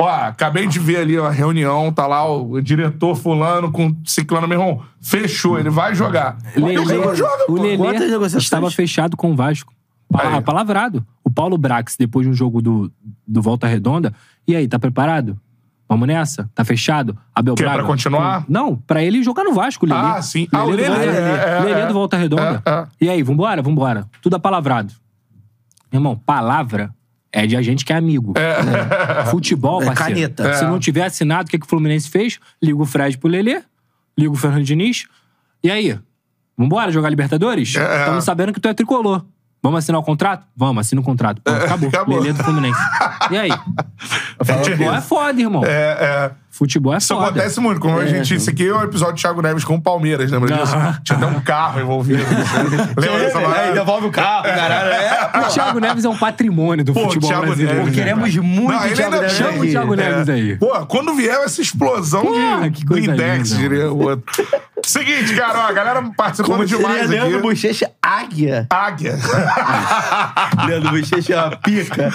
[0.00, 4.48] Ó, acabei de ver ali ó, a reunião, tá lá o diretor fulano com ciclano,
[4.48, 4.82] meu irmão.
[5.00, 6.36] Fechou, ele vai jogar.
[6.56, 7.62] Lelê- o não joga, o pô.
[7.62, 9.72] Lelê estava fechado com o Vasco.
[10.12, 10.40] Pa- Aí.
[10.42, 11.04] Palavrado.
[11.22, 12.90] O Paulo Brax, depois de um jogo do,
[13.26, 14.12] do Volta Redonda,
[14.46, 15.38] e aí, tá preparado?
[15.88, 16.48] Vamos nessa?
[16.54, 17.16] Tá fechado?
[17.34, 17.78] Abel Que é Braga.
[17.80, 18.44] pra continuar?
[18.48, 20.00] Não, pra ele jogar no Vasco, Lelê.
[20.00, 20.46] Ah, sim.
[20.52, 21.86] Ah, o do Lelê, é, é, Lelê é.
[21.86, 22.62] do Volta Redonda.
[22.64, 22.86] É, é.
[23.00, 23.60] E aí, vambora?
[23.60, 24.06] Vambora.
[24.22, 24.92] Tudo apalavrado.
[25.92, 26.94] Meu irmão, palavra
[27.32, 28.34] é de a gente que é amigo.
[29.30, 30.14] Futebol, É parceiro.
[30.14, 30.54] caneta.
[30.54, 30.66] Se É.
[30.68, 32.38] não tiver assinado, o que, que o Fluminense fez?
[32.62, 33.62] Liga o Fred pro Lelê,
[34.18, 35.06] liga o Fernando Diniz.
[35.62, 35.98] E aí?
[36.56, 37.74] Vambora jogar Libertadores?
[37.76, 37.98] É.
[38.00, 39.24] Estamos sabendo que tu é tricolor.
[39.62, 40.46] Vamos assinar o contrato?
[40.56, 41.42] Vamos, assina o contrato.
[41.42, 41.88] Pronto, acabou.
[41.90, 42.18] acabou.
[42.18, 42.80] Lelê do Fluminense.
[43.30, 43.50] E aí?
[44.44, 45.62] Futebol é foda, irmão.
[45.64, 46.30] É, é.
[46.60, 47.28] Futebol é Isso foda.
[47.30, 47.80] acontece muito.
[47.80, 48.34] Como a gente.
[48.34, 50.76] Isso aqui é um episódio de Thiago Neves com o Palmeiras, lembra disso?
[50.76, 50.98] Aham.
[51.02, 52.22] Tinha até um carro envolvido.
[53.00, 54.90] lembra dessa É, devolve o carro, caralho.
[54.92, 57.78] É, O Thiago Neves é um patrimônio do Pô, futebol Thiago brasileiro.
[57.78, 58.42] Neves, né, queremos cara?
[58.42, 59.70] muito Não, ele Thiago ainda Neves Chama o aqui.
[59.70, 60.56] Thiago Neves aí.
[60.58, 63.62] Pô, quando vier essa explosão Porra, de, que do coisa index, linda.
[63.68, 64.46] diria o outro.
[64.84, 67.42] Seguinte, cara, ó, a galera participando Como demais seria Leandro aqui.
[67.48, 68.66] Bochecha Águia.
[68.70, 69.14] Águia.
[70.66, 72.10] Leandro Bochecha é uma pica.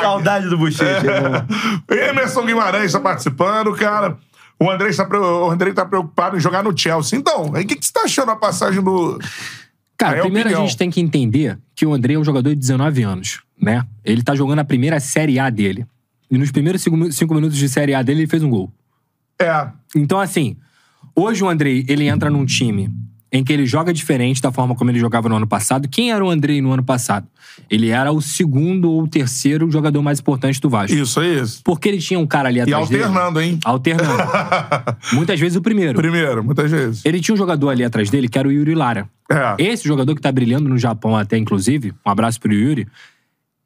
[0.00, 1.44] Saudade do Bochecha, irmão.
[1.90, 4.18] Emerson Guimarães tá participando, cara.
[4.58, 7.18] O André está, o André tá preocupado em jogar no Chelsea.
[7.18, 9.18] Então, o que, que você tá achando a passagem do.
[9.96, 10.64] Cara, Aí é primeiro opinião.
[10.64, 13.84] a gente tem que entender que o André é um jogador de 19 anos, né?
[14.04, 15.86] Ele tá jogando a primeira Série A dele.
[16.30, 18.72] E nos primeiros cinco, cinco minutos de Série A dele, ele fez um gol.
[19.38, 19.68] É.
[19.94, 20.56] Então, assim,
[21.14, 22.90] hoje o Andrei, ele entra num time
[23.34, 25.88] em que ele joga diferente da forma como ele jogava no ano passado.
[25.88, 27.26] Quem era o Andrei no ano passado?
[27.68, 30.96] Ele era o segundo ou terceiro jogador mais importante do Vasco.
[30.96, 31.60] Isso, é isso.
[31.64, 33.02] Porque ele tinha um cara ali E atrás dele.
[33.02, 33.58] alternando, hein?
[33.64, 34.22] Alternando.
[35.12, 35.94] Muitas vezes o primeiro.
[35.98, 37.04] Primeiro, muitas vezes.
[37.04, 39.08] Ele tinha um jogador ali atrás dele que era o Yuri Lara.
[39.28, 39.56] É.
[39.58, 42.86] Esse jogador que tá brilhando no Japão até, inclusive, um abraço pro Yuri,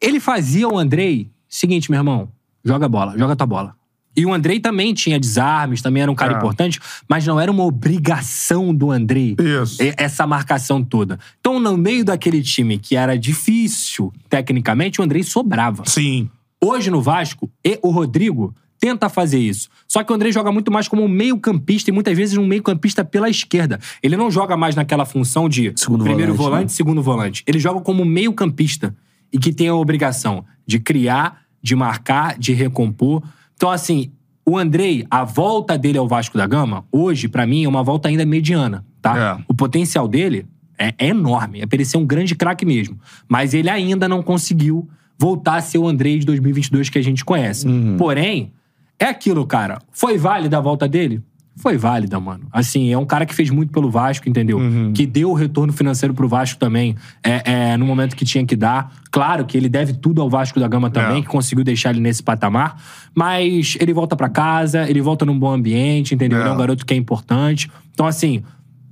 [0.01, 2.29] ele fazia o Andrei, seguinte, meu irmão,
[2.65, 3.75] joga bola, joga tua bola.
[4.19, 6.37] E o Andrei também tinha desarmes, também era um cara É.
[6.37, 9.79] importante, mas não era uma obrigação do Andrei Isso.
[9.97, 11.19] essa marcação toda.
[11.39, 15.85] Então, no meio daquele time que era difícil, tecnicamente, o Andrei sobrava.
[15.87, 16.29] Sim.
[16.61, 19.69] Hoje no Vasco, e o Rodrigo tenta fazer isso.
[19.87, 23.05] Só que o André joga muito mais como um meio-campista e muitas vezes um meio-campista
[23.05, 23.79] pela esquerda.
[24.03, 26.77] Ele não joga mais naquela função de Segundo primeiro volante, volante, né?
[26.77, 27.43] segundo volante.
[27.47, 28.95] Ele joga como meio-campista
[29.33, 33.23] e que tem a obrigação de criar, de marcar, de recompor.
[33.59, 34.13] Então, assim,
[34.47, 38.09] o Andrei, a volta dele ao Vasco da Gama, hoje, pra mim, é uma volta
[38.09, 39.37] ainda mediana, tá?
[39.41, 39.45] É.
[39.49, 40.47] O potencial dele
[40.79, 41.61] é, é enorme.
[41.61, 42.97] É pra ele ser um grande craque mesmo.
[43.29, 47.25] Mas ele ainda não conseguiu voltar a ser o Andrei de 2022 que a gente
[47.25, 47.67] conhece.
[47.99, 48.53] Porém,
[48.97, 49.81] é aquilo, cara.
[49.91, 51.21] Foi válida a volta dele?
[51.61, 52.45] Foi válida, mano.
[52.53, 54.61] Assim, é um cara que fez muito pelo Vasco, entendeu?
[54.95, 58.55] Que deu o retorno financeiro pro Vasco também é, é, no momento que tinha que
[58.55, 58.93] dar.
[59.11, 61.23] Claro que ele deve tudo ao Vasco da Gama também, É.
[61.23, 62.81] que conseguiu deixar ele nesse patamar.
[63.15, 66.39] Mas ele volta pra casa, ele volta num bom ambiente, entendeu?
[66.39, 66.43] É.
[66.43, 67.69] Ele é um garoto que é importante.
[67.93, 68.43] Então, assim,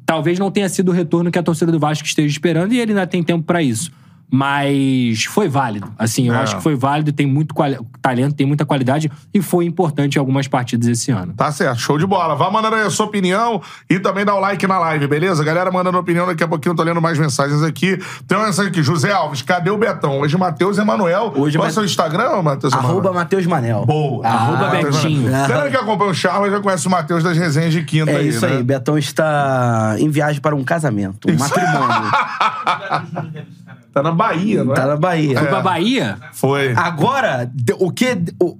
[0.04, 2.92] talvez não tenha sido o retorno que a torcida do Vasco esteja esperando e ele
[2.92, 3.92] ainda tem tempo pra isso.
[4.30, 5.90] Mas foi válido.
[5.98, 6.38] Assim, eu É.
[6.38, 10.18] acho que foi válido, tem muito quali- talento, tem muita qualidade e foi importante em
[10.18, 11.32] algumas partidas esse ano.
[11.34, 12.34] Tá certo, show de bola.
[12.34, 15.44] Vá mandando aí a sua opinião e também dá o like na live, beleza?
[15.44, 17.98] Galera mandando opinião, daqui a pouquinho eu tô lendo mais mensagens aqui.
[18.26, 20.20] Tem uma mensagem aqui, José Alves, cadê o Betão?
[20.20, 21.32] Hoje Matheus Emanuel.
[21.36, 23.14] Hoje Qual é o seu Instagram, Matheus Arroba Emanuel?
[23.14, 23.86] Matheus Manel.
[23.86, 24.26] Boa.
[24.26, 25.30] Arroba Matheus Betinho.
[25.30, 28.28] Galera que acompanha o Charles já conhece o Matheus das resenhas de quinta É aí,
[28.28, 28.56] isso né?
[28.56, 32.10] aí, Betão está em viagem para um casamento, um matrimônio.
[33.96, 34.76] Tá na Bahia, não é?
[34.76, 35.38] Tá na Bahia.
[35.38, 36.18] Foi pra Bahia?
[36.34, 36.74] Foi.
[36.76, 38.14] Agora, o que,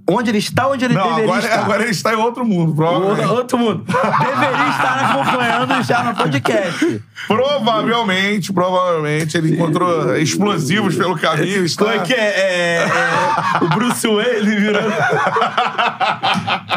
[0.09, 1.59] onde ele está, onde ele Não, deveria agora, estar.
[1.61, 3.29] agora ele está em outro mundo, O- provavelmente.
[3.29, 3.85] Outro mundo.
[3.85, 7.03] Deveria estar acompanhando já no podcast.
[7.27, 11.67] Provavelmente, provavelmente, ele encontrou explosivos pelo caminho.
[11.67, 11.85] Está...
[11.85, 12.19] Como é que é?
[12.19, 14.95] É, é, o Bruce Wayne virando.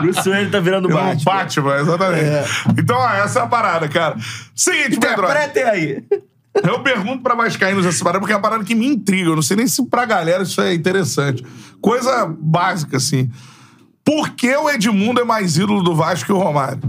[0.02, 1.24] Bruce Wayne tá virando Um Batman.
[1.24, 2.50] Batman, exatamente.
[2.78, 4.18] Então, ó, essa é a parada, cara.
[4.54, 5.24] Seguinte, Pedro.
[5.24, 6.04] Interpretem aí.
[6.64, 9.30] Eu pergunto pra Vascaínos essa parada, porque é uma parada que me intriga.
[9.30, 11.46] Eu não sei nem se pra galera isso é interessante.
[11.82, 13.30] Coisa básica, assim.
[14.04, 16.82] Por que o Edmundo é mais ídolo do Vasco que o Romário?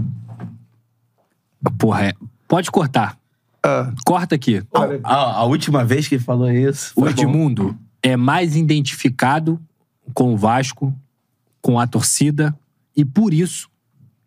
[1.77, 2.13] Porra, é.
[2.47, 3.17] Pode cortar.
[3.63, 4.63] Ah, Corta aqui.
[5.03, 6.93] A, a última vez que ele falou isso.
[6.95, 7.21] O foi bom.
[7.21, 9.59] Edmundo é mais identificado
[10.13, 10.93] com o Vasco,
[11.61, 12.57] com a torcida,
[12.95, 13.69] e por isso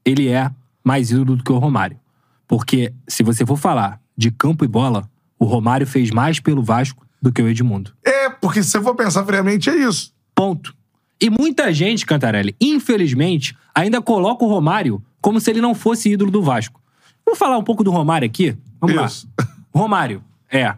[0.05, 0.51] ele é
[0.83, 1.99] mais ídolo do que o Romário.
[2.47, 5.09] Porque se você for falar de campo e bola,
[5.39, 7.93] o Romário fez mais pelo Vasco do que o Edmundo.
[8.05, 10.13] é, porque se você for pensar friamente, é isso.
[10.35, 10.75] Ponto.
[11.21, 16.31] E muita gente, Cantarelli, infelizmente, ainda coloca o Romário como se ele não fosse ídolo
[16.31, 16.81] do Vasco.
[17.25, 18.57] Vou falar um pouco do Romário aqui.
[18.81, 19.29] Vamos Isso.
[19.39, 19.47] lá.
[19.75, 20.75] Romário é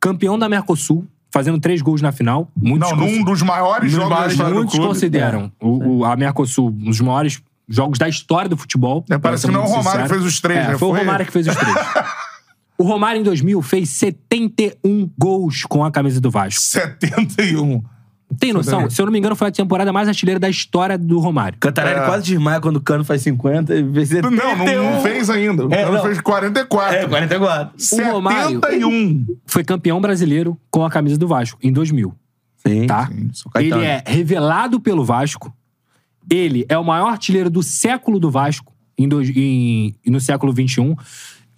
[0.00, 2.50] campeão da Mercosul, fazendo três gols na final.
[2.56, 4.88] Muitos Não, num dos maiores jogos da história do muitos clube.
[4.88, 9.04] consideram o, o- a Mercosul um dos maiores jogos da história do futebol.
[9.10, 10.08] É, parece que não é o Romário sincero.
[10.08, 10.78] que fez os três, É, né?
[10.78, 11.26] Foi o Foi Romário ele.
[11.26, 11.74] que fez os três.
[12.80, 16.60] o Romário, em 2000, fez 71 gols com a camisa do Vasco.
[16.62, 17.82] 71.
[18.38, 18.88] Tem noção?
[18.88, 21.58] Se eu não me engano, foi a temporada mais artilheira da história do Romário.
[21.58, 22.04] Cantarelli É.
[22.06, 24.36] quase desmaia quando o Cano faz 50 e fez 71.
[24.36, 25.66] Não, não, não fez ainda.
[25.66, 26.02] O É, cara não.
[26.04, 26.96] fez 44.
[26.96, 27.74] É, 44.
[27.92, 29.26] O Romário- 71.
[29.46, 32.14] Foi campeão brasileiro com a camisa do Vasco, em 2000.
[32.64, 32.86] Sim.
[32.86, 33.10] Tá?
[33.52, 33.82] Caetano.
[33.82, 35.52] Ele é revelado pelo Vasco.
[36.30, 40.94] Ele é o maior artilheiro do século do Vasco, em dois- em- no século XXI.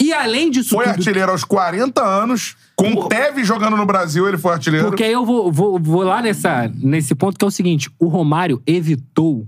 [0.00, 0.94] E além disso Foi tudo...
[0.96, 2.56] artilheiro aos 40 anos.
[2.74, 4.88] Com o Tevez jogando no Brasil, ele foi artilheiro.
[4.88, 8.08] Porque aí eu vou, vou, vou lá nessa, nesse ponto que é o seguinte: o
[8.08, 9.46] Romário evitou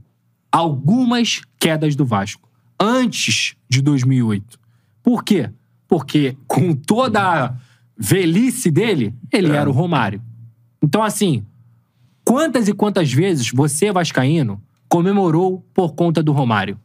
[0.53, 2.49] algumas quedas do Vasco
[2.79, 4.59] antes de 2008.
[5.03, 5.51] Por quê?
[5.89, 7.55] Porque com toda a
[7.97, 9.57] velhice dele, ele É.
[9.57, 10.23] era o Romário.
[10.83, 11.45] Então, assim,
[12.25, 16.79] quantas e quantas vezes você, Vascaíno, comemorou por conta do Romário?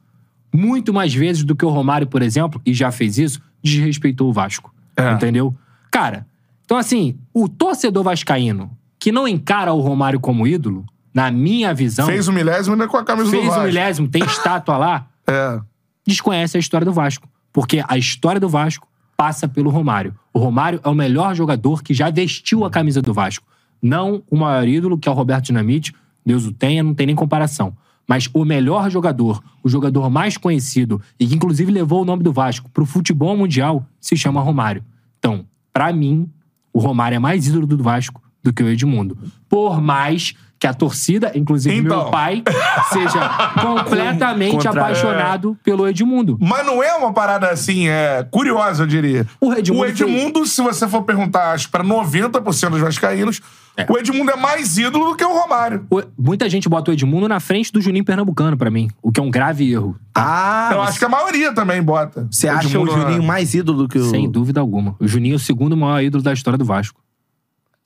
[0.53, 4.33] Muito mais vezes do que o Romário, por exemplo, e já fez isso, desrespeitou o
[4.33, 4.73] Vasco.
[4.97, 5.11] É.
[5.13, 5.55] Entendeu?
[5.91, 6.25] Cara,
[6.65, 8.69] então assim, o torcedor vascaíno
[8.99, 12.97] que não encara o Romário como ídolo, na minha visão, Fez o milésimo ainda com
[12.97, 13.61] a camisa do fez Vasco.
[13.61, 15.59] o milésimo, tem estátua lá, É.
[16.05, 17.27] desconhece a história do Vasco.
[17.51, 18.87] Porque a história do Vasco
[19.17, 20.13] passa pelo Romário.
[20.33, 23.45] O Romário é o melhor jogador que já vestiu a camisa do Vasco.
[23.81, 25.93] Não o maior ídolo, que é o Roberto Dinamite,
[26.25, 27.75] Deus o tenha, não tem nem comparação.
[28.09, 32.33] Mas o melhor jogador, o jogador mais conhecido e que inclusive levou o nome do
[32.33, 34.83] Vasco pro futebol mundial, se chama Romário.
[35.19, 36.27] Então, pra mim,
[36.73, 39.15] o Romário é mais ídolo do Vasco do que o Edmundo.
[39.47, 42.01] Por mais que a torcida, inclusive Então.
[42.03, 42.43] meu pai,
[42.91, 43.29] seja
[43.61, 46.37] completamente Contra- apaixonado pelo Edmundo.
[46.41, 49.25] Mas não é uma parada assim, é curiosa, eu diria.
[49.39, 53.41] O Edmundo O Edmundo, se você for perguntar, acho, pra 90% dos vascaínos,
[53.77, 53.85] É.
[53.89, 55.85] o Edmundo é mais ídolo do que o Romário.
[55.89, 58.89] O- Muita gente bota o Edmundo na frente do Juninho Pernambucano, pra mim.
[59.01, 59.95] O que é um grave erro.
[60.13, 62.27] Ah, Eu acho que a maioria também bota.
[62.29, 64.09] você acha o Juninho mais ídolo que o...
[64.09, 64.95] Sem dúvida alguma.
[64.99, 66.99] O Juninho é o segundo maior ídolo da história do Vasco.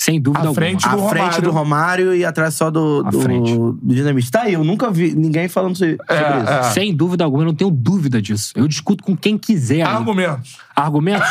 [0.01, 0.55] Sem dúvida À alguma.
[0.55, 1.41] frente À do frente Romário.
[1.43, 3.53] do Romário e atrás só do, À do, frente.
[3.55, 4.29] do Dinamite.
[4.29, 6.51] Tá aí, eu nunca vi ninguém falando sobre, sobre isso.
[6.51, 6.63] é.
[6.71, 8.51] Sem dúvida alguma, eu não tenho dúvida disso.
[8.53, 9.75] Eu discuto com quem quiser.
[9.75, 9.81] aí.
[9.83, 10.57] Argumentos.
[10.75, 11.27] Argumentos?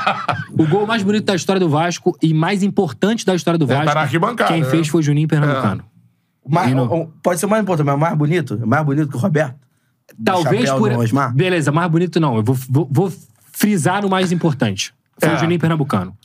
[0.58, 3.76] o gol mais bonito da história do Vasco e mais importante da história do É,
[3.76, 3.98] tá Vasco.
[3.98, 4.70] arquibancada, quem né?
[4.70, 5.84] fez foi o Juninho Pernambucano.
[6.48, 8.66] Mas, o- o- pode ser o mais importante, mas o mais bonito?
[8.66, 9.56] Mais bonito que o Roberto?
[10.24, 10.90] Talvez por.
[11.34, 12.36] Beleza, mais bonito não.
[12.36, 13.12] Eu vou, vou- vou
[13.52, 14.94] frisar no mais importante.
[15.18, 15.34] Foi É.
[15.34, 16.16] o Juninho Pernambucano.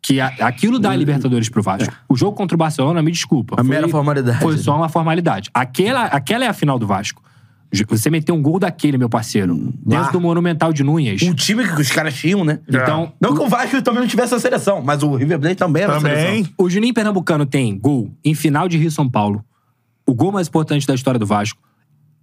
[0.00, 1.92] Que a- aquilo dá a Libertadores pro Vasco.
[2.08, 3.54] O jogo contra o Barcelona, me desculpa.
[3.54, 4.38] A foi- mera formalidade.
[4.40, 5.50] Foi só uma formalidade.
[5.52, 7.22] Aquela, aquela é a final do Vasco.
[7.90, 9.54] Você meteu um gol daquele, meu parceiro.
[9.84, 10.10] Dentro lá.
[10.10, 11.20] do Monumental de Núñez.
[11.22, 12.60] Um time que os caras tinham, né?
[12.66, 15.82] Então, Não que o Vasco também não tivesse a seleção, mas o River Plate também
[15.82, 16.16] era a Também.
[16.16, 16.52] seleção.
[16.56, 19.44] O Juninho Pernambucano tem gol em final de Rio São Paulo,
[20.06, 21.60] o gol mais importante da história do Vasco,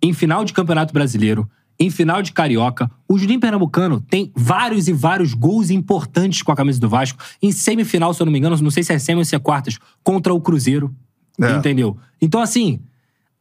[0.02, 1.47] em final de Campeonato Brasileiro,
[1.80, 2.89] em final de Carioca.
[3.07, 7.22] O Juninho Pernambucano tem vários e vários gols importantes com a camisa do Vasco.
[7.41, 9.39] Em semifinal, se eu não me engano, não sei se é semi ou se é
[9.39, 10.93] quartas, contra o Cruzeiro.
[11.41, 11.52] É.
[11.52, 11.97] Entendeu?
[12.22, 12.80] Então, assim,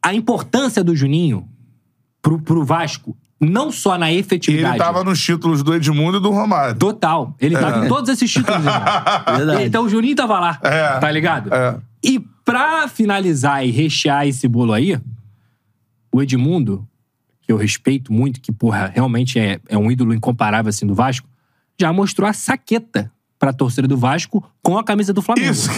[0.03, 1.47] a importância do Juninho
[2.21, 4.75] pro, pro Vasco, não só na efetividade.
[4.75, 6.75] ele tava nos títulos do Edmundo e do Romário.
[6.75, 7.35] Total.
[7.39, 8.61] Ele tava em todos esses títulos.
[9.65, 10.59] Então o Juninho tava lá.
[10.61, 10.99] É.
[10.99, 11.53] Tá ligado?
[11.53, 11.77] É.
[12.03, 14.99] E pra finalizar e rechear esse bolo aí,
[16.11, 16.87] o Edmundo,
[17.45, 21.27] que eu respeito muito, que, porra, realmente é, é um ídolo incomparável assim do Vasco,
[21.79, 25.51] já mostrou a saqueta pra torcida do Vasco com a camisa do Flamengo.
[25.51, 25.69] Isso.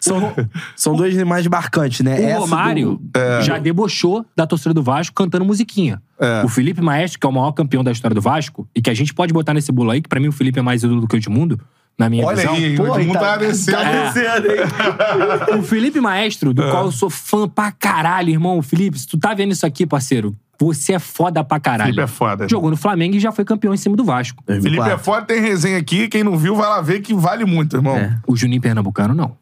[0.00, 0.34] São,
[0.76, 2.14] são duas imagens marcantes, né?
[2.18, 6.00] O Essa Romário do- já debochou da torcida do Vasco cantando musiquinha.
[6.18, 6.42] É.
[6.44, 8.94] O Felipe Maestro, que é o maior campeão da história do Vasco, e que a
[8.94, 11.08] gente pode botar nesse bolo aí, que pra mim o Felipe é mais ídolo do
[11.08, 11.60] que o Edmundo,
[11.98, 12.54] na minha Olha visão.
[12.54, 13.76] aí, Pô, o mundo tá- tá descendo.
[13.78, 15.58] tá descendo, hein?
[15.58, 18.62] O Felipe Maestro, do qual eu sou fã pra caralho, irmão.
[18.62, 21.86] Felipe, se tu tá vendo isso aqui, parceiro, você é foda pra caralho.
[21.92, 22.48] Felipe é foda.
[22.48, 24.42] Jogou no Flamengo e já foi campeão em cima do Vasco.
[24.46, 26.06] Felipe é foda, tem resenha aqui.
[26.08, 27.96] Quem não viu, vai lá ver que vale muito, irmão.
[27.96, 28.16] É.
[28.26, 29.36] O Juninho Pernambucano, não.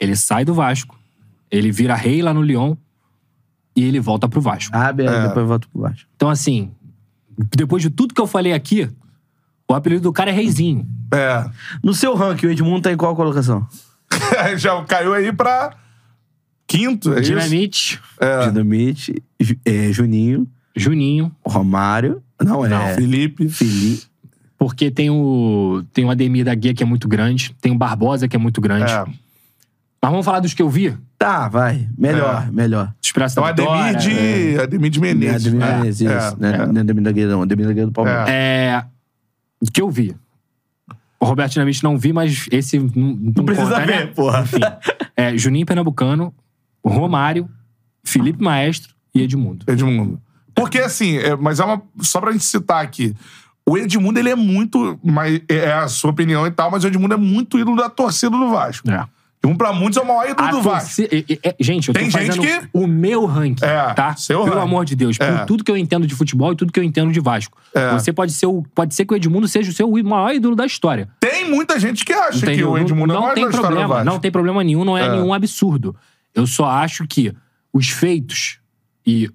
[0.00, 0.98] Ele sai do Vasco,
[1.50, 2.74] ele vira rei lá no Lyon
[3.76, 4.74] e ele volta pro Vasco.
[4.76, 6.06] Abre, aí, depois volta pro baixo.
[6.16, 6.70] Então, assim,
[7.56, 8.88] depois de tudo que eu falei aqui,
[9.68, 10.86] o apelido do cara é Reizinho.
[11.12, 11.44] É.
[11.82, 13.66] No seu ranking, o Edmundo tá em qual colocação?
[14.56, 15.72] Já caiu aí pra
[16.66, 17.30] quinto, é isso?
[17.30, 18.48] Dinamite, É.
[18.48, 19.22] Dinamite,
[19.64, 22.22] é, Juninho, Juninho, Romário.
[22.42, 22.94] Não, é.
[22.94, 23.48] Felipe.
[23.48, 24.02] Felipe.
[24.58, 28.26] porque tem o, tem o Ademir da Guia, que é muito grande, tem o Barbosa,
[28.28, 28.90] que é muito grande.
[28.92, 29.04] É.
[30.02, 30.94] Mas vamos falar dos que eu vi?
[31.16, 31.88] Tá, vai.
[31.96, 32.92] Melhor, melhor.
[33.02, 33.50] Expresso Então, da
[33.86, 35.46] Ademir de, Ademir de Menezes.
[35.46, 35.76] Ademir né?
[35.78, 36.18] Menezes, É.
[36.18, 36.36] isso.
[36.38, 36.66] Né?
[36.66, 37.42] Não é Ademir da Guia, não.
[37.42, 38.28] Ademir da Guia do Palmeiras.
[38.28, 38.84] É.
[39.62, 40.14] O que eu vi?
[41.24, 44.06] O Roberto Dinamite não vi, mas esse não, não precisa conta, ver, né?
[44.06, 44.42] porra.
[44.42, 44.60] Enfim.
[45.16, 46.34] É, Juninho Pernambucano,
[46.84, 47.48] Romário,
[48.04, 49.64] Felipe Maestro e Edmundo.
[49.66, 50.20] Edmundo.
[50.54, 51.82] Porque, assim, é, mas é uma.
[52.00, 53.14] Só pra gente citar aqui.
[53.66, 54.98] O Edmundo, ele é muito.
[55.02, 58.36] Mas é a sua opinião e tal, mas o Edmundo é muito ídolo da torcida
[58.36, 58.90] do Vasco.
[58.90, 59.06] É.
[59.44, 61.02] Um pra muitos é o maior ídolo A do Vasco.
[61.02, 64.16] torci- é- gente, eu tô Tem gente fazendo que- o meu ranking, É, tá?
[64.16, 64.66] seu Pelo ranking.
[64.68, 65.16] amor de Deus.
[65.20, 65.32] É.
[65.38, 67.58] Por tudo que eu entendo de futebol e tudo que eu entendo de Vasco.
[67.74, 67.92] É.
[67.92, 68.62] Você pode ser o.
[68.74, 71.08] Pode ser que o Edmundo seja o seu maior ídolo da história.
[71.20, 73.82] Tem muita gente que acha que o Edmundo não, é o maior tem da história
[73.82, 74.04] do Vasco.
[74.04, 75.10] não tem problema nenhum, não é, É.
[75.10, 75.94] nenhum absurdo.
[76.34, 77.32] Eu só acho que
[77.72, 78.58] os feitos
[79.06, 79.28] e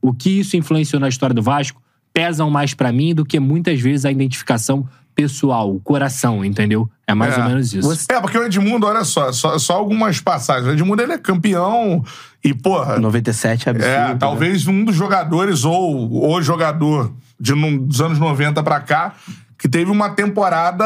[0.00, 1.80] o que isso influenciou na história do Vasco
[2.12, 6.88] pesam mais pra mim do que muitas vezes a identificação pessoal, o coração, entendeu?
[7.06, 7.42] É mais É.
[7.42, 8.06] ou menos isso.
[8.10, 10.66] É, porque o Edmundo, olha só, só, só algumas passagens.
[10.66, 12.02] O Edmundo, ele é campeão
[12.42, 12.98] e, porra...
[12.98, 13.90] 97 é absurdo.
[13.92, 14.16] É, né?
[14.18, 19.14] talvez um dos jogadores ou o jogador de, dos anos 90 pra cá
[19.58, 20.84] que teve uma temporada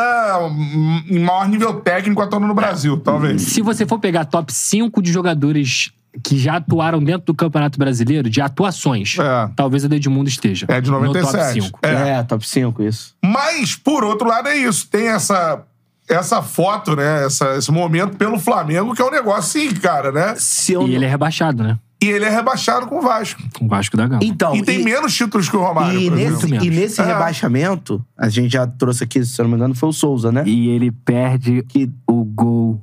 [0.49, 3.41] hum, em maior nível técnico atuando no Brasil, talvez.
[3.41, 5.91] Se você for pegar top 5 de jogadores
[6.23, 9.51] que já atuaram dentro do Campeonato Brasileiro, de atuações, É.
[9.57, 10.67] talvez o do Edmundo esteja.
[10.69, 11.33] É de No 97.
[11.33, 11.79] top 5.
[11.83, 12.09] É.
[12.19, 13.15] É, top 5, isso.
[13.25, 14.89] Mas, por outro lado, é isso.
[14.89, 15.63] Tem essa,
[16.09, 17.25] essa foto, né?
[17.27, 20.35] Essa, esse momento pelo Flamengo, que é um negócio assim, cara, né?
[20.39, 21.79] Se eu E ele é rebaixado, né?
[22.03, 23.43] E ele é rebaixado com o Vasco.
[23.59, 24.21] Com o Vasco da Gama.
[24.23, 27.05] Então, e tem menos títulos que o Romário, E nesse, e nesse É.
[27.05, 30.43] rebaixamento, a gente já trouxe aqui, se eu não me engano, foi o Souza, né?
[30.47, 31.65] E ele perde
[32.07, 32.83] o gol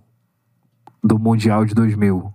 [1.03, 2.34] do Mundial de 2000.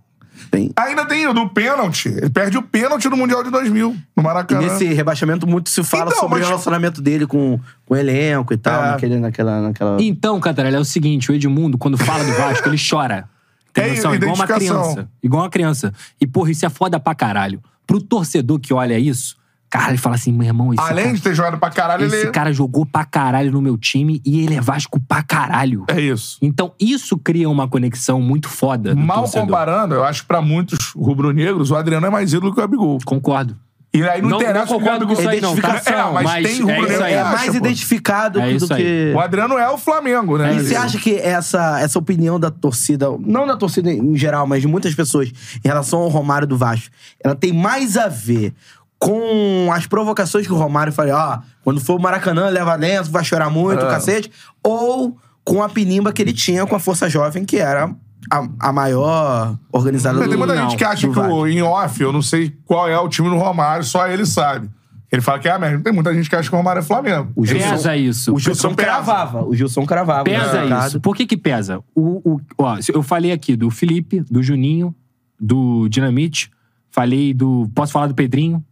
[0.51, 0.71] Tem.
[0.75, 2.07] Ainda tem o do pênalti.
[2.09, 4.61] Ele perde o pênalti no Mundial de 2000, no E Maracanã.
[4.61, 8.53] nesse rebaixamento muito se fala Então, sobre mas- o relacionamento dele com, com o elenco
[8.53, 8.91] e tal, É.
[8.91, 9.97] naquele, naquela, naquela...
[10.01, 13.29] Então, Cantarelli, é o seguinte: o Edmundo, quando fala do Vasco, ele chora.
[13.73, 14.15] Tem É noção?
[14.15, 15.09] Igual uma criança.
[15.23, 15.93] Igual uma criança.
[16.19, 17.61] E, porra, isso é foda pra caralho.
[17.85, 19.35] Pro torcedor que olha isso,
[19.69, 22.15] cara, ele fala assim: meu irmão, esse, Além cara, de ter jogado pra caralho, esse
[22.15, 22.31] ele...
[22.31, 25.85] cara jogou pra caralho no meu time e ele é Vasco pra caralho.
[25.87, 26.37] É isso.
[26.41, 28.95] Então, isso cria uma conexão muito foda.
[28.95, 29.45] Mal torcedor.
[29.47, 32.97] comparando, eu acho que pra muitos rubro-negros, o Adriano é mais ídolo que o Gabigol.
[33.05, 33.55] Concordo.
[33.91, 35.81] E aí não, Não- interessa não o que o concordo com isso aí, não, tá?
[35.83, 37.11] É, mas, Mas tem é rubro-negro isso aí.
[37.13, 37.57] que É mais pô.
[37.57, 38.83] identificado É do aí.
[38.83, 39.13] que...
[39.15, 40.51] O Adriano é o Flamengo, né?
[40.53, 44.45] É E você acha que essa, essa opinião da torcida, não da torcida em geral,
[44.45, 45.29] mas de muitas pessoas,
[45.65, 46.91] em relação ao Romário do Vasco,
[47.23, 48.53] ela tem mais a ver
[48.99, 53.23] com as provocações que o Romário fala, ó, quando for o Maracanã, leva dentro, vai
[53.23, 53.89] chorar muito, É.
[53.89, 54.29] cacete,
[54.61, 57.95] ou com a pinimba que ele tinha com a Força Jovem, que era
[58.29, 61.61] a, a maior organizada Mas do tem muita não, gente que acha que o, em
[61.61, 64.69] off, eu não sei qual é o time do Romário, só ele sabe.
[65.11, 65.79] Ele fala que é a mesma.
[65.81, 67.31] Tem muita gente que acha que o Romário é Flamengo.
[67.35, 68.31] O Gilson, Pesa isso.
[68.31, 69.43] o Gilson cravava.
[69.43, 70.23] O Gilson cravava.
[70.23, 70.85] Pesa né?
[70.85, 70.99] isso.
[70.99, 71.79] Por que que pesa?
[71.95, 74.93] O, o- ó, eu falei aqui do Felipe, do Juninho,
[75.39, 76.51] do Dinamite.
[76.91, 77.67] Falei do...
[77.73, 78.63] Posso falar do Pedrinho?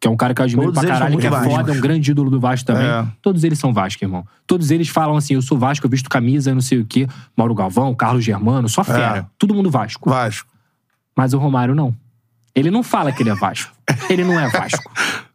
[0.00, 1.76] Que é um cara que eu admiro Todos pra caralho, que é muito foda, Vascos.
[1.76, 2.86] um grande ídolo do Vasco também.
[2.86, 3.06] É.
[3.20, 4.26] Todos eles são Vasco, irmão.
[4.46, 7.06] Todos eles falam assim, eu sou Vasco, eu visto camisa, não sei o quê.
[7.36, 9.18] Mauro Galvão, Carlos Germano, só fera.
[9.18, 9.26] É.
[9.36, 10.08] Todo mundo Vasco.
[10.08, 10.48] Vasco.
[11.14, 11.94] Mas o Romário não.
[12.54, 13.72] Ele não fala que ele é Vasco.
[14.08, 14.90] Ele não é Vasco.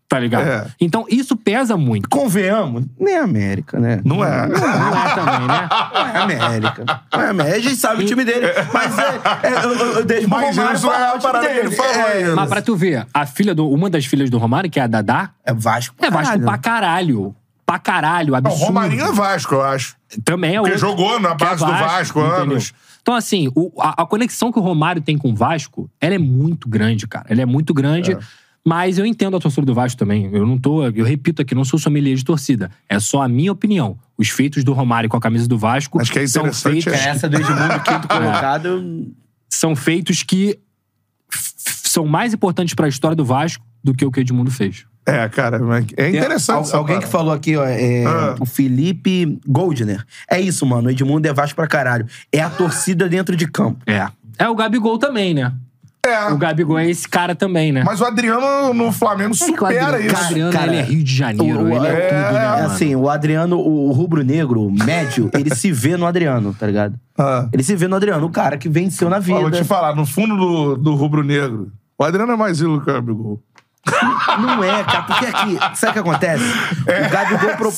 [0.07, 0.47] Tá ligado?
[0.47, 0.67] É.
[0.79, 2.07] Então isso pesa muito.
[2.07, 4.01] Convenhamos, nem América, né?
[4.05, 4.47] Não é.
[4.47, 5.69] Não é também, né?
[5.93, 6.85] Não é América.
[7.11, 7.55] Não é América.
[7.57, 8.45] A gente sabe o time dele.
[8.71, 9.03] Mas é,
[9.43, 11.59] é, eu, eu, eu deixo Mas Romário isso é falar a o time dele.
[11.61, 12.35] ele falou É.
[12.35, 14.87] Mas pra tu ver, a filha do, uma das filhas do Romário, que é a
[14.87, 15.95] Dadá, é Vasco.
[15.99, 16.45] é Vasco caralho.
[16.45, 17.35] pra caralho.
[17.65, 18.63] Pra caralho, Não, o absurdo.
[18.65, 19.95] Romarinho é Vasco, eu acho.
[20.23, 20.87] Também é Porque outro.
[20.87, 22.35] jogou na que é base do Vasco entendeu?
[22.43, 22.73] anos.
[23.01, 26.19] Então, assim, o- a, a conexão que o Romário tem com o Vasco, ela é
[26.19, 27.25] muito grande, cara.
[27.27, 28.15] Ela é muito grande.
[28.67, 30.29] Mas eu entendo a torcida do Vasco também.
[30.33, 30.83] Eu não tô.
[30.87, 32.71] Eu repito aqui, não sou sommelier de torcida.
[32.89, 33.97] É só a minha opinião.
[34.17, 36.87] Os feitos do Romário com a camisa do Vasco Acho que é são feitos.
[36.91, 37.09] é.
[37.09, 39.11] Essa do Edmundo, quinto colocado, eu-
[39.49, 40.57] São feitos que
[41.31, 44.85] são mais importantes pra história do Vasco do que o que o Edmundo fez.
[45.05, 46.55] É, cara, mas é interessante.
[46.55, 47.11] Al- essa alguém que parada.
[47.11, 48.35] falou aqui, ó, é Ah.
[48.39, 50.03] o Felipe Goldner.
[50.29, 50.87] É isso, mano.
[50.87, 52.07] O Edmundo é Vasco pra caralho.
[52.31, 53.79] É a torcida dentro de campo.
[53.85, 54.07] É.
[54.39, 55.53] É o Gabigol também, né?
[56.05, 56.31] É.
[56.31, 57.83] O Gabigol é esse cara também, né?
[57.85, 60.15] Mas o Adriano no Flamengo É supera Adriano, isso.
[60.15, 62.45] o Adriano Cara, ele é Rio de Janeiro, O- ele é, é, tudo, né?
[62.45, 62.65] É mano?
[62.67, 66.95] assim, o Adriano, o, o rubro-negro médio, ele se vê no Adriano, tá ligado?
[67.17, 67.47] Ah.
[67.51, 69.57] Ele se vê no Adriano, o cara que venceu na Ó, vou vida.
[69.57, 73.41] te falar, no fundo do, do rubro-negro, o Adriano é mais ídolo que o Gabigol.
[74.39, 76.43] Não é, cara, porque aqui, sabe o que acontece?
[76.81, 77.49] O Gabigol.
[77.55, 77.71] Pro...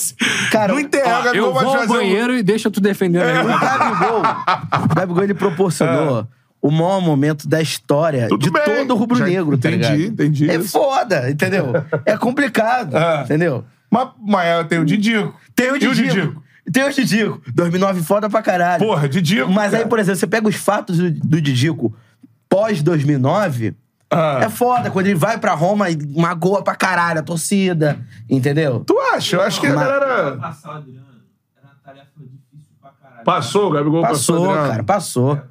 [0.51, 0.89] Cara, Não o Eu
[1.23, 3.39] Gabigol vai vou ao fazer um- banheiro e deixa tu defendendo aí.
[3.39, 4.21] O Gabigol,
[4.91, 6.25] o Gabigol ele proporcionou
[6.61, 8.27] o maior momento da história.
[8.27, 8.63] Tudo de bem.
[8.63, 9.93] todo o rubro-negro, tá ligado?
[9.95, 10.71] entendi, entendi É isso.
[10.71, 11.71] foda, entendeu?
[12.05, 13.23] É complicado, É.
[13.23, 13.63] entendeu?
[13.89, 15.33] Mas, mas tem o Didico.
[15.55, 16.13] Tem o E o Didico.
[16.15, 16.43] Didico?
[16.71, 17.41] Tem o Didico.
[17.53, 18.83] 2009 foda pra caralho.
[18.85, 19.49] Porra, Didico.
[19.49, 19.89] Mas aí, cara.
[19.89, 21.95] por exemplo, você pega os fatos do, do Didico
[22.49, 23.73] pós 2009,
[24.11, 24.39] Ah.
[24.43, 24.89] é foda.
[24.91, 28.81] Quando ele vai pra Roma e magoa pra caralho a torcida, entendeu?
[28.85, 29.35] Tu acha?
[29.37, 30.37] Eu acho que a galera.
[30.37, 31.05] Passar o Adriano
[31.57, 32.07] era tarefa.
[33.25, 34.47] Passou, o Gabigol passou.
[34.47, 35.41] Passou, cara, passou.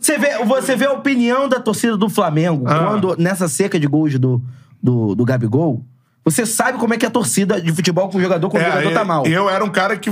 [0.00, 2.78] Você vê, você vê a opinião da torcida do Flamengo Ah.
[2.84, 4.40] quando, nessa seca de gols do,
[4.82, 5.82] do, do Gabigol,
[6.24, 8.66] você sabe como é que é a torcida de futebol com o jogador quando o
[8.66, 9.26] jogador É, tá mal.
[9.26, 10.10] eu era um cara que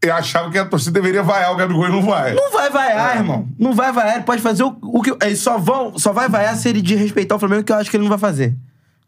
[0.00, 2.32] eu achava que a torcida deveria vaiar o Gabigol e não vai.
[2.34, 3.18] Não vai vaiar, É.
[3.18, 3.48] irmão.
[3.58, 4.14] Não vai vaiar.
[4.16, 5.10] Ele pode fazer o, o que.
[5.24, 7.90] Ele só, vão, só vai vaiar se ele de respeitar o Flamengo, que eu acho
[7.90, 8.54] que ele não vai fazer.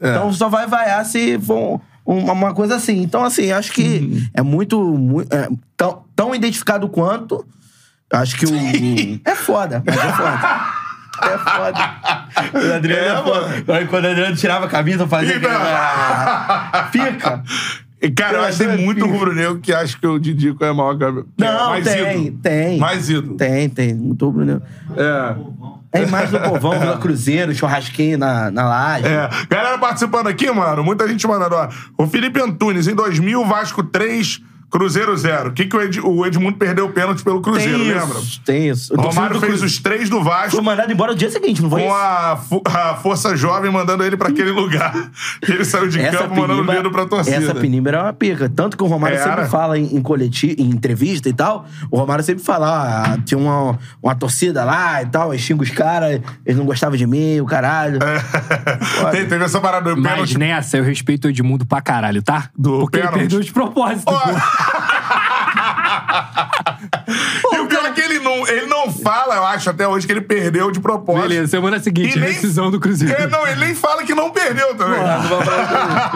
[0.00, 0.10] É.
[0.10, 1.80] Então só vai vaiar se for
[2.18, 3.02] uma, uma coisa assim.
[3.02, 4.26] Então, assim, acho que Uhum.
[4.34, 4.80] é muito.
[4.82, 7.44] mui- é, tão, tão identificado quanto.
[8.12, 8.50] Acho que o.
[9.24, 10.80] é foda, mas é foda.
[11.22, 12.66] É foda.
[12.70, 13.86] O Adriano é, É, foda.
[13.86, 15.34] Quando o Adriano tirava a camisa, fazia.
[15.34, 15.48] Fica.
[15.48, 17.42] aquele- Ah, Fica.
[18.02, 20.96] E, cara, eu acho que tem muito rubro-negro que acha que o Didico é maior
[20.96, 22.38] que é Não, mais tem, ídolo.
[22.42, 22.78] tem.
[22.78, 23.36] Mais ídolo.
[23.36, 23.94] Tem, tem.
[23.94, 24.62] Muito rubro-negro.
[24.96, 25.34] É.
[25.92, 29.06] É a imagem do povão, Vila Cruzeiro, churrasquinho na, na laje.
[29.08, 29.28] É.
[29.48, 30.84] Galera participando aqui, mano.
[30.84, 31.68] Muita gente mandando, ó.
[31.98, 34.40] O Felipe Antunes, em 2000, Vasco 3,
[34.70, 35.48] Cruzeiro 0.
[35.50, 38.18] O que, que o, Ed- o Edmundo perdeu o pênalti pelo Cruzeiro, tem lembra?
[38.18, 38.94] isso, tem isso.
[38.94, 40.52] O Romário fez os três do Vasco.
[40.52, 41.96] Foi mandado embora no dia seguinte, não foi Com isso?
[41.96, 42.38] a,
[42.90, 44.94] a Força Jovem mandando ele pra aquele lugar.
[45.46, 47.36] Ele saiu de campo mandando o dedo pra torcida.
[47.36, 48.48] Essa penimba era uma pica.
[48.48, 49.28] Tanto que o Romário Era.
[49.30, 51.64] sempre fala em, em coletivo, em entrevista e tal.
[51.90, 55.70] O Romário sempre fala, ah, tinha uma, uma torcida lá e tal, aí xinga os
[55.70, 57.98] caras, eles não gostavam de mim, o caralho.
[58.10, 59.10] É.
[59.10, 60.38] Tem- Teve essa parada do Mas pênalti.
[60.38, 62.50] nessa, eu respeito o Edmundo pra caralho, tá?
[62.56, 63.14] Do Porque pênalti.
[63.14, 64.04] ele perdeu de propósito.
[64.04, 64.12] pô.
[67.52, 70.20] E o cara que ele não, ele não fala, eu acho, até hoje, que ele
[70.20, 71.22] perdeu de propósito.
[71.22, 73.14] Beleza, semana seguinte, E nem- rescisão do Cruzeiro.
[73.14, 75.00] É, não, ele nem fala que não perdeu também.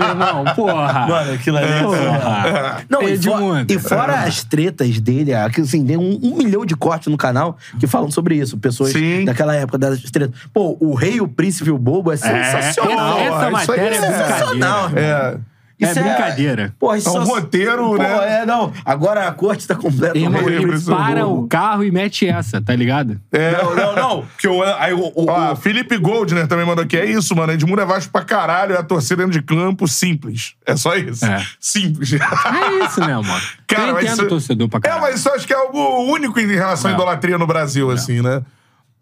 [0.08, 1.06] Irmão, porra.
[1.06, 1.82] Mano, aquilo ali.
[1.82, 2.84] Porra.
[2.88, 3.72] Não, e, fo- Edmundo.
[3.72, 7.86] e fora as tretas dele, assim, tem um, um milhão de cortes no canal que
[7.86, 8.56] falam sobre isso.
[8.58, 9.24] Pessoas Sim.
[9.24, 10.38] daquela época das tretas.
[10.52, 13.18] Pô, o Rei, o Príncipe e o Bobo é sensacional.
[13.18, 15.40] essa- essa isso aí matéria é sensacional, brincadeira.
[15.80, 15.86] É.
[15.86, 16.74] É brincadeira.
[16.78, 18.40] Pô, isso É um só- roteiro, Pô, né?
[18.42, 18.72] É, não.
[18.84, 20.16] Agora a corte tá completa.
[20.16, 23.20] Irmão, ele para o carro e mete essa, tá ligado?
[23.32, 24.22] Não, não, não.
[24.32, 26.96] Porque o, aí, o, o- Ó, o- Felipe Goldner também mandou aqui.
[26.96, 27.52] É isso, mano.
[27.52, 28.74] Edmundo é Vasco pra caralho.
[28.74, 30.54] É a torcida dentro de campo simples.
[30.64, 31.24] É só isso.
[31.26, 31.44] É.
[31.58, 32.12] Simples.
[32.54, 33.40] É isso, né, mano?
[33.66, 35.02] Cara, eu entendo isso- o torcedor pra É, caralho.
[35.02, 35.78] mas isso eu acho que é algo
[36.12, 36.96] único em relação à É.
[36.96, 38.42] idolatria no Brasil, assim, né?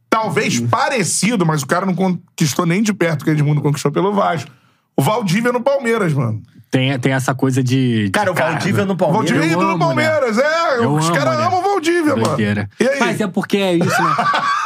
[0.09, 3.91] Talvez parecido, mas o cara não conquistou nem de perto o que o Edmundo conquistou
[3.91, 4.51] pelo Vasco.
[4.97, 6.43] O Valdívia no Palmeiras, mano.
[6.73, 8.07] Tem, tem essa coisa de.
[8.07, 9.29] de Cara, o Valdívia no O Palmeiras.
[9.31, 10.09] Valdívia é ídolo amo, né?
[10.09, 10.79] Palmeiras, é.
[10.79, 11.45] Eu os caras né?
[11.45, 12.61] amam o Valdívia, Doideira.
[12.63, 12.69] mano.
[12.81, 12.99] E aí?
[12.99, 14.15] Mas é porque é isso, né?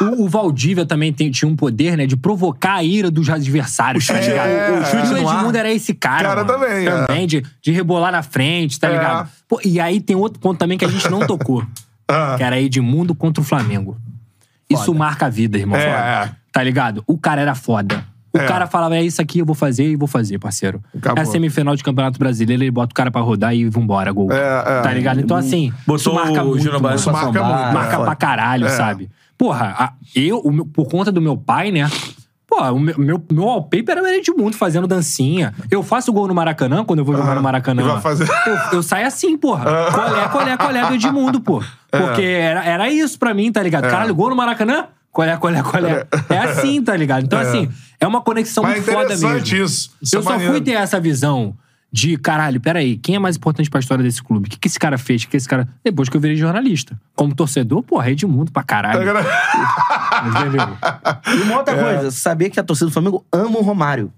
[0.16, 2.06] o, o Valdívia também tem- tinha um poder, né?
[2.06, 4.48] De provocar a ira dos adversários, tá chute- ligado?
[4.48, 5.06] é, o chute é.
[5.08, 6.60] do Edmundo era esse cara, Cara mano.
[6.60, 7.06] também, é.
[7.06, 8.92] Também, de, de rebolar na frente, tá É.
[8.92, 9.28] ligado?
[9.48, 11.62] Pô, e aí tem outro ponto também que a gente não tocou.
[12.08, 12.36] Ah.
[12.36, 13.96] Que era Edmundo contra o Flamengo.
[14.70, 15.76] Isso marca a vida, irmão.
[15.76, 15.96] É, Foda.
[15.96, 16.30] é.
[16.52, 17.02] Tá ligado?
[17.04, 18.04] O cara era foda.
[18.36, 18.46] O É.
[18.46, 20.80] cara falava, é isso aqui, eu vou fazer e vou fazer, parceiro.
[20.96, 21.18] Acabou.
[21.18, 24.30] É a semifinal de Campeonato Brasileiro, ele bota o cara pra rodar e vambora, gol.
[24.32, 24.36] É,
[24.78, 24.80] é.
[24.82, 25.20] Tá ligado?
[25.20, 26.68] Então, assim, Botou isso marca o muito.
[26.70, 27.42] Pra marca muito,
[27.74, 28.04] Marca foda.
[28.04, 28.70] pra caralho, É.
[28.70, 29.10] sabe?
[29.38, 31.88] Porra, a- eu, o meu- por conta do meu pai, né?
[32.48, 35.52] Pô, o meu, meu, meu wallpaper era o Edmundo fazendo dancinha.
[35.70, 37.82] Eu faço gol no Maracanã, quando eu vou jogar no Maracanã.
[37.82, 39.64] E vai fazer- Eu, eu saio assim, porra.
[39.92, 41.62] Colé, colé, colé do Edmundo, pô.
[41.90, 43.82] Porque era, era isso pra mim, tá ligado?
[43.90, 44.84] Caralho, gol no Maracanã?
[45.10, 46.06] Colé, colé, colé.
[46.30, 47.24] É assim, tá ligado?
[47.24, 47.68] Então, assim,
[48.00, 49.64] é uma conexão Mas é muito foda mesmo.
[49.64, 49.90] isso.
[50.00, 50.52] Isso eu é só maneiro.
[50.52, 51.56] fui ter essa visão
[51.90, 54.48] de, caralho, peraí, quem é mais importante pra história desse clube?
[54.48, 55.22] O que, que esse cara fez?
[55.22, 55.66] O que que esse cara...
[55.82, 57.00] Depois que eu virei jornalista.
[57.14, 59.00] Como torcedor, porra, Edmundo pra caralho.
[60.28, 60.76] Entendeu?
[61.34, 64.12] E uma outra coisa, saber que a torcida do Flamengo ama o Romário.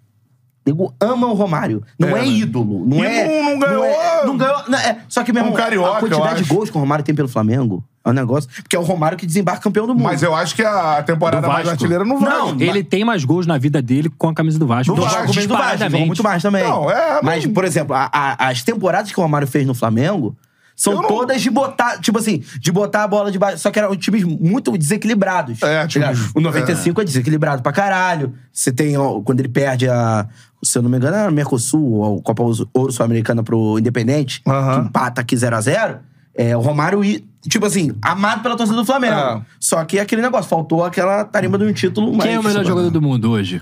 [0.69, 1.83] Nego ama o Romário.
[1.99, 2.27] Não é, É, né?
[2.29, 2.85] ídolo.
[2.87, 3.27] Não é.
[3.27, 4.63] não- não ganhou- é- Não ganhou.
[4.69, 7.05] não, é, só que, meu Um irmão, carioca, a quantidade de gols que o Romário
[7.05, 8.49] tem pelo Flamengo é um negócio.
[8.63, 10.05] Porque é o Romário que desembarca campeão do mundo.
[10.05, 11.71] Mas eu acho que a temporada mais Vasco.
[11.71, 12.31] artilheira não vai.
[12.31, 14.95] Não, ele tem mais gols na vida dele com a camisa do Vasco.
[14.95, 16.63] Do Não joga com o mesmo do Vasco, jogou muito mais também.
[16.65, 19.75] Não, é, Mas, não- por exemplo, a- a- as temporadas que o Romário fez no
[19.75, 20.37] Flamengo
[20.79, 23.59] são não- todas de botar, tipo assim, de botar a bola de baixo.
[23.59, 25.61] Só que eram times muito desequilibrados.
[25.61, 26.19] É, ligado?
[26.37, 27.05] O 95 é.
[27.05, 28.33] desequilibrado pra caralho.
[28.53, 30.29] Você tem, ó, quando ele perde a.
[30.63, 34.51] Se eu não me engano, era Mercosul, ou Copa Ouro Sul-Americana pro Independente, que
[34.81, 35.99] empata aqui 0x0.
[36.33, 37.01] É, o Romário,
[37.49, 39.15] tipo assim, amado pela torcida do Flamengo.
[39.15, 39.43] É.
[39.59, 42.23] Só que aquele negócio, faltou aquela tarimba de um título mais.
[42.23, 43.61] Quem é o melhor jogador do mundo hoje?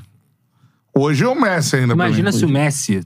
[0.95, 1.97] Hoje é o Messi ainda.
[1.97, 2.37] pra Imagina mim.
[2.39, 3.03] se o Messi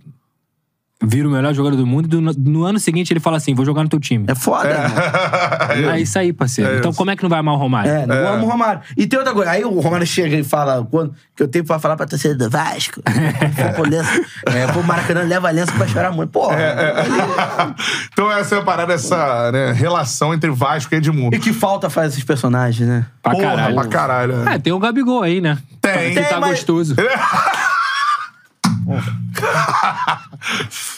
[1.02, 2.20] vira o melhor jogador do mundo e do-
[2.51, 4.24] no ano seguinte ele fala assim: vou jogar no teu time.
[4.28, 5.93] É foda, irmão.
[5.94, 6.70] É isso aí, parceiro.
[6.72, 6.98] É então isso.
[6.98, 7.90] como é que não vai amar o Romário?
[7.90, 8.81] É, não amo o Romário.
[8.97, 9.51] E tem outra coisa.
[9.51, 12.51] Aí o Romário chega e fala, quando, que eu tenho pra falar pra torcida do
[12.51, 13.02] Vasco.
[13.74, 14.10] pro lenço,
[14.47, 16.31] é, pro Maracanã, leva a lenço pra chorar muito.
[16.31, 16.56] Porra.
[18.12, 21.35] então essa é a parada, essa né, relação entre Vasco e Edmundo.
[21.35, 23.06] E que falta faz esses personagens, né?
[23.22, 23.74] Pra Porra, caralho.
[23.74, 24.48] pra caralho.
[24.48, 25.59] É, tem o Gabigol aí, né?
[25.81, 26.14] Tem.
[26.14, 26.94] Que tá Tem, mas- gostoso.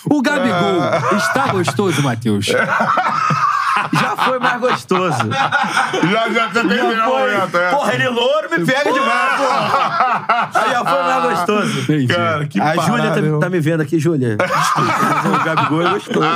[0.05, 2.47] O Gabigol está gostoso, Matheus?
[2.47, 5.31] Já foi mais gostoso.
[5.31, 6.63] Já, já foi.
[6.65, 7.71] Beto, é.
[7.71, 10.51] Porra, ele louro me pega demais, porra.
[10.55, 11.81] Aí já foi mais gostoso.
[11.81, 12.07] Entendi.
[12.15, 14.37] Cara, que a Júlia tá, tá me vendo aqui, Júlia.
[14.37, 16.27] Desculpa, o Gabigol é gostoso.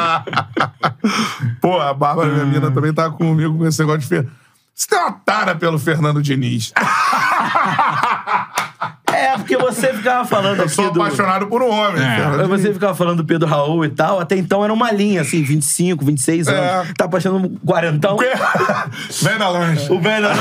[1.61, 4.07] Pô, a Bárbara, minha mina, também tá comigo com esse negócio de...
[4.07, 4.27] Fer...
[4.75, 6.73] Você tem uma tara pelo Fernando Diniz.
[9.17, 11.01] É, porque você ficava falando Eu sou do...
[11.01, 12.05] apaixonado por um homem.
[12.05, 15.43] Aí Você ficava falando do Pedro Raul e tal, até então era uma linha, assim,
[15.43, 16.91] 25, 26 anos.
[16.91, 16.93] É.
[16.93, 18.19] Tá achando um quarentão?
[19.23, 19.91] Vem na lanche.
[19.91, 20.27] O velho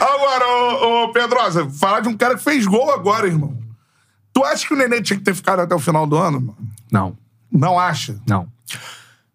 [0.00, 3.56] Agora, ô, ô Pedrosa, falar de um cara que fez gol agora, irmão.
[4.32, 6.56] Tu acha que o Nenê tinha que ter ficado até o final do ano, mano?
[6.92, 7.16] Não,
[7.50, 8.16] Não acha?
[8.28, 8.46] não.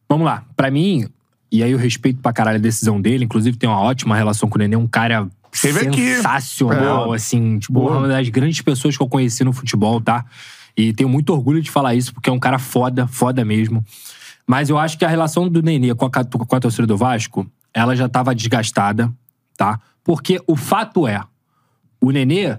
[0.07, 0.43] Vamos lá.
[0.55, 1.07] Pra mim,
[1.51, 4.55] e aí eu respeito pra caralho a decisão dele, inclusive tem uma ótima relação com
[4.55, 5.27] o Nenê, um cara
[5.61, 6.15] Teve aqui.
[6.15, 7.15] sensacional, É.
[7.17, 7.97] assim, tipo, Boa.
[7.97, 10.26] uma das grandes pessoas que eu conheci no futebol, tá?
[10.77, 13.84] E tenho muito orgulho de falar isso, porque é um cara foda, foda mesmo.
[14.47, 17.45] Mas eu acho que a relação do Nenê com a, com a torcida do Vasco,
[17.73, 19.11] ela já tava desgastada,
[19.57, 19.80] tá?
[20.03, 21.21] Porque o fato é,
[22.01, 22.57] o Nenê,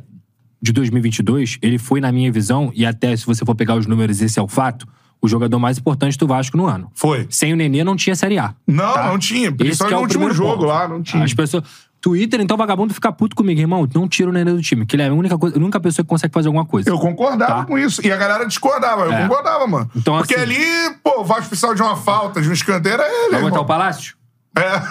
[0.60, 4.20] de 2022, ele foi, na minha visão, e até se você for pegar os números,
[4.20, 4.86] esse é o fato,
[5.22, 6.90] o jogador mais importante do Vasco no ano.
[6.94, 7.26] Foi.
[7.30, 8.54] Sem o Nenê não tinha Série A.
[8.66, 9.08] Não, tá?
[9.08, 9.48] não tinha.
[9.48, 10.66] Esse Principalmente que é no o último jogo ponto.
[10.66, 11.24] lá, não tinha.
[11.24, 11.64] As pessoas...
[12.00, 13.86] Twitter, então, vagabundo fica puto comigo, irmão.
[13.94, 16.04] Não tira o Nenê do time, que ele é a única, coisa, a única pessoa
[16.04, 16.88] que consegue fazer alguma coisa.
[16.88, 17.64] Eu concordava Tá.
[17.64, 18.04] com isso.
[18.06, 19.02] E a galera discordava.
[19.04, 19.22] Eu É.
[19.22, 19.90] concordava, mano.
[19.94, 23.06] Então, Porque assim- ali, pô, o Vasco precisava de uma falta, de um escanteio, era
[23.06, 23.32] ele.
[23.32, 24.14] Vai botar o Palácio?
[24.56, 24.82] É.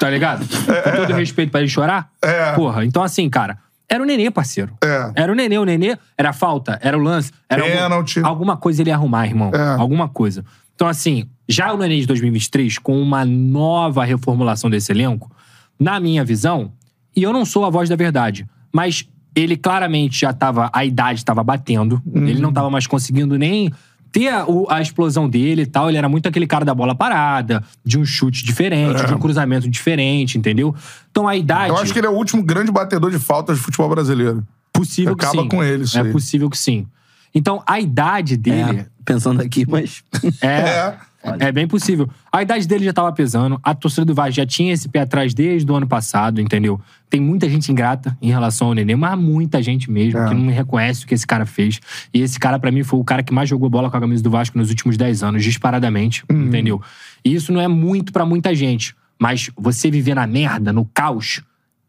[0.00, 0.46] Tá ligado?
[0.48, 2.08] Com todo respeito pra ele chorar?
[2.22, 2.52] É.
[2.52, 3.58] Porra, então assim, cara,
[3.88, 4.72] era o Nenê, parceiro.
[4.82, 5.10] É.
[5.16, 8.20] Era o Nenê, o Nenê era falta, era o lance, era algum- Pênalti.
[8.24, 9.50] alguma coisa ele ia arrumar, irmão.
[9.54, 9.80] É.
[9.80, 10.44] Alguma coisa.
[10.74, 15.30] Então assim, já o Nenê de 2023, com uma nova reformulação desse elenco,
[15.78, 16.72] na minha visão,
[17.14, 21.24] e eu não sou a voz da verdade, mas ele claramente já tava, a idade
[21.24, 22.26] tava batendo, Uhum.
[22.26, 23.72] ele não tava mais conseguindo nem
[24.10, 26.94] ter a, o- a explosão dele e tal, ele era muito aquele cara da bola
[26.94, 30.74] parada, de um chute diferente, de um cruzamento diferente, entendeu?
[31.10, 31.66] Então a idade...
[31.70, 31.70] É.
[31.70, 34.44] Eu acho que ele é o último grande batedor de faltas do futebol brasileiro.
[34.72, 35.48] Possível que Acaba sim.
[35.48, 36.10] com ele, isso É aí.
[36.12, 36.86] possível que sim.
[37.34, 40.02] Então, a idade dele É, pensando aqui, mas...
[40.40, 42.08] é, é, bem possível.
[42.32, 45.34] A idade dele já tava pesando, a torcida do Vasco já tinha esse pé atrás
[45.34, 46.80] desde o ano passado, entendeu?
[47.10, 50.28] Tem muita gente ingrata em relação ao Nenê, mas muita gente mesmo, É.
[50.28, 51.80] que não reconhece o que esse cara fez.
[52.14, 54.22] E esse cara, pra mim, foi o cara que mais jogou bola com a camisa
[54.22, 56.46] do Vasco nos últimos 10 anos, disparadamente, Uhum.
[56.46, 56.80] entendeu?
[57.24, 61.42] E isso não é muito pra muita gente, mas você viver na merda, no caos,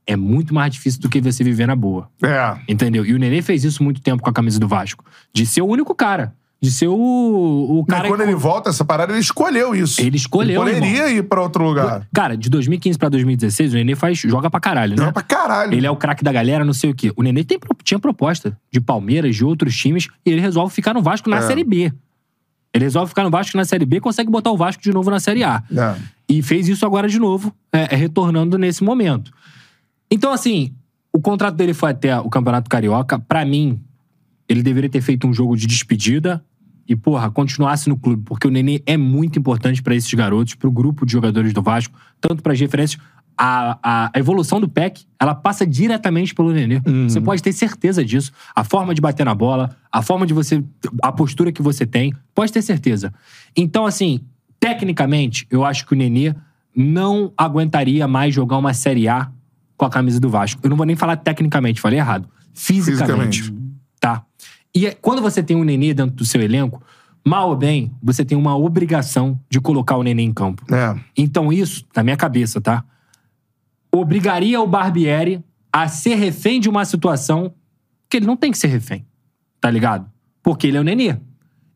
[0.07, 2.09] é muito mais difícil do que você viver na boa.
[2.23, 2.57] É.
[2.67, 3.05] Entendeu?
[3.05, 5.05] E o Nenê fez isso muito tempo com a camisa do Vasco.
[5.31, 6.33] De ser o único cara.
[6.61, 10.01] De ser o, o Mas cara quando que- ele volta, essa parada, ele escolheu isso.
[10.01, 11.17] Ele escolheu, Ele poderia irmão.
[11.19, 12.05] ir pra outro lugar.
[12.13, 14.97] Cara, de 2015 pra 2016, o Nenê faz, joga pra caralho, né?
[14.97, 15.73] Joga pra caralho.
[15.73, 17.13] Ele é o craque da galera, não sei o quê.
[17.15, 21.01] O Nenê tem, tinha proposta de Palmeiras, de outros times, e ele resolve ficar no
[21.01, 21.41] Vasco na É.
[21.43, 21.93] Série B.
[22.73, 25.09] Ele resolve ficar no Vasco na Série B e consegue botar o Vasco de novo
[25.09, 25.63] na Série A.
[25.71, 25.95] É.
[26.27, 29.31] E fez isso agora de novo, é, é, retornando nesse momento.
[30.11, 30.73] Então, assim,
[31.13, 33.17] o contrato dele foi até o Campeonato Carioca.
[33.17, 33.79] Pra mim,
[34.47, 36.43] ele deveria ter feito um jogo de despedida
[36.89, 40.71] e, porra, continuasse no clube, porque o Nenê é muito importante pra esses garotos, pro
[40.71, 42.99] grupo de jogadores do Vasco, tanto pras referências.
[43.41, 46.81] A, a- evolução do PEC, ela passa diretamente pelo Nenê.
[47.07, 48.33] Você pode ter certeza disso.
[48.53, 50.61] A forma de bater na bola, a forma de você.
[51.01, 53.13] a postura que você tem, pode ter certeza.
[53.55, 54.19] Então, assim,
[54.59, 56.33] tecnicamente, eu acho que o Nenê
[56.75, 59.31] não aguentaria mais jogar uma Série A
[59.77, 60.59] com a camisa do Vasco.
[60.61, 62.27] Eu não vou nem falar tecnicamente, falei errado.
[62.53, 63.43] Fisicamente.
[63.43, 63.73] Fisicamente.
[64.01, 64.23] Tá?
[64.75, 66.81] E é- quando você tem um Nenê dentro do seu elenco,
[67.25, 70.63] mal ou bem, você tem uma obrigação de colocar o Nenê em campo.
[70.73, 70.95] É.
[71.17, 72.83] Então isso, na minha cabeça, tá?
[73.91, 77.53] Obrigaria o Barbieri a ser refém de uma situação
[78.09, 79.05] que ele não tem que ser refém.
[79.59, 80.09] Tá ligado?
[80.41, 81.17] Porque ele é o Nenê.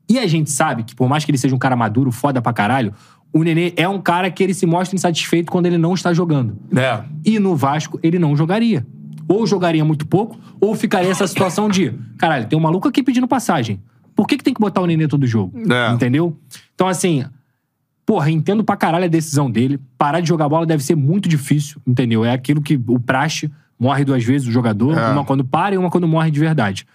[0.09, 2.53] E a gente sabe que, por mais que ele seja um cara maduro, foda pra
[2.53, 2.93] caralho,
[3.31, 6.55] o Nenê é um cara que ele se mostra insatisfeito quando ele não está jogando.
[6.75, 7.03] É.
[7.25, 8.85] E no Vasco, ele não jogaria.
[9.27, 13.27] Ou jogaria muito pouco, ou ficaria essa situação de: caralho, tem um maluco aqui pedindo
[13.27, 13.81] passagem.
[14.15, 15.53] Por que, que tem que botar o Nenê todo jogo?
[15.71, 15.91] É.
[15.91, 16.37] Entendeu?
[16.75, 17.25] Então, assim,
[18.05, 19.79] porra, entendo pra caralho a decisão dele.
[19.97, 22.23] Parar de jogar bola deve ser muito difícil, entendeu?
[22.23, 25.11] É aquilo que o praxe morre duas vezes o jogador, É.
[25.11, 26.85] uma quando para e uma quando morre de verdade.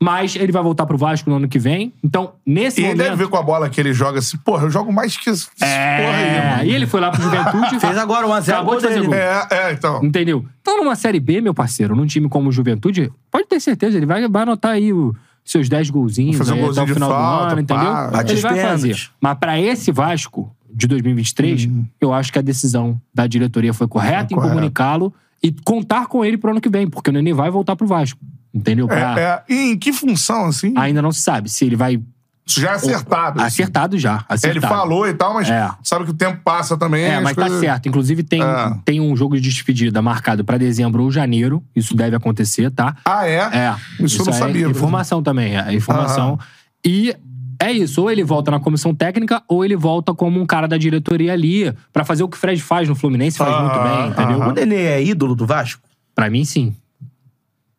[0.00, 1.92] Mas ele vai voltar pro Vasco no ano que vem.
[2.04, 3.04] Então, nesse E ele momento.
[3.10, 5.46] deve ver com a bola que ele joga assim, porra, eu jogo mais que esse
[5.46, 6.64] porra aí, É, mano.
[6.64, 7.80] e ele foi lá pro Juventude.
[7.80, 9.14] Fez agora 1 a 0 Acabou de fazer gol.
[9.14, 10.04] É, é, então.
[10.04, 10.44] Entendeu?
[10.60, 14.04] Então, numa Série B, meu parceiro, num time como o Juventude, pode ter certeza, ele
[14.06, 15.14] vai, vai anotar aí o-
[15.44, 17.74] seus 10 golzinhos Fazer um aí até golzinho o de final falta, do ano, pá.
[17.76, 18.10] entendeu?
[18.10, 18.96] Bate ele vai fazer.
[19.20, 21.68] Mas pra esse Vasco de 2023,
[22.00, 24.52] eu acho que a decisão da diretoria foi correta em correto.
[24.54, 27.86] comunicá-lo e contar com ele pro ano que vem, porque o Nenê vai voltar pro
[27.86, 28.18] Vasco.
[28.54, 28.86] Entendeu?
[28.86, 29.42] Pra- É, é.
[29.48, 30.72] E em que função, assim?
[30.76, 32.00] Ainda não se sabe se ele vai.
[32.48, 33.40] Isso já é acertado.
[33.40, 33.46] assim.
[33.62, 34.14] Acertado já.
[34.14, 34.68] Ele Acertado.
[34.74, 35.68] falou e tal, mas É.
[35.82, 37.02] sabe que o tempo passa também.
[37.04, 37.88] É, as mas tá coisas- certo.
[37.88, 38.76] Inclusive, tem, É.
[38.84, 41.62] tem um jogo de despedida marcado pra dezembro ou janeiro.
[41.74, 42.96] Isso deve acontecer, tá?
[43.04, 43.38] Ah, é?
[43.40, 43.74] É.
[44.00, 46.34] Isso eu não é sabia, Informação também, é informação.
[46.34, 46.38] Aham.
[46.84, 47.16] E
[47.60, 48.02] é isso.
[48.02, 51.72] Ou ele volta na comissão técnica, ou ele volta como um cara da diretoria ali,
[51.92, 54.48] pra fazer o que o Fred faz no Fluminense, faz Aham, muito bem, entendeu?
[54.48, 55.82] O Nenê é ídolo do Vasco?
[56.14, 56.74] Pra mim, sim.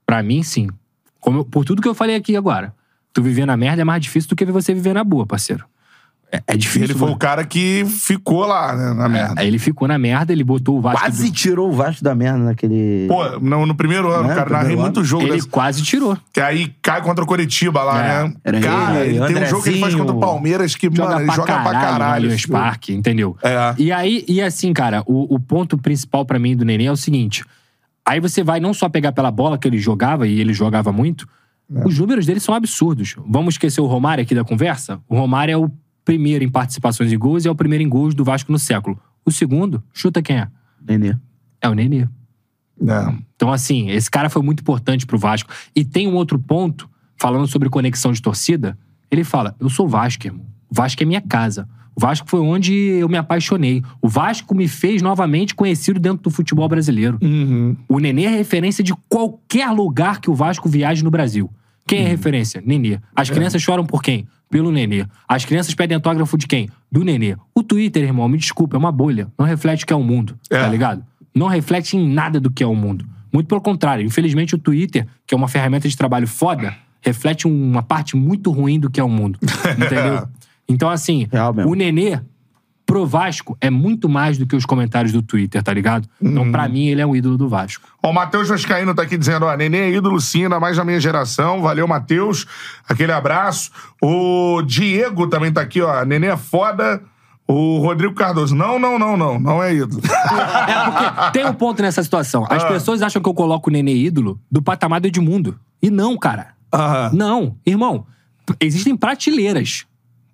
[0.06, 0.68] Pra mim, sim.
[1.20, 2.74] Como eu- por tudo que eu falei aqui agora.
[3.14, 5.66] Tu viver na merda é mais difícil do que você viver na boa, parceiro.
[6.30, 6.84] É, é difícil.
[6.84, 9.36] Ele foi o cara que ficou lá, né, na merda.
[9.42, 11.00] Aí ele ficou na merda, ele botou o Vasco.
[11.00, 13.06] Quase do- tirou o Vasco da merda naquele.
[13.08, 15.48] Pô, no, no primeiro ano, Né, cara, narrei muito jogo Ele desse.
[15.48, 16.18] quase tirou.
[16.34, 18.34] Que aí cai contra o Coritiba lá, É, né?
[18.44, 21.04] era cara, ele, ele tem um jogo que ele faz contra o Palmeiras que, joga
[21.12, 22.00] mano, ele pra joga caralho, pra caralho.
[22.04, 23.38] no Allianz Parque, entendeu?
[23.42, 23.76] É.
[23.78, 26.98] E aí, e assim, cara, o, o ponto principal pra mim do Nenê é o
[26.98, 27.46] seguinte.
[28.06, 31.26] Aí você vai não só pegar pela bola que ele jogava, e ele jogava muito,
[31.74, 31.88] É.
[31.88, 33.16] os números dele são absurdos.
[33.26, 35.00] Vamos esquecer o Romário aqui da conversa?
[35.08, 35.72] O Romário é o
[36.08, 38.98] primeiro em participações em gols e é o primeiro em gols do Vasco no século.
[39.26, 40.48] O segundo, chuta quem é?
[40.82, 41.18] Nenê.
[41.60, 42.08] É o Nenê.
[42.82, 43.14] É.
[43.36, 45.50] Então, assim, esse cara foi muito importante pro Vasco.
[45.76, 48.78] E tem um outro ponto, falando sobre conexão de torcida,
[49.12, 50.46] ele fala: Eu sou Vasco, irmão.
[50.70, 51.68] O Vasco é minha casa.
[51.94, 53.84] O Vasco foi onde eu me apaixonei.
[54.02, 57.18] O Vasco me fez novamente conhecido dentro do futebol brasileiro.
[57.22, 57.76] Uhum.
[57.90, 61.52] O Nenê é referência de qualquer lugar que o Vasco viaje no Brasil.
[61.88, 62.62] Quem é referência?
[62.66, 63.00] Nenê.
[63.16, 64.28] As crianças choram por quem?
[64.50, 65.06] Pelo Nenê.
[65.28, 66.70] As crianças pedem autógrafo de quem?
[66.92, 67.36] Do Nenê.
[67.56, 69.28] O Twitter, irmão, me desculpa, é uma bolha.
[69.38, 70.38] Não reflete o que é o mundo.
[70.50, 70.60] É.
[70.60, 71.04] Tá ligado?
[71.34, 73.06] Não reflete em nada do que é o mundo.
[73.32, 74.06] Muito pelo contrário.
[74.06, 78.80] Infelizmente, o Twitter, que é uma ferramenta de trabalho foda, reflete uma parte muito ruim
[78.80, 79.40] do que é o mundo.
[79.78, 80.28] Entendeu?
[80.68, 81.28] Então, assim,
[81.66, 82.20] o Nenê,
[82.88, 86.08] pro Vasco, é muito mais do que os comentários do Twitter, tá ligado?
[86.22, 87.86] Então, pra mim, ele é um ídolo do Vasco.
[88.02, 90.86] Ó, o Matheus Vascaíno tá aqui dizendo, ó, Nenê é ídolo sim, ainda mais na
[90.86, 91.62] minha geração.
[91.62, 92.48] Valeu, Matheus.
[92.88, 93.70] Aquele abraço.
[94.02, 96.06] O Diego também tá aqui, ó.
[96.06, 97.02] Nenê é foda.
[97.46, 99.38] O Rodrigo Cardoso, não, não, não, não.
[99.40, 100.02] Não é ídolo.
[100.08, 102.46] É porque tem um ponto nessa situação.
[102.50, 102.68] As Ah.
[102.68, 105.60] pessoas acham que eu coloco o Nenê ídolo do patamar do Edmundo.
[105.82, 106.50] E não, cara.
[106.74, 107.12] Aham.
[107.14, 107.56] Não.
[107.66, 108.06] Irmão,
[108.62, 109.86] existem prateleiras.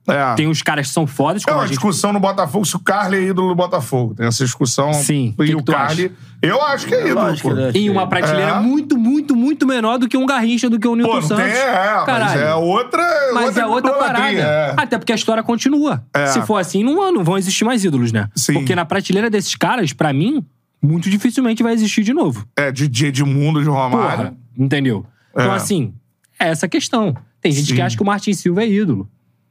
[0.07, 0.35] É.
[0.35, 1.71] Tem os caras que são fodas, É uma a gente...
[1.75, 4.13] discussão no Botafogo se o Carly é ídolo do Botafogo.
[4.15, 4.91] Tem essa discussão.
[4.93, 5.33] Sim.
[5.39, 6.05] E Que o que Carly.
[6.05, 6.11] acha?
[6.41, 7.33] Eu acho que é ídolo.
[7.35, 7.71] Que ele é.
[7.73, 8.59] Em uma prateleira É.
[8.59, 11.43] muito, muito, muito menor do que um Garrincha, do que um Nilton Pô, não Santos.
[11.45, 12.41] tem, é, mas Caralho.
[12.41, 13.31] é outra.
[13.33, 14.29] Mas é outra parada.
[14.29, 14.73] é.
[14.75, 16.03] Até porque a história continua.
[16.13, 16.25] É.
[16.27, 18.27] Se for assim, não, não vão existir mais ídolos, né?
[18.35, 18.53] Sim.
[18.55, 20.45] Porque na prateleira desses caras, pra mim,
[20.81, 22.45] muito dificilmente vai existir de novo.
[22.57, 24.17] É, de de Edmundo, de Romário.
[24.17, 25.05] Porra, entendeu?
[25.31, 25.55] Então, É.
[25.55, 25.93] assim,
[26.37, 27.15] é essa questão.
[27.41, 27.75] Tem gente Sim.
[27.75, 29.09] que acha que o Martin Silva é ídolo.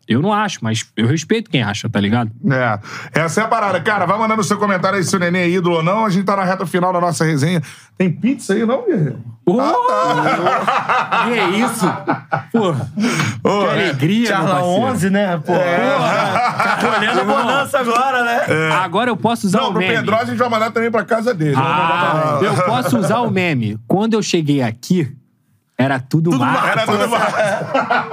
[0.08, 2.30] Eu não acho, mas eu respeito quem acha, tá ligado?
[2.50, 2.78] É.
[3.20, 3.80] Essa é a parada.
[3.80, 6.04] Cara, vai mandando seu comentário aí se o Nenê é ídolo ou não.
[6.04, 7.62] A gente tá na reta final da nossa resenha.
[7.96, 9.20] Tem pizza aí, não, guerreiro?
[9.46, 9.60] Oh!
[9.60, 11.86] Ah, Que é isso?
[12.52, 12.90] Porra,
[13.42, 14.82] que alegria, Charla parceiro.
[14.86, 15.36] 11, né?
[15.38, 15.52] Pô.
[15.52, 18.72] Tô olhando a bonança agora, né?
[18.82, 19.94] Agora eu posso usar Não, o pro meme.
[19.94, 21.54] Pedro a gente vai mandar também pra casa dele.
[21.56, 23.78] Ah, eu posso usar o meme.
[23.86, 25.14] Quando eu cheguei aqui,
[25.78, 26.66] era tudo, mato.
[26.66, 27.36] Era tudo mato.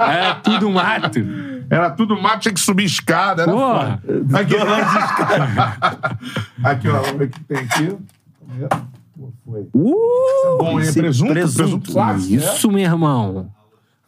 [0.00, 1.49] Era tudo mato.
[1.70, 3.42] Era tudo mato, tinha que subir escada.
[3.42, 4.02] Era Porra.
[4.04, 4.38] foda.
[4.40, 4.56] Aqui,
[6.64, 6.92] aqui, ó.
[7.00, 7.96] Vamos ver o que tem aqui.
[9.16, 9.60] Pô, foi.
[9.72, 10.86] Uh, Bom, hein?
[10.86, 11.32] esse Presunto?
[11.32, 11.56] presunto.
[11.62, 12.38] Presunto clássico, né?
[12.38, 13.50] isso, meu irmão.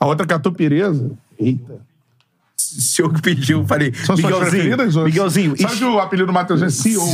[0.00, 1.12] A outra catupiryesa.
[1.38, 1.80] Eita.
[2.76, 3.92] O senhor que pediu, falei.
[3.94, 5.56] São suas Miguelzinho, ou- Miguelzinho.
[5.60, 7.04] Sabe que o apelido do Matheus é CEO?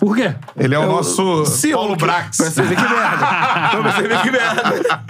[0.00, 0.34] Por quê?
[0.56, 2.36] Ele é o nosso CEO, Paulo Brax.
[2.36, 3.68] Pra você ver que merda.
[3.68, 5.00] Então, você vê que merda.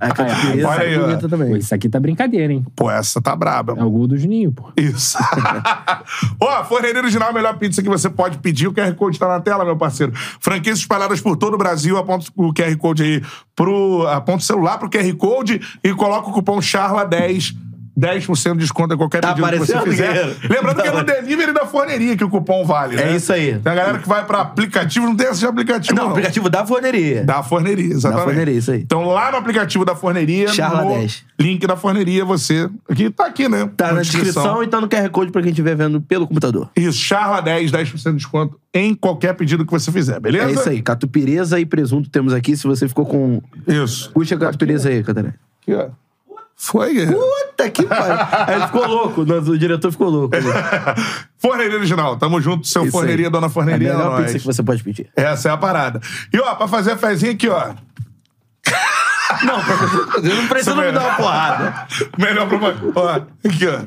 [0.00, 1.16] A catupiry Olha aí, é ó.
[1.28, 1.50] também.
[1.50, 2.64] Pô, isso aqui tá brincadeira, hein?
[2.74, 3.74] Pô, essa tá braba.
[3.78, 4.72] É o gol do Juninho, pô.
[4.76, 5.16] Isso.
[6.40, 8.66] Ó, Forneria Original é a melhor pizza que você pode pedir.
[8.66, 10.12] O QR Code tá na tela, meu parceiro.
[10.40, 11.96] Franquias espalhadas por todo o Brasil.
[11.96, 13.22] Aponta o QR Code aí
[13.54, 14.06] pro.
[14.08, 17.54] Aponta o celular pro QR Code e coloca o cupom CHARLA10.
[17.98, 20.36] 10% de desconto em qualquer Tá pedido que você fizer.
[20.48, 23.16] Lembrando Tá que é no delivery da forneria que o cupom vale, É né?
[23.16, 23.58] isso aí.
[23.58, 25.94] Tem a galera que vai pra aplicativo, não tem esse aplicativo.
[25.94, 27.24] Não, aplicativo da forneria.
[27.24, 28.18] Da forneria, exatamente.
[28.18, 28.80] Da forneria, isso aí.
[28.80, 31.24] Então lá no aplicativo da forneria, Charla no 10.
[31.38, 32.68] link da forneria, você.
[32.88, 33.68] Aqui tá aqui, né?
[33.76, 36.70] Tá na descrição e tá no QR Code pra quem estiver vendo pelo computador.
[36.74, 40.46] Isso, Charla 10, 10% de desconto em qualquer pedido que você fizer, beleza?
[40.46, 40.80] É isso aí.
[40.82, 42.56] Catupireza e presunto temos aqui.
[42.56, 43.42] Se você ficou com.
[43.68, 44.10] Isso.
[44.12, 45.34] Puxa a catupireza aí, Catarina.
[45.62, 45.88] Aqui, ó.
[46.62, 46.94] Foi.
[47.06, 48.14] Puta que pariu.
[48.46, 49.22] Aí ele ficou louco.
[49.22, 50.36] O diretor ficou louco.
[51.36, 53.32] Forneria Original, tamo junto, seu Isso forneria, aí.
[53.32, 53.88] dona forneria.
[53.88, 55.10] É a melhor pizza que você pode pedir.
[55.16, 56.00] Essa é a parada.
[56.32, 57.74] E ó, pra fazer a fezinha aqui, ó.
[59.44, 59.58] Não,
[60.22, 61.86] eu não preciso me dar uma porrada.
[62.16, 62.58] Melhor pra
[62.94, 63.08] Ó,
[63.44, 63.80] aqui, ó.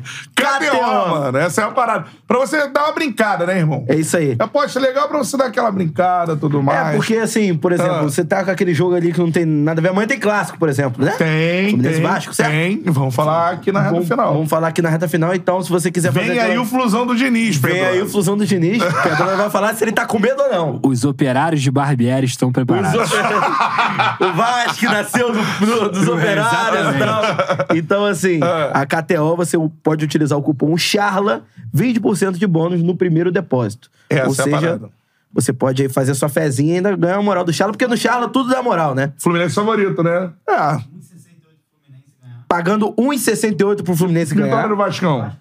[0.45, 1.09] KTO, KTO.
[1.09, 1.38] mano.
[1.38, 2.05] Essa é a parada.
[2.27, 3.85] Pra você dar uma brincada, né, irmão?
[3.88, 4.35] É isso aí.
[4.39, 6.89] Aposta legal pra você dar aquela brincada e tudo mais.
[6.89, 8.01] É, porque assim, por exemplo, Ah.
[8.03, 9.89] você tá com aquele jogo ali que não tem nada a ver.
[9.89, 11.11] Amanhã tem clássico, por exemplo, né?
[11.17, 12.51] Tem, Fluminense tem, Vasco, certo?
[12.51, 12.81] tem.
[12.85, 14.34] Vamos falar aqui na reta Vamos, final.
[14.34, 16.26] vamos falar aqui na reta final, então, se você quiser fazer.
[16.27, 17.88] Vem aí aquela- o flusão do Diniz, Vem Pedro.
[17.89, 18.81] aí o flusão do Diniz.
[18.84, 20.80] que a dona vai falar se ele tá com medo ou não.
[20.84, 23.01] Os operários de Barbieri estão preparados.
[23.01, 23.11] Os
[24.27, 27.76] o Vasco nasceu do- do- dos operários e tal.
[27.76, 28.39] Então, assim,
[28.73, 31.43] a KTO você pode utilizar o cupom CHARLA,
[31.75, 33.89] 20% de bônus no primeiro depósito.
[34.09, 34.89] Essa Ou é seja, parada.
[35.33, 37.97] você pode aí fazer sua fezinha e ainda ganhar a moral do Charla, porque no
[37.97, 39.11] Charla tudo dá moral, né?
[39.17, 40.31] Fluminense favorito, né?
[40.47, 40.95] É.
[42.47, 44.67] Pagando 1,68 pro Fluminense Vitória ganhar.
[44.67, 45.31] do Vascão.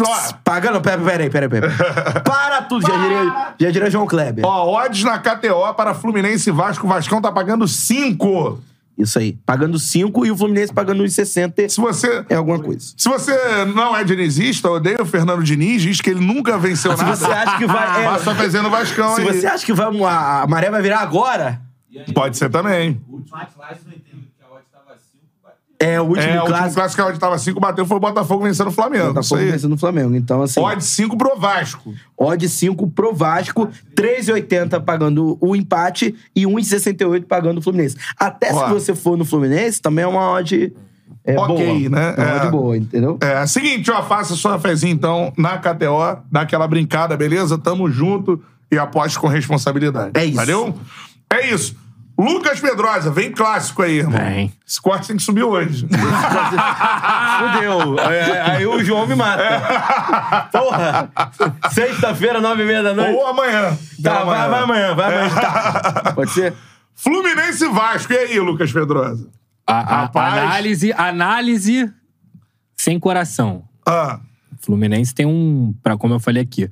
[0.00, 1.70] Ó, Pagando, pera, peraí, peraí, peraí.
[2.24, 4.44] Para tudo, já diria, já diria João Kleber.
[4.44, 6.86] ó, odds na KTO para Fluminense e Vasco.
[6.86, 8.60] O Vascão tá pagando 5.
[8.98, 9.38] Isso aí.
[9.46, 12.24] Pagando 5 e o Fluminense pagando 1,60 Se você...
[12.28, 12.92] é alguma coisa.
[12.96, 13.32] Se você
[13.66, 17.14] não é dinizista, odeia o Fernando Diniz, diz que ele nunca venceu Se nada.
[17.16, 18.02] você acha que vai.
[18.02, 19.26] é, Passa no Vascão se aí.
[19.26, 21.60] você acha que vai, a, a maré vai virar agora,
[22.14, 23.00] Pode ser também.
[23.08, 23.36] O último
[25.80, 26.74] é o último é, o último clássico.
[26.74, 29.04] clássico que a odd tava 5, bateu, foi o Botafogo vencendo o Flamengo.
[29.04, 30.14] Isso Botafogo vencendo o Flamengo.
[30.16, 31.94] Então, assim, Odd 5 pro Vasco.
[32.16, 37.96] odd 5 pro Vasco, 3,80 pagando o empate e 1,68 pagando o Fluminense.
[38.18, 38.66] Até Ó.
[38.66, 40.72] se você for no Fluminense, também é uma odd
[41.24, 41.88] é, Ok, boa.
[41.90, 42.14] né?
[42.16, 42.36] É uma É.
[42.40, 43.18] odd boa, entendeu?
[43.20, 47.56] É, seguinte, ó, faça sua fezinha então na KTO, dá aquela brincada, beleza?
[47.58, 50.10] Tamo junto e aposte com responsabilidade.
[50.14, 50.36] É isso.
[50.36, 50.74] Valeu?
[51.30, 51.76] É isso.
[52.18, 54.18] Lucas Pedrosa, vem clássico aí, irmão.
[54.18, 54.52] Vem.
[54.66, 55.86] Esse corte tem que subir hoje.
[57.38, 57.96] Fudeu.
[58.00, 58.20] Aí,
[58.56, 60.48] aí o João me mata.
[60.50, 61.10] Porra.
[61.70, 63.14] Sexta-feira, nove e meia da noite.
[63.14, 63.76] Ou amanhã.
[64.02, 65.34] Tá, vai, vai amanhã, vai amanhã.
[65.34, 66.12] Tá.
[66.16, 66.54] Pode ser?
[66.94, 68.12] Fluminense e Vasco.
[68.12, 69.28] E aí, Lucas Pedrosa?
[69.66, 70.34] A, a- Rapaz.
[70.34, 71.92] análise, análise
[72.76, 73.62] sem coração.
[73.86, 74.18] Ah,
[74.60, 76.68] Fluminense tem um, para como eu falei aqui,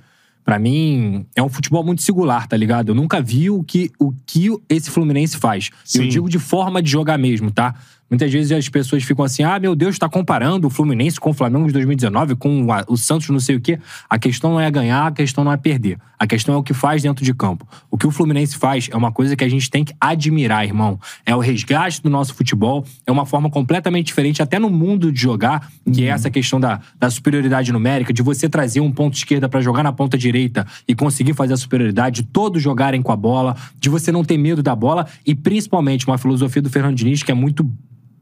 [0.47, 2.91] pra mim é um futebol muito singular, tá ligado?
[2.91, 5.71] Eu nunca vi o que o que esse Fluminense faz.
[5.85, 6.05] Sim.
[6.05, 7.75] Eu digo de forma de jogar mesmo, tá?
[8.09, 11.35] Muitas vezes as pessoas ficam assim: "Ah, meu Deus, tá comparando o Fluminense com o
[11.35, 13.79] Flamengo de 2019, com o Santos não sei o quê".
[14.09, 15.99] A questão não é ganhar, a questão não é perder.
[16.19, 17.69] A questão é o que faz dentro de campo.
[17.91, 20.99] O que o Fluminense faz é uma coisa que a gente tem que admirar, irmão.
[21.27, 25.21] É o resgate do nosso futebol, é uma forma completamente diferente até no mundo de
[25.21, 29.49] jogar, que é essa questão da, da superioridade numérica, de você trazer um ponto esquerda
[29.49, 33.17] pra jogar na ponta direita e conseguir fazer a superioridade, de todos jogarem com a
[33.17, 37.23] bola, de você não ter medo da bola e principalmente uma filosofia do Fernando Diniz
[37.23, 37.71] que é muito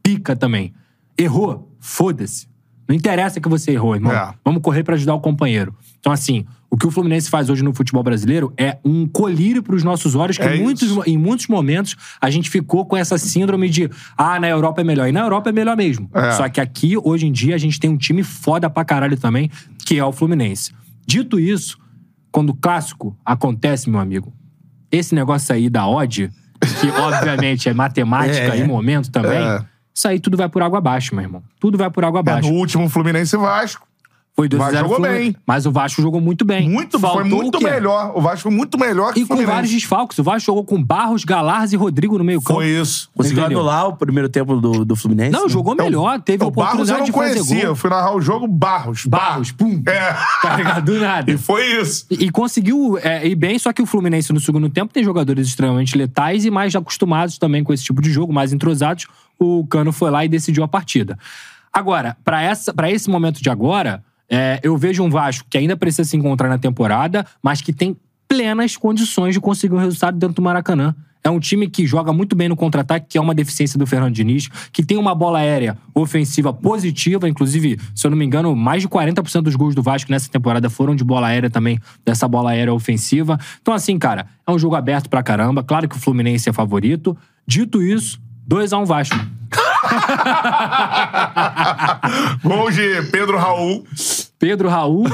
[0.04, 0.72] pica também.
[1.18, 1.74] Errou?
[1.80, 2.46] Foda-se.
[2.86, 4.12] Não interessa que você errou, irmão.
[4.12, 4.34] É.
[4.44, 5.74] Vamos correr pra ajudar o companheiro.
[5.98, 9.82] Então, assim, o que o Fluminense faz hoje no futebol brasileiro é um colírio pros
[9.82, 13.70] nossos olhos, que É em, muitos, em muitos momentos a gente ficou com essa síndrome
[13.70, 15.08] de ah, na Europa é melhor.
[15.08, 16.10] E na Europa é melhor mesmo.
[16.12, 16.32] É.
[16.32, 19.50] Só que aqui, hoje em dia, a gente tem um time foda pra caralho também,
[19.86, 20.72] que é o Fluminense.
[21.06, 21.78] Dito isso,
[22.30, 24.30] quando o clássico acontece, meu amigo,
[24.92, 26.30] esse negócio aí da odd,
[26.80, 28.60] que obviamente é matemática É.
[28.60, 29.64] e momento também, É.
[29.94, 31.42] isso aí tudo vai por água abaixo, meu irmão.
[31.60, 32.50] Tudo vai por água é, abaixo.
[32.50, 33.86] no último Fluminense e Vasco.
[34.36, 35.36] Foi 2 Vasco 0 jogou bem.
[35.46, 36.68] Mas o Vasco jogou muito bem.
[36.68, 38.12] Muito, Faltou foi muito o melhor.
[38.16, 39.54] O Vasco foi muito melhor que E o com Fluminense.
[39.54, 40.18] vários desfalques.
[40.18, 42.54] O Vasco jogou com Barros, Galarza e Rodrigo no meio campo.
[42.54, 43.08] Foi isso.
[43.14, 43.60] Conseguiu Entendeu?
[43.60, 45.30] anular o primeiro tempo do, do Fluminense?
[45.30, 45.48] Não, né?
[45.48, 46.20] jogou melhor.
[46.20, 47.62] Teve a O Barros eu oportunidade não conhecia.
[47.62, 47.76] Eu gol.
[47.76, 49.06] fui narrar o jogo Barros.
[49.06, 49.80] Barros, pum.
[49.86, 50.16] É.
[50.42, 50.84] Tá ligado?
[50.84, 51.30] Do nada.
[51.30, 52.04] E foi isso.
[52.10, 55.46] E, e conseguiu é, ir bem, só que o Fluminense no segundo tempo tem jogadores
[55.46, 59.06] extremamente letais e mais acostumados também com esse tipo de jogo, mais entrosados.
[59.38, 61.18] O Cano foi lá e decidiu a partida.
[61.72, 66.16] Agora, para esse momento de agora, é, eu vejo um Vasco que ainda precisa se
[66.16, 67.96] encontrar na temporada, mas que tem
[68.28, 70.94] plenas condições de conseguir um resultado dentro do Maracanã.
[71.22, 74.12] É um time que joga muito bem no contra-ataque, que é uma deficiência do Fernando
[74.12, 78.82] Diniz, que tem uma bola aérea ofensiva positiva, inclusive, se eu não me engano, mais
[78.82, 82.50] de 40% dos gols do Vasco nessa temporada foram de bola aérea também, dessa bola
[82.50, 83.38] aérea ofensiva.
[83.62, 85.64] Então, assim, cara, é um jogo aberto pra caramba.
[85.64, 87.16] Claro que o Fluminense é favorito.
[87.46, 89.16] Dito isso, 2x1 Vasco.
[92.42, 93.84] Gol de Pedro Raul.
[94.38, 95.04] Pedro Raul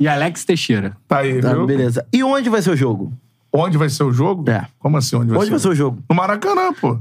[0.00, 0.96] e Alex Teixeira.
[1.08, 1.66] Tá aí, Tá, viu?
[1.66, 2.06] beleza.
[2.12, 3.12] E onde vai ser o jogo?
[3.52, 4.48] Onde vai ser o jogo?
[4.50, 4.66] É.
[4.78, 5.50] Como assim, onde vai Onde ser?
[5.52, 6.02] vai ser o jogo?
[6.08, 6.98] No Maracanã, pô.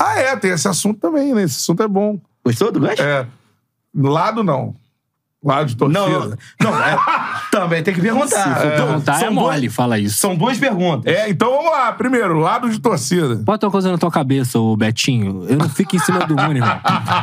[0.00, 1.42] Ah, é, tem esse assunto também, né?
[1.42, 2.18] Esse assunto é bom.
[2.44, 3.02] Gostou do gosto?
[3.02, 3.26] É.
[3.94, 4.74] Lado não.
[5.44, 6.00] Lado de torcida.
[6.00, 6.98] Não, não, não, é-
[7.52, 8.28] também tem que perguntar.
[8.56, 10.18] Se for perguntar, é são mole, duas- fala isso.
[10.18, 11.12] São duas perguntas.
[11.14, 11.92] É, então vamos lá.
[11.92, 13.36] Primeiro, lado de torcida.
[13.36, 15.44] Bota uma coisa na tua cabeça, ô Betinho.
[15.48, 16.80] Eu não fico em cima do mundo, irmão.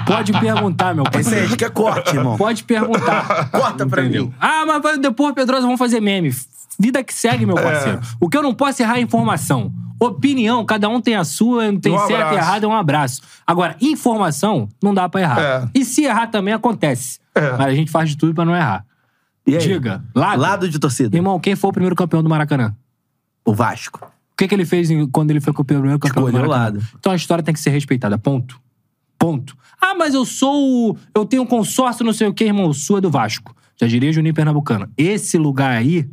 [0.08, 2.38] Pode perguntar, meu Esse aí gente quer corte, irmão.
[2.38, 3.50] Pode perguntar.
[3.52, 4.28] Corta pra Entendeu?
[4.28, 4.34] mim.
[4.40, 6.34] Ah, mas vai- depois, Pedrosa, vamos fazer meme.
[6.80, 7.46] Vida que segue, É.
[7.48, 8.00] meu parceiro.
[8.20, 9.74] O que eu não posso errar é informação.
[10.00, 13.22] Opinião, cada um tem a sua, não tem Um certo e errado, é um abraço.
[13.48, 15.40] Agora, informação, não dá pra errar.
[15.42, 15.68] É.
[15.74, 17.20] E se errar também acontece.
[17.36, 17.52] É.
[17.52, 18.86] Mas a gente faz de tudo pra não errar.
[19.46, 19.62] E aí?
[19.62, 20.40] Diga, lado.
[20.42, 21.16] Lado de torcida.
[21.16, 22.76] Irmão, quem foi o primeiro campeão do Maracanã?
[23.46, 24.00] O Vasco.
[24.06, 26.56] O que, que ele fez em- quando ele foi campeão, primeiro campeão do o Maracanã?
[26.64, 26.84] lado.
[27.00, 28.18] Então a história tem que ser respeitada.
[28.18, 28.60] Ponto.
[29.20, 29.56] Ponto.
[29.80, 30.92] Ah, mas eu sou.
[30.92, 32.68] o- Eu tenho um consórcio, não sei o quê, irmão.
[32.68, 33.56] O sul é do Vasco.
[33.80, 34.90] Já diria Juninho Pernambucano.
[34.98, 36.10] Esse lugar aí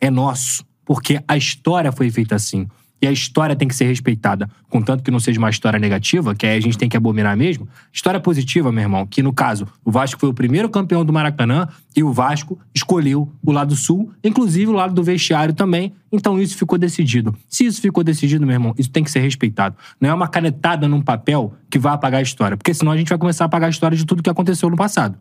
[0.00, 0.64] é nosso.
[0.84, 2.66] Porque a história foi feita assim.
[3.02, 4.48] E a história tem que ser respeitada.
[4.68, 7.66] Contanto que não seja uma história negativa, que aí a gente tem que abominar mesmo.
[7.92, 9.06] História positiva, meu irmão.
[9.06, 11.66] Que no caso, o Vasco foi o primeiro campeão do Maracanã
[11.96, 15.94] e o Vasco escolheu o lado sul, inclusive o lado do vestiário também.
[16.12, 17.34] Então isso ficou decidido.
[17.48, 19.76] Se isso ficou decidido, meu irmão, isso tem que ser respeitado.
[20.00, 22.56] Não é uma canetada num papel que vai apagar a história.
[22.56, 24.76] Porque senão a gente vai começar a apagar a história de tudo que aconteceu no
[24.76, 25.16] passado.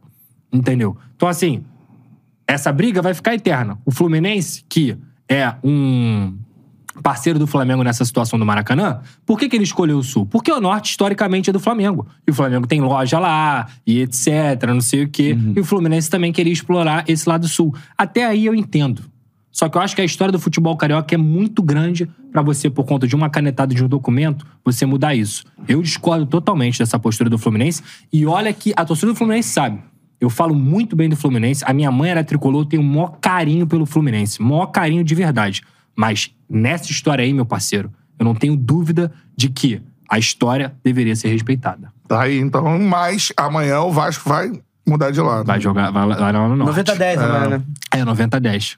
[0.51, 0.97] Entendeu?
[1.15, 1.63] Então, assim,
[2.45, 3.77] essa briga vai ficar eterna.
[3.85, 4.97] O Fluminense, que
[5.29, 6.35] é um
[7.01, 10.25] parceiro do Flamengo nessa situação do Maracanã, por que, que ele escolheu o Sul?
[10.25, 12.07] Porque o Norte, historicamente, é do Flamengo.
[12.27, 15.37] E o Flamengo tem loja lá, e etc, não sei o quê.
[15.55, 17.73] E o Fluminense também queria explorar esse lado Sul.
[17.97, 19.03] Até aí eu entendo.
[19.51, 22.69] Só que eu acho que a história do futebol carioca é muito grande pra você,
[22.69, 25.43] por conta de uma canetada de um documento, você mudar isso.
[25.67, 27.81] Eu discordo totalmente dessa postura do Fluminense.
[28.13, 29.79] E olha que a torcida do Fluminense sabe.
[30.21, 31.63] Eu falo muito bem do Fluminense.
[31.65, 34.41] A minha mãe era tricolor, eu tenho o maior carinho pelo Fluminense.
[34.41, 35.61] Maior carinho de verdade.
[35.95, 41.15] Mas nessa história aí, meu parceiro, eu não tenho dúvida de que a história deveria
[41.15, 41.91] ser respeitada.
[42.07, 42.79] Tá aí, então.
[42.79, 44.51] Mas amanhã o Vasco vai
[44.87, 45.45] mudar de lado.
[45.45, 46.69] Vai jogar vai lá no norte.
[46.69, 47.63] 90 a 10 agora, né?
[47.91, 48.77] É, 90 a 10.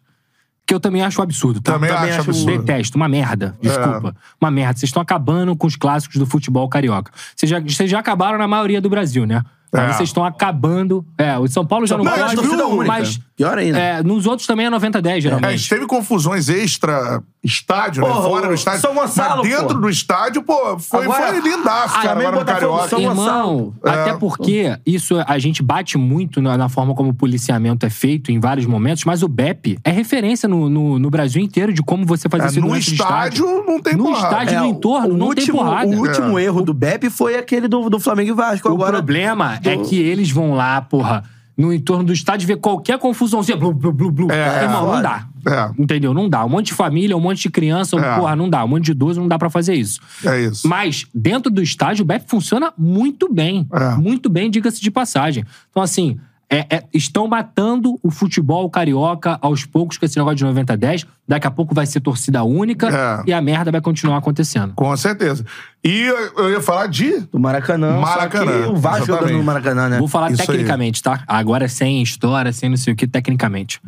[0.68, 1.74] Que eu também acho um absurdo, tá?
[1.74, 2.64] Também acho absurdo.
[2.64, 3.56] Detesto, uma merda.
[3.62, 4.16] Desculpa.
[4.40, 4.80] Uma merda.
[4.80, 7.12] Vocês estão acabando com os clássicos do futebol carioca.
[7.36, 9.44] Vocês já, vocês já acabaram na maioria do Brasil, né?
[9.74, 9.94] É.
[9.94, 11.06] vocês estão acabando.
[11.18, 12.84] É, o de São Paulo já não, Não, pode.
[12.84, 12.86] é.
[12.86, 13.80] Mas Pior ainda.
[13.80, 15.58] é, nos outros também é 90 a 10, É, a geralmente.
[15.60, 18.10] gente teve confusões extra estádio, né?
[18.10, 18.82] Porra, Fora do o estádio.
[18.82, 19.82] São Gonçalo, Mas dentro pô.
[19.82, 22.88] do estádio, pô, foi, Agora, foi lindaço, cara, agora no Carioca.
[22.90, 23.90] São Irmão, É.
[23.90, 28.32] até porque isso a gente bate muito na, na forma como o policiamento é feito
[28.32, 32.06] em vários momentos, mas o BEP é referência no, no, no Brasil inteiro de como
[32.06, 34.24] você fazer É, no segurança de estádio não tem No porrada.
[34.44, 35.88] estádio, no É, entorno, o não último, tem porrada.
[35.88, 38.70] O último erro do Beppe foi aquele do, do Flamengo e Vasco.
[38.70, 41.24] O agora, problema é que eles vão lá, porra,
[41.62, 43.56] no entorno do estádio ver qualquer confusãozinha.
[43.58, 44.32] Blu, blu, blu, blu.
[44.32, 45.28] É, Irmão, não dá.
[45.48, 45.82] É.
[45.82, 46.14] Entendeu?
[46.14, 46.44] Não dá.
[46.46, 48.16] Um monte de família, um monte de criança, É.
[48.16, 48.64] porra, não dá.
[48.64, 50.00] Um monte de idoso, não dá pra fazer isso.
[50.26, 50.68] É isso.
[50.68, 53.68] Mas dentro do estádio, o BEP funciona muito bem.
[53.74, 53.96] É.
[53.96, 55.44] Muito bem, diga-se de passagem.
[55.70, 56.20] Então, assim,
[56.54, 60.76] é- é- estão matando o futebol carioca aos poucos com esse negócio de 90 a
[60.76, 61.06] 10.
[61.26, 62.90] Daqui a pouco vai ser torcida única
[63.26, 63.30] É.
[63.30, 64.74] e a merda vai continuar acontecendo.
[64.76, 65.46] Com certeza.
[65.82, 67.22] E eu, eu ia falar de.
[67.22, 68.00] Do Maracanã.
[68.02, 69.98] Maracanã, Só que o Vasco jogando no Maracanã, né?
[69.98, 70.48] Vou falar Isso aí.
[70.48, 71.24] tecnicamente, tá?
[71.26, 73.80] Agora sem história, sem não sei o que, tecnicamente.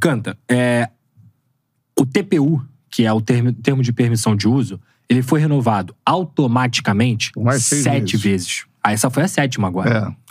[0.00, 0.88] Canta, é,
[2.00, 7.30] o TPU, que é o termo, termo de permissão de uso, ele foi renovado automaticamente
[7.58, 8.22] sete vezes.
[8.22, 8.64] vezes.
[8.82, 10.14] Ah, essa foi a sétima agora.
[10.22, 10.26] É.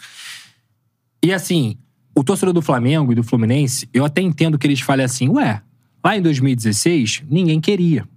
[1.26, 1.76] E assim,
[2.16, 5.60] o torcedor do Flamengo e do Fluminense, eu até entendo que eles falem assim, ué,
[6.04, 8.08] lá em 2016, ninguém queria.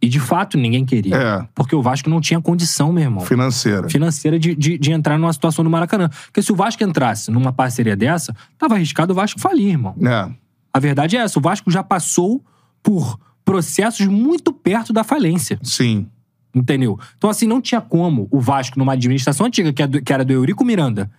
[0.00, 1.16] E de fato ninguém queria.
[1.16, 1.48] É.
[1.54, 3.90] Porque o Vasco não tinha condição, meu irmão Financeira.
[3.90, 6.08] financeira de, de, de entrar numa situação do Maracanã.
[6.08, 9.94] Porque se o Vasco entrasse numa parceria dessa, tava arriscado o Vasco falir, irmão.
[10.02, 10.32] É.
[10.72, 12.42] A verdade é essa: o Vasco já passou
[12.82, 15.58] por processos muito perto da falência.
[15.62, 16.06] Sim.
[16.54, 16.98] Entendeu?
[17.18, 20.64] Então, assim, não tinha como o Vasco, numa administração antiga, que, é era do Eurico
[20.64, 21.10] Miranda,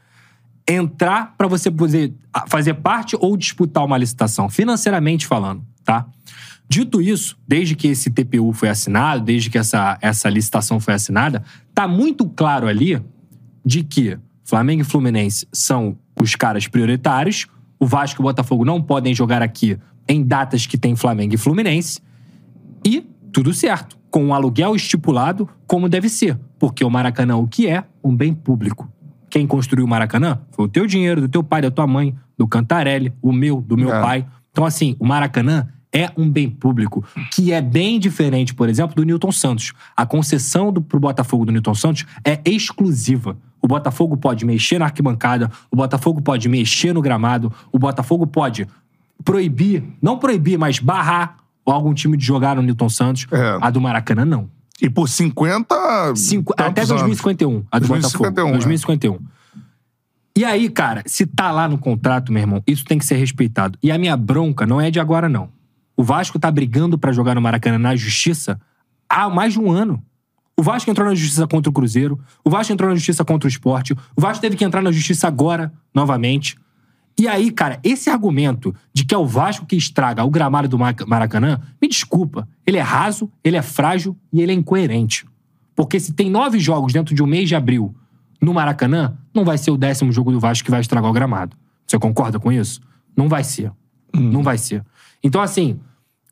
[0.68, 6.06] entrar pra você poder ah, fazer parte ou disputar uma licitação, financeiramente falando, tá?
[6.70, 11.42] Dito isso, desde que esse TPU foi assinado, desde que essa, essa licitação foi assinada,
[11.74, 13.02] tá muito claro ali
[13.66, 17.48] de que Flamengo e Fluminense são os caras prioritários,
[17.80, 19.78] o Vasco e o Botafogo não podem jogar aqui
[20.08, 22.02] em datas que tem Flamengo e Fluminense,
[22.86, 23.98] e tudo certo.
[24.10, 26.40] Com um aluguel estipulado, como deve ser.
[26.58, 27.84] Porque o Maracanã, o que é?
[28.04, 28.90] Um bem público.
[29.38, 32.48] Quem construiu o Maracanã foi o teu dinheiro, do teu pai, da tua mãe, do
[32.48, 34.02] Cantarelli, o meu, do meu É.
[34.02, 34.26] pai.
[34.52, 39.04] Então, assim, o Maracanã é um bem público, que é bem diferente, por exemplo, do
[39.04, 39.74] Newton Santos.
[39.96, 43.38] A concessão do, pro Botafogo do Newton Santos é exclusiva.
[43.62, 48.68] O Botafogo pode mexer na arquibancada, o Botafogo pode mexer no gramado, o Botafogo pode
[49.24, 53.28] proibir, não proibir, mas barrar algum time de jogar no Newton Santos.
[53.32, 53.58] É.
[53.62, 54.50] A do Maracanã, não.
[54.82, 56.16] E por 50.
[56.16, 57.02] Cinco- até tantos anos.
[57.04, 58.50] 2051, a do 2051, Botafogo.
[58.50, 58.52] é.
[58.54, 59.20] 2051.
[60.38, 63.78] E aí, cara, se tá lá no contrato, meu irmão, isso tem que ser respeitado.
[63.82, 65.50] E a minha bronca não é de agora, não.
[65.96, 68.60] O Vasco tá brigando pra jogar no Maracanã na justiça
[69.10, 70.04] há mais de um ano.
[70.56, 73.50] O Vasco entrou na justiça contra o Cruzeiro, o Vasco entrou na justiça contra o
[73.50, 76.56] esporte, o Vasco teve que entrar na justiça agora, novamente.
[77.20, 80.78] E aí, cara, esse argumento de que é o Vasco que estraga o gramado do
[80.78, 85.26] Mar- Maracanã, me desculpa, ele é raso, ele é frágil e ele é incoerente.
[85.76, 87.96] Porque se tem nove jogos dentro de um mês de abril
[88.40, 91.58] no Maracanã, não vai ser o décimo jogo do Vasco que vai estragar o gramado.
[91.88, 92.82] Você concorda com isso?
[93.16, 93.72] Não vai ser.
[94.14, 94.84] Não vai ser.
[95.24, 95.80] Então, assim,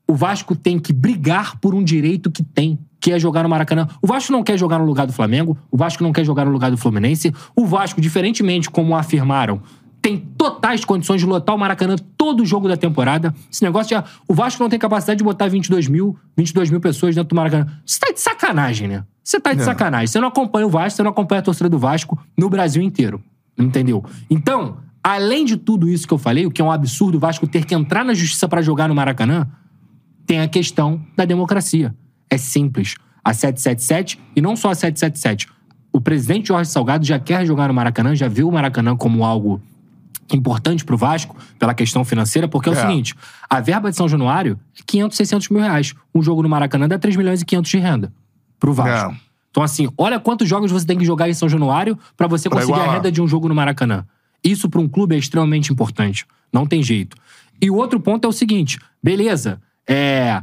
[0.07, 3.87] o Vasco tem que brigar por um direito que tem, que é jogar no Maracanã.
[4.01, 6.51] O Vasco não quer jogar no lugar do Flamengo, o Vasco não quer jogar no
[6.51, 7.33] lugar do Fluminense.
[7.55, 9.61] O Vasco, diferentemente como afirmaram,
[10.05, 13.33] tem totais condições de lotar o Maracanã todo jogo da temporada.
[13.51, 14.03] Esse negócio já.
[14.27, 17.65] O Vasco não tem capacidade de botar 22 mil, 22 mil pessoas dentro do Maracanã.
[17.83, 19.03] Você tá de sacanagem, né?
[19.23, 19.63] Você tá de É.
[19.63, 20.05] sacanagem.
[20.05, 23.19] Você não acompanha o Vasco, você não acompanha a torcida do Vasco no Brasil inteiro.
[23.57, 24.05] Entendeu?
[24.29, 27.47] Então, além de tudo isso que eu falei, o que é um absurdo o Vasco
[27.47, 29.47] ter que entrar na justiça pra jogar no Maracanã,
[30.27, 31.95] tem a questão da democracia.
[32.29, 32.93] É simples.
[33.23, 35.47] A 777, e não só a 777.
[35.91, 39.59] O presidente Jorge Salgado já quer jogar no Maracanã, já viu o Maracanã como algo
[40.33, 42.81] importante pro Vasco, pela questão financeira, porque é, o É.
[42.81, 43.13] seguinte:
[43.49, 45.93] a verba de São Januário é 500, 600 mil reais.
[46.13, 48.13] Um jogo no Maracanã dá 3 milhões e 500 de renda
[48.59, 49.13] pro Vasco.
[49.13, 49.19] É.
[49.51, 52.59] Então, assim, olha quantos jogos você tem que jogar em São Januário pra você Pra
[52.59, 54.05] conseguir a renda de um jogo no Maracanã.
[54.43, 56.25] Isso pra um clube é extremamente importante.
[56.51, 57.15] Não tem jeito.
[57.61, 60.41] E o outro ponto é o seguinte: beleza, é.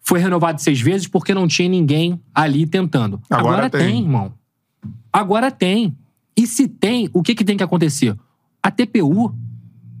[0.00, 3.20] Foi renovado seis vezes porque não tinha ninguém ali tentando.
[3.28, 3.80] Agora tem.
[3.80, 4.32] tem, irmão.
[5.12, 5.96] Agora tem.
[6.36, 8.16] E se tem, o que, que tem que acontecer?
[8.66, 9.32] A TPU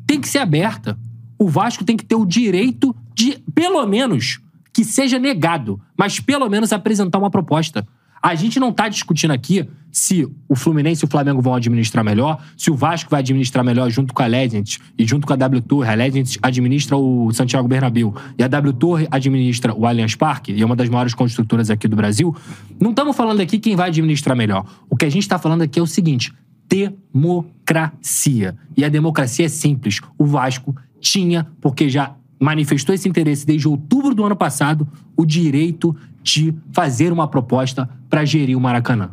[0.08, 0.98] tem que ser aberta.
[1.38, 4.40] O Vasco tem que ter o direito de, pelo menos,
[4.74, 7.86] que seja negado, mas pelo menos apresentar uma proposta.
[8.20, 12.42] A gente não tá discutindo aqui se o Fluminense e o Flamengo vão administrar melhor,
[12.56, 15.60] se o Vasco vai administrar melhor junto com a Legend e junto com a W
[15.60, 15.88] Torre.
[15.88, 20.60] A Legend administra o Santiago Bernabéu e a W Torre administra o Allianz Parque, e
[20.60, 22.34] é uma das maiores construtoras aqui do Brasil.
[22.80, 24.66] Não estamos falando aqui quem vai administrar melhor.
[24.90, 26.32] O que a gente está falando aqui é o seguinte:
[26.68, 28.56] democracia.
[28.76, 30.00] E a democracia é simples.
[30.18, 34.86] O Vasco tinha, porque já manifestou esse interesse desde outubro do ano passado,
[35.16, 39.10] o direito de fazer uma proposta para gerir o Maracanã.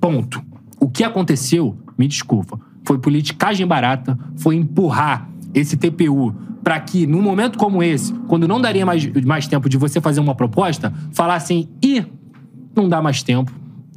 [0.00, 0.42] Ponto.
[0.78, 7.22] O que aconteceu, me desculpa, foi politicagem barata, foi empurrar esse TPU para que, num
[7.22, 11.36] momento como esse, quando não daria mais, mais tempo de você fazer uma proposta, falar
[11.36, 12.04] assim: ih,
[12.74, 13.52] não dá mais tempo.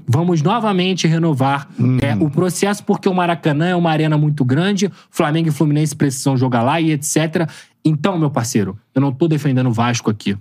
[0.07, 1.67] Vamos novamente renovar
[2.01, 6.35] é, o processo, porque o Maracanã é uma arena muito grande, Flamengo e Fluminense precisam
[6.35, 7.49] jogar lá e etc.
[7.83, 10.37] Então, meu parceiro, eu não tô defendendo o Vasco aqui.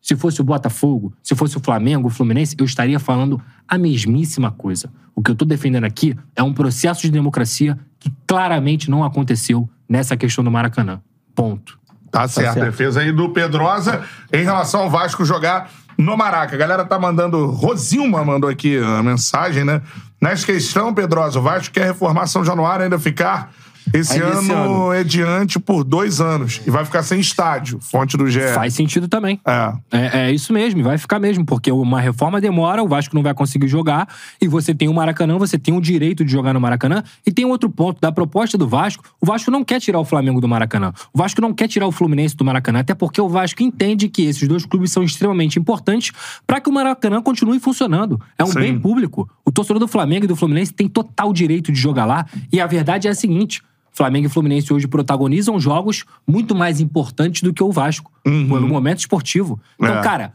[0.00, 4.50] Se fosse o Botafogo, se fosse o Flamengo, o Fluminense, eu estaria falando a mesmíssima
[4.50, 4.90] coisa.
[5.14, 9.68] O que eu tô defendendo aqui é um processo de democracia que claramente não aconteceu
[9.88, 11.00] nessa questão do Maracanã.
[11.34, 11.78] Ponto.
[12.10, 12.54] Tá certo.
[12.54, 12.66] certo.
[12.66, 15.70] Defesa aí do Pedrosa em relação ao Vasco jogar
[16.00, 16.54] no Maraca.
[16.54, 17.46] A galera tá mandando.
[17.46, 19.82] Rosilma mandou aqui a mensagem, né?
[20.20, 23.52] Nessa questão, Pedrosa, o Vasco quer reformar São Januário ainda ficar
[23.92, 24.90] esse ano, esse ano.
[24.90, 26.60] adiante por dois anos.
[26.66, 27.78] E vai ficar sem estádio.
[27.80, 28.40] Fonte do GE.
[28.54, 29.40] Faz sentido também.
[29.44, 29.72] É.
[29.90, 33.34] É, é isso mesmo, vai ficar mesmo, porque uma reforma demora, o Vasco não vai
[33.34, 34.08] conseguir jogar,
[34.40, 37.44] e você tem o Maracanã, você tem o direito de jogar no Maracanã, e tem
[37.44, 40.92] outro ponto da proposta do Vasco, o Vasco não quer tirar o Flamengo do Maracanã,
[41.12, 44.22] o Vasco não quer tirar o Fluminense do Maracanã, até porque o Vasco entende que
[44.22, 46.12] esses dois clubes são extremamente importantes
[46.46, 48.20] para que o Maracanã continue funcionando.
[48.38, 48.60] É um Sim.
[48.60, 49.28] bem público.
[49.44, 52.66] O torcedor do Flamengo e do Fluminense tem total direito de jogar lá, e a
[52.66, 53.62] verdade é a seguinte.
[53.92, 58.98] Flamengo e Fluminense hoje protagonizam jogos muito mais importantes do que o Vasco, no momento
[59.00, 59.60] esportivo.
[59.78, 60.02] Então, É.
[60.02, 60.34] cara,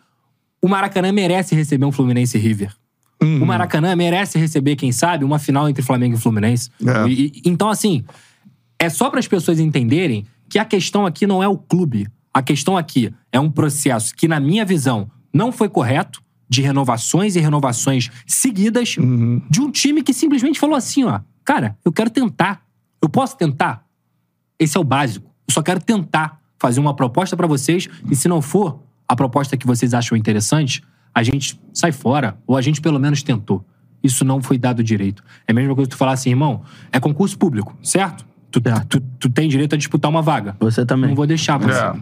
[0.62, 2.74] o Maracanã merece receber um Fluminense River.
[3.22, 6.70] O Maracanã merece receber, quem sabe, uma final entre Flamengo e Fluminense.
[6.86, 7.08] É.
[7.08, 8.04] E- e- então, assim,
[8.78, 12.08] é só para as pessoas entenderem que a questão aqui não é o clube.
[12.34, 17.36] A questão aqui é um processo que, na minha visão, não foi correto, de renovações
[17.36, 18.90] e renovações seguidas,
[19.50, 22.62] de um time que simplesmente falou assim: ó, cara, eu quero tentar.
[23.06, 23.86] Eu posso tentar?
[24.58, 25.30] Esse é o básico.
[25.48, 29.56] Eu só quero tentar fazer uma proposta pra vocês e se não for, a proposta
[29.56, 30.84] que vocês acham interessante,
[31.14, 32.36] a gente sai fora.
[32.48, 33.64] Ou a gente pelo menos tentou.
[34.04, 35.24] Isso não foi dado direito.
[35.48, 38.26] É a mesma coisa que tu falar assim, irmão, é concurso público, certo?
[38.50, 38.60] Tu,
[38.90, 40.56] tu, tu tem direito a disputar uma vaga.
[40.60, 41.10] Você também.
[41.10, 41.80] Não vou deixar, você.
[41.80, 41.94] É.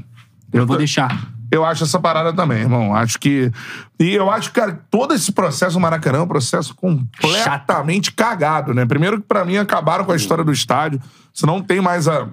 [0.54, 1.34] Eu não vou deixar.
[1.54, 2.96] Eu acho essa parada também, irmão.
[2.96, 3.52] Acho que.
[4.00, 8.86] E eu acho, cara, todo esse processo do Maracanã é um processo completamente cagado, né?
[8.86, 11.00] Primeiro que pra mim acabaram com a história do estádio.
[11.34, 12.28] Você não tem mais a.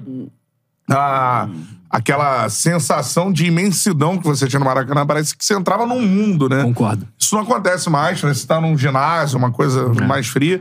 [0.91, 1.49] a
[1.93, 5.05] aquela sensação de imensidão que você tinha no Maracanã.
[5.05, 6.63] Parece que você entrava num mundo, né?
[6.63, 7.05] Concordo.
[7.19, 8.33] Isso não acontece mais, né?
[8.33, 10.05] Você tá num ginásio, uma coisa É.
[10.07, 10.61] mais fria.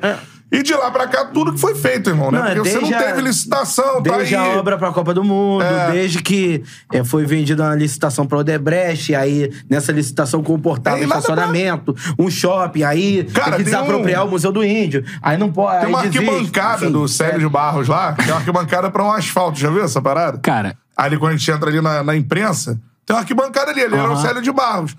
[0.52, 2.40] E de lá pra cá, tudo que foi feito, irmão, né?
[2.40, 4.50] Não, é Porque você não desde a- teve licitação, tá Desde aí.
[4.56, 5.92] a obra pra Copa do Mundo, É.
[5.92, 11.10] desde que é, foi vendida uma licitação pra Odebrecht, aí nessa licitação comportava Tem um
[11.10, 15.04] nada estacionamento, um shopping, aí Cara, tem que tem desapropriar um- o Museu do Índio.
[15.22, 15.82] Aí não pode.
[15.82, 17.40] Tem uma arquibancada Enfim, do Célio é.
[17.40, 19.60] de Barros lá, é uma arquibancada pra um asfalto.
[19.60, 20.40] Já viu essa parada?
[20.40, 23.96] Cara, Ali quando a gente entra ali na, na imprensa, tem uma arquibancada ali, ali
[23.96, 24.18] era o.
[24.18, 24.96] Célio de Barros.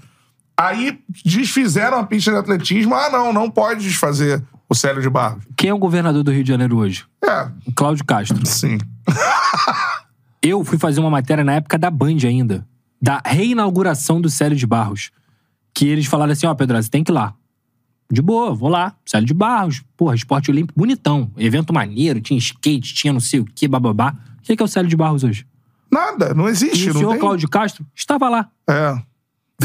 [0.57, 2.95] Aí desfizeram a pista de atletismo.
[2.95, 5.45] Ah, não, não pode desfazer o Célio de Barros.
[5.57, 7.05] quem é o governador do Rio de Janeiro hoje?
[7.23, 8.39] É, O Cláudio Castro.
[8.47, 8.79] sim.
[10.43, 12.67] Eu fui fazer uma matéria na época da Band ainda,
[13.01, 15.11] da reinauguração do Célio de Barros.
[15.75, 17.35] Que eles falaram assim: ó, Pedro, você tem que ir lá.
[18.11, 18.95] De boa, vou lá.
[19.05, 21.31] Célio de Barros, porra, esporte olímpico, bonitão.
[21.37, 24.15] Evento maneiro, tinha skate, tinha não sei o que, bababá.
[24.39, 25.47] O que é, que é o Célio de Barros hoje?
[25.93, 26.85] Nada, não E existe.
[26.91, 27.21] o não senhor tem...
[27.21, 28.49] Cláudio Castro estava lá.
[28.69, 29.01] É.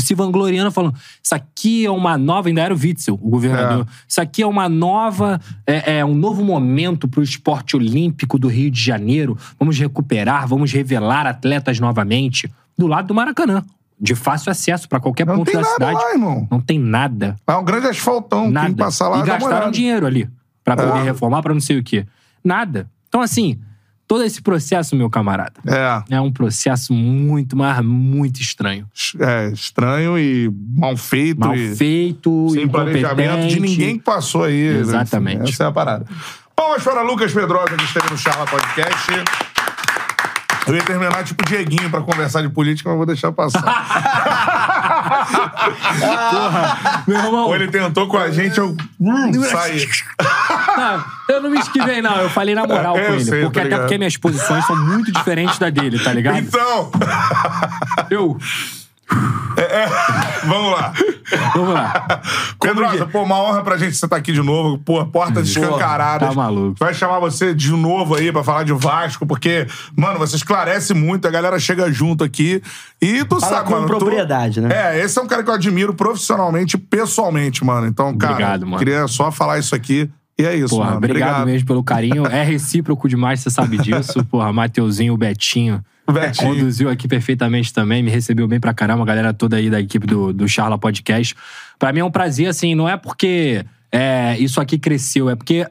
[0.02, 2.48] se vangloriando, falando: Isso aqui é uma nova.
[2.50, 3.88] Ainda era o Witzel, o governador.
[4.08, 5.40] Isso aqui é uma nova.
[5.66, 9.38] É, é um novo momento para o esporte olímpico do Rio de Janeiro.
[9.60, 12.52] Vamos recuperar, vamos revelar atletas novamente.
[12.78, 13.64] Do lado do Maracanã.
[13.98, 15.94] De fácil acesso para qualquer Não ponto tem da nada cidade.
[15.96, 16.46] lá, irmão.
[16.52, 17.38] Não tem nada.
[17.48, 18.52] É um grande asfaltão.
[18.52, 18.68] Nada.
[18.68, 20.30] Quem passar lá e gastaram dinheiro ali
[20.64, 21.04] para poder É.
[21.04, 22.06] reformar, para não sei o quê.
[22.44, 22.90] Nada.
[23.08, 23.58] Então, assim,
[24.08, 26.16] todo esse processo, meu camarada, É.
[26.16, 28.88] é um processo muito, mas muito estranho.
[29.20, 31.40] É estranho e mal feito.
[31.40, 31.76] Mal e...
[31.76, 34.70] feito, Sem planejamento de ninguém que passou aí.
[34.74, 34.80] né?
[34.80, 35.42] Exatamente.
[35.44, 36.06] Enfim, Essa é a parada.
[36.56, 39.12] Palmas para Lucas Pedrosa, que esteve no Charla Podcast.
[40.68, 43.62] Eu ia terminar tipo Dieguinho pra conversar de política, mas vou deixar passar.
[47.08, 49.88] Meu irmão, Ou ele tentou com a gente, eu hum, saí.
[50.78, 52.16] não, eu não me esquivei, não.
[52.18, 53.26] Eu falei na moral É, com eu ele.
[53.26, 56.38] sei, porque tá até porque minhas posições são muito diferentes da dele, tá ligado?
[56.40, 56.92] Então,
[58.10, 58.38] Eu.
[60.46, 60.94] vamos lá.
[61.54, 62.22] Vamos lá.
[62.60, 64.78] Pedrosa, pô, uma honra pra gente você estar aqui de novo.
[64.80, 66.30] Pô, portas escancaradas.
[66.30, 66.76] tá maluco.
[66.80, 71.28] Vai chamar você de novo aí pra falar de Vasco, porque, mano, você esclarece muito,
[71.28, 72.62] a galera chega junto aqui.
[73.02, 73.88] E tu Fala sabe, com mano.
[73.88, 74.70] tu- propriedade, né?
[74.98, 77.88] É, esse é um cara que eu admiro profissionalmente e pessoalmente, mano.
[77.88, 78.78] Então, cara, Obrigado, mano.
[78.78, 80.10] queria só falar isso aqui.
[80.38, 80.98] E é isso, Porra, mano.
[80.98, 82.26] obrigado, mesmo pelo carinho.
[82.32, 84.24] É recíproco demais, você sabe disso.
[84.26, 85.82] Porra, Mateuzinho, o Betinho.
[86.12, 86.50] Betinho.
[86.54, 90.06] Conduziu aqui perfeitamente também, me recebeu bem pra caramba, a galera toda aí da equipe
[90.06, 91.34] do, do Charla Podcast.
[91.80, 95.66] Pra mim é um prazer, assim, não é porque é, isso aqui cresceu, é porque,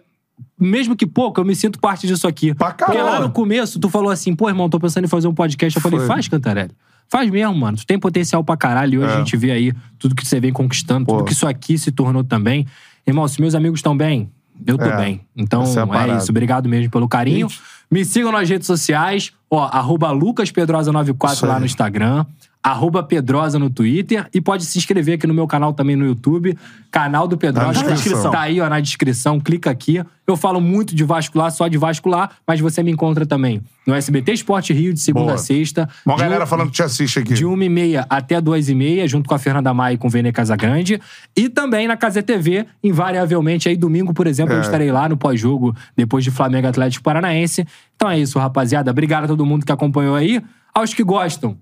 [0.59, 2.55] mesmo que pouco, eu me sinto parte disso aqui.
[2.55, 3.21] Pra Porque lá caramba.
[3.27, 5.77] no começo, tu falou assim, pô, irmão, tô pensando em fazer um podcast.
[5.77, 6.09] Eu falei, Foi.
[6.09, 6.71] faz, Cantarelli.
[7.09, 7.77] Faz mesmo, mano.
[7.77, 8.95] Tu tem potencial pra caralho.
[8.95, 9.15] E hoje É.
[9.17, 11.19] a gente vê aí tudo que você vem conquistando, Pô.
[11.19, 12.67] tudo que isso aqui se tornou também.
[13.07, 14.31] Irmão, se meus amigos estão bem,
[14.67, 14.97] eu tô É.
[14.97, 15.21] bem.
[15.37, 16.31] Então, é é, isso.
[16.31, 17.49] Obrigado mesmo pelo carinho.
[17.49, 17.63] Gente.
[17.91, 19.33] Me sigam nas redes sociais.
[19.51, 22.25] Ó, arroba LucasPedrosa94 Isso lá no Instagram.
[22.65, 24.27] Arroba Pedrosa no Twitter.
[24.33, 26.57] E pode se inscrever aqui no meu canal também no YouTube.
[26.91, 27.83] Canal do Pedrosa.
[27.83, 28.31] Na descrição.
[28.31, 29.39] Tá aí, ó, na descrição.
[29.39, 30.03] Clica aqui.
[30.27, 34.33] Eu falo muito de vascular, só de vascular, mas você me encontra também no SBT
[34.33, 35.35] Esporte Rio, de segunda Boa.
[35.35, 35.87] a sexta.
[36.07, 37.35] Uma galera um- falando que te assiste aqui.
[37.35, 40.99] de 1h30 até 2h30, junto com a Fernanda Maia e com o Vene Casagrande.
[41.37, 44.57] E também na Casa TV, invariavelmente, aí domingo, por exemplo, É.
[44.57, 47.67] eu estarei lá no pós-jogo, depois de Flamengo e Atlético Paranaense.
[47.95, 48.91] Então é isso, rapaziada.
[48.91, 50.41] Obrigado a todo mundo que acompanhou aí.
[50.75, 51.57] Aos que gostam,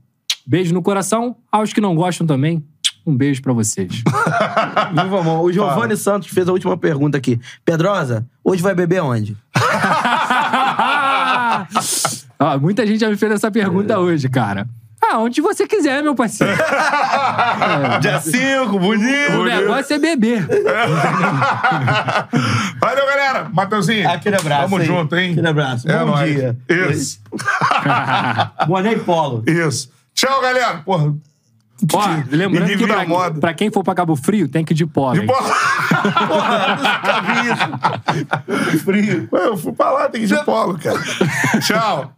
[0.47, 1.37] beijo no coração.
[1.51, 2.63] Aos que não gostam também,
[3.07, 3.91] um beijo pra vocês.
[4.95, 5.45] Viva, amor.
[5.45, 7.41] O Giovanni Santos fez a última pergunta aqui.
[7.65, 9.37] Pedrosa, hoje vai beber onde?
[12.39, 14.67] Ó, muita gente já me fez essa pergunta hoje, cara.
[15.05, 16.53] Ah, onde você quiser, meu parceiro.
[18.01, 19.33] Dia 5, bonito.
[19.33, 20.47] O negócio é beber.
[22.81, 23.51] Valeu, galera.
[23.53, 24.09] Mateuzinho.
[24.09, 24.63] Aquele abraço.
[24.63, 24.87] Tamo aí.
[24.87, 25.33] junto, hein?
[25.33, 25.91] Aquele abraço.
[25.91, 26.35] É Bom nóis.
[26.35, 26.57] dia.
[26.69, 27.21] Isso.
[28.67, 29.43] Boné e polo.
[29.47, 29.91] Isso.
[30.25, 30.83] Tchau, galera.
[30.85, 31.15] Porra.
[31.95, 33.41] Ó, lembrando Ninguém que pra, moda.
[33.41, 35.27] pra quem for pra Cabo Frio, tem que ir de pó, De hein?
[35.27, 35.53] bola.
[38.85, 39.29] Frio.
[39.33, 41.01] Ué, eu fui pra lá, tem que ir de polo, cara.
[41.61, 42.15] Tchau.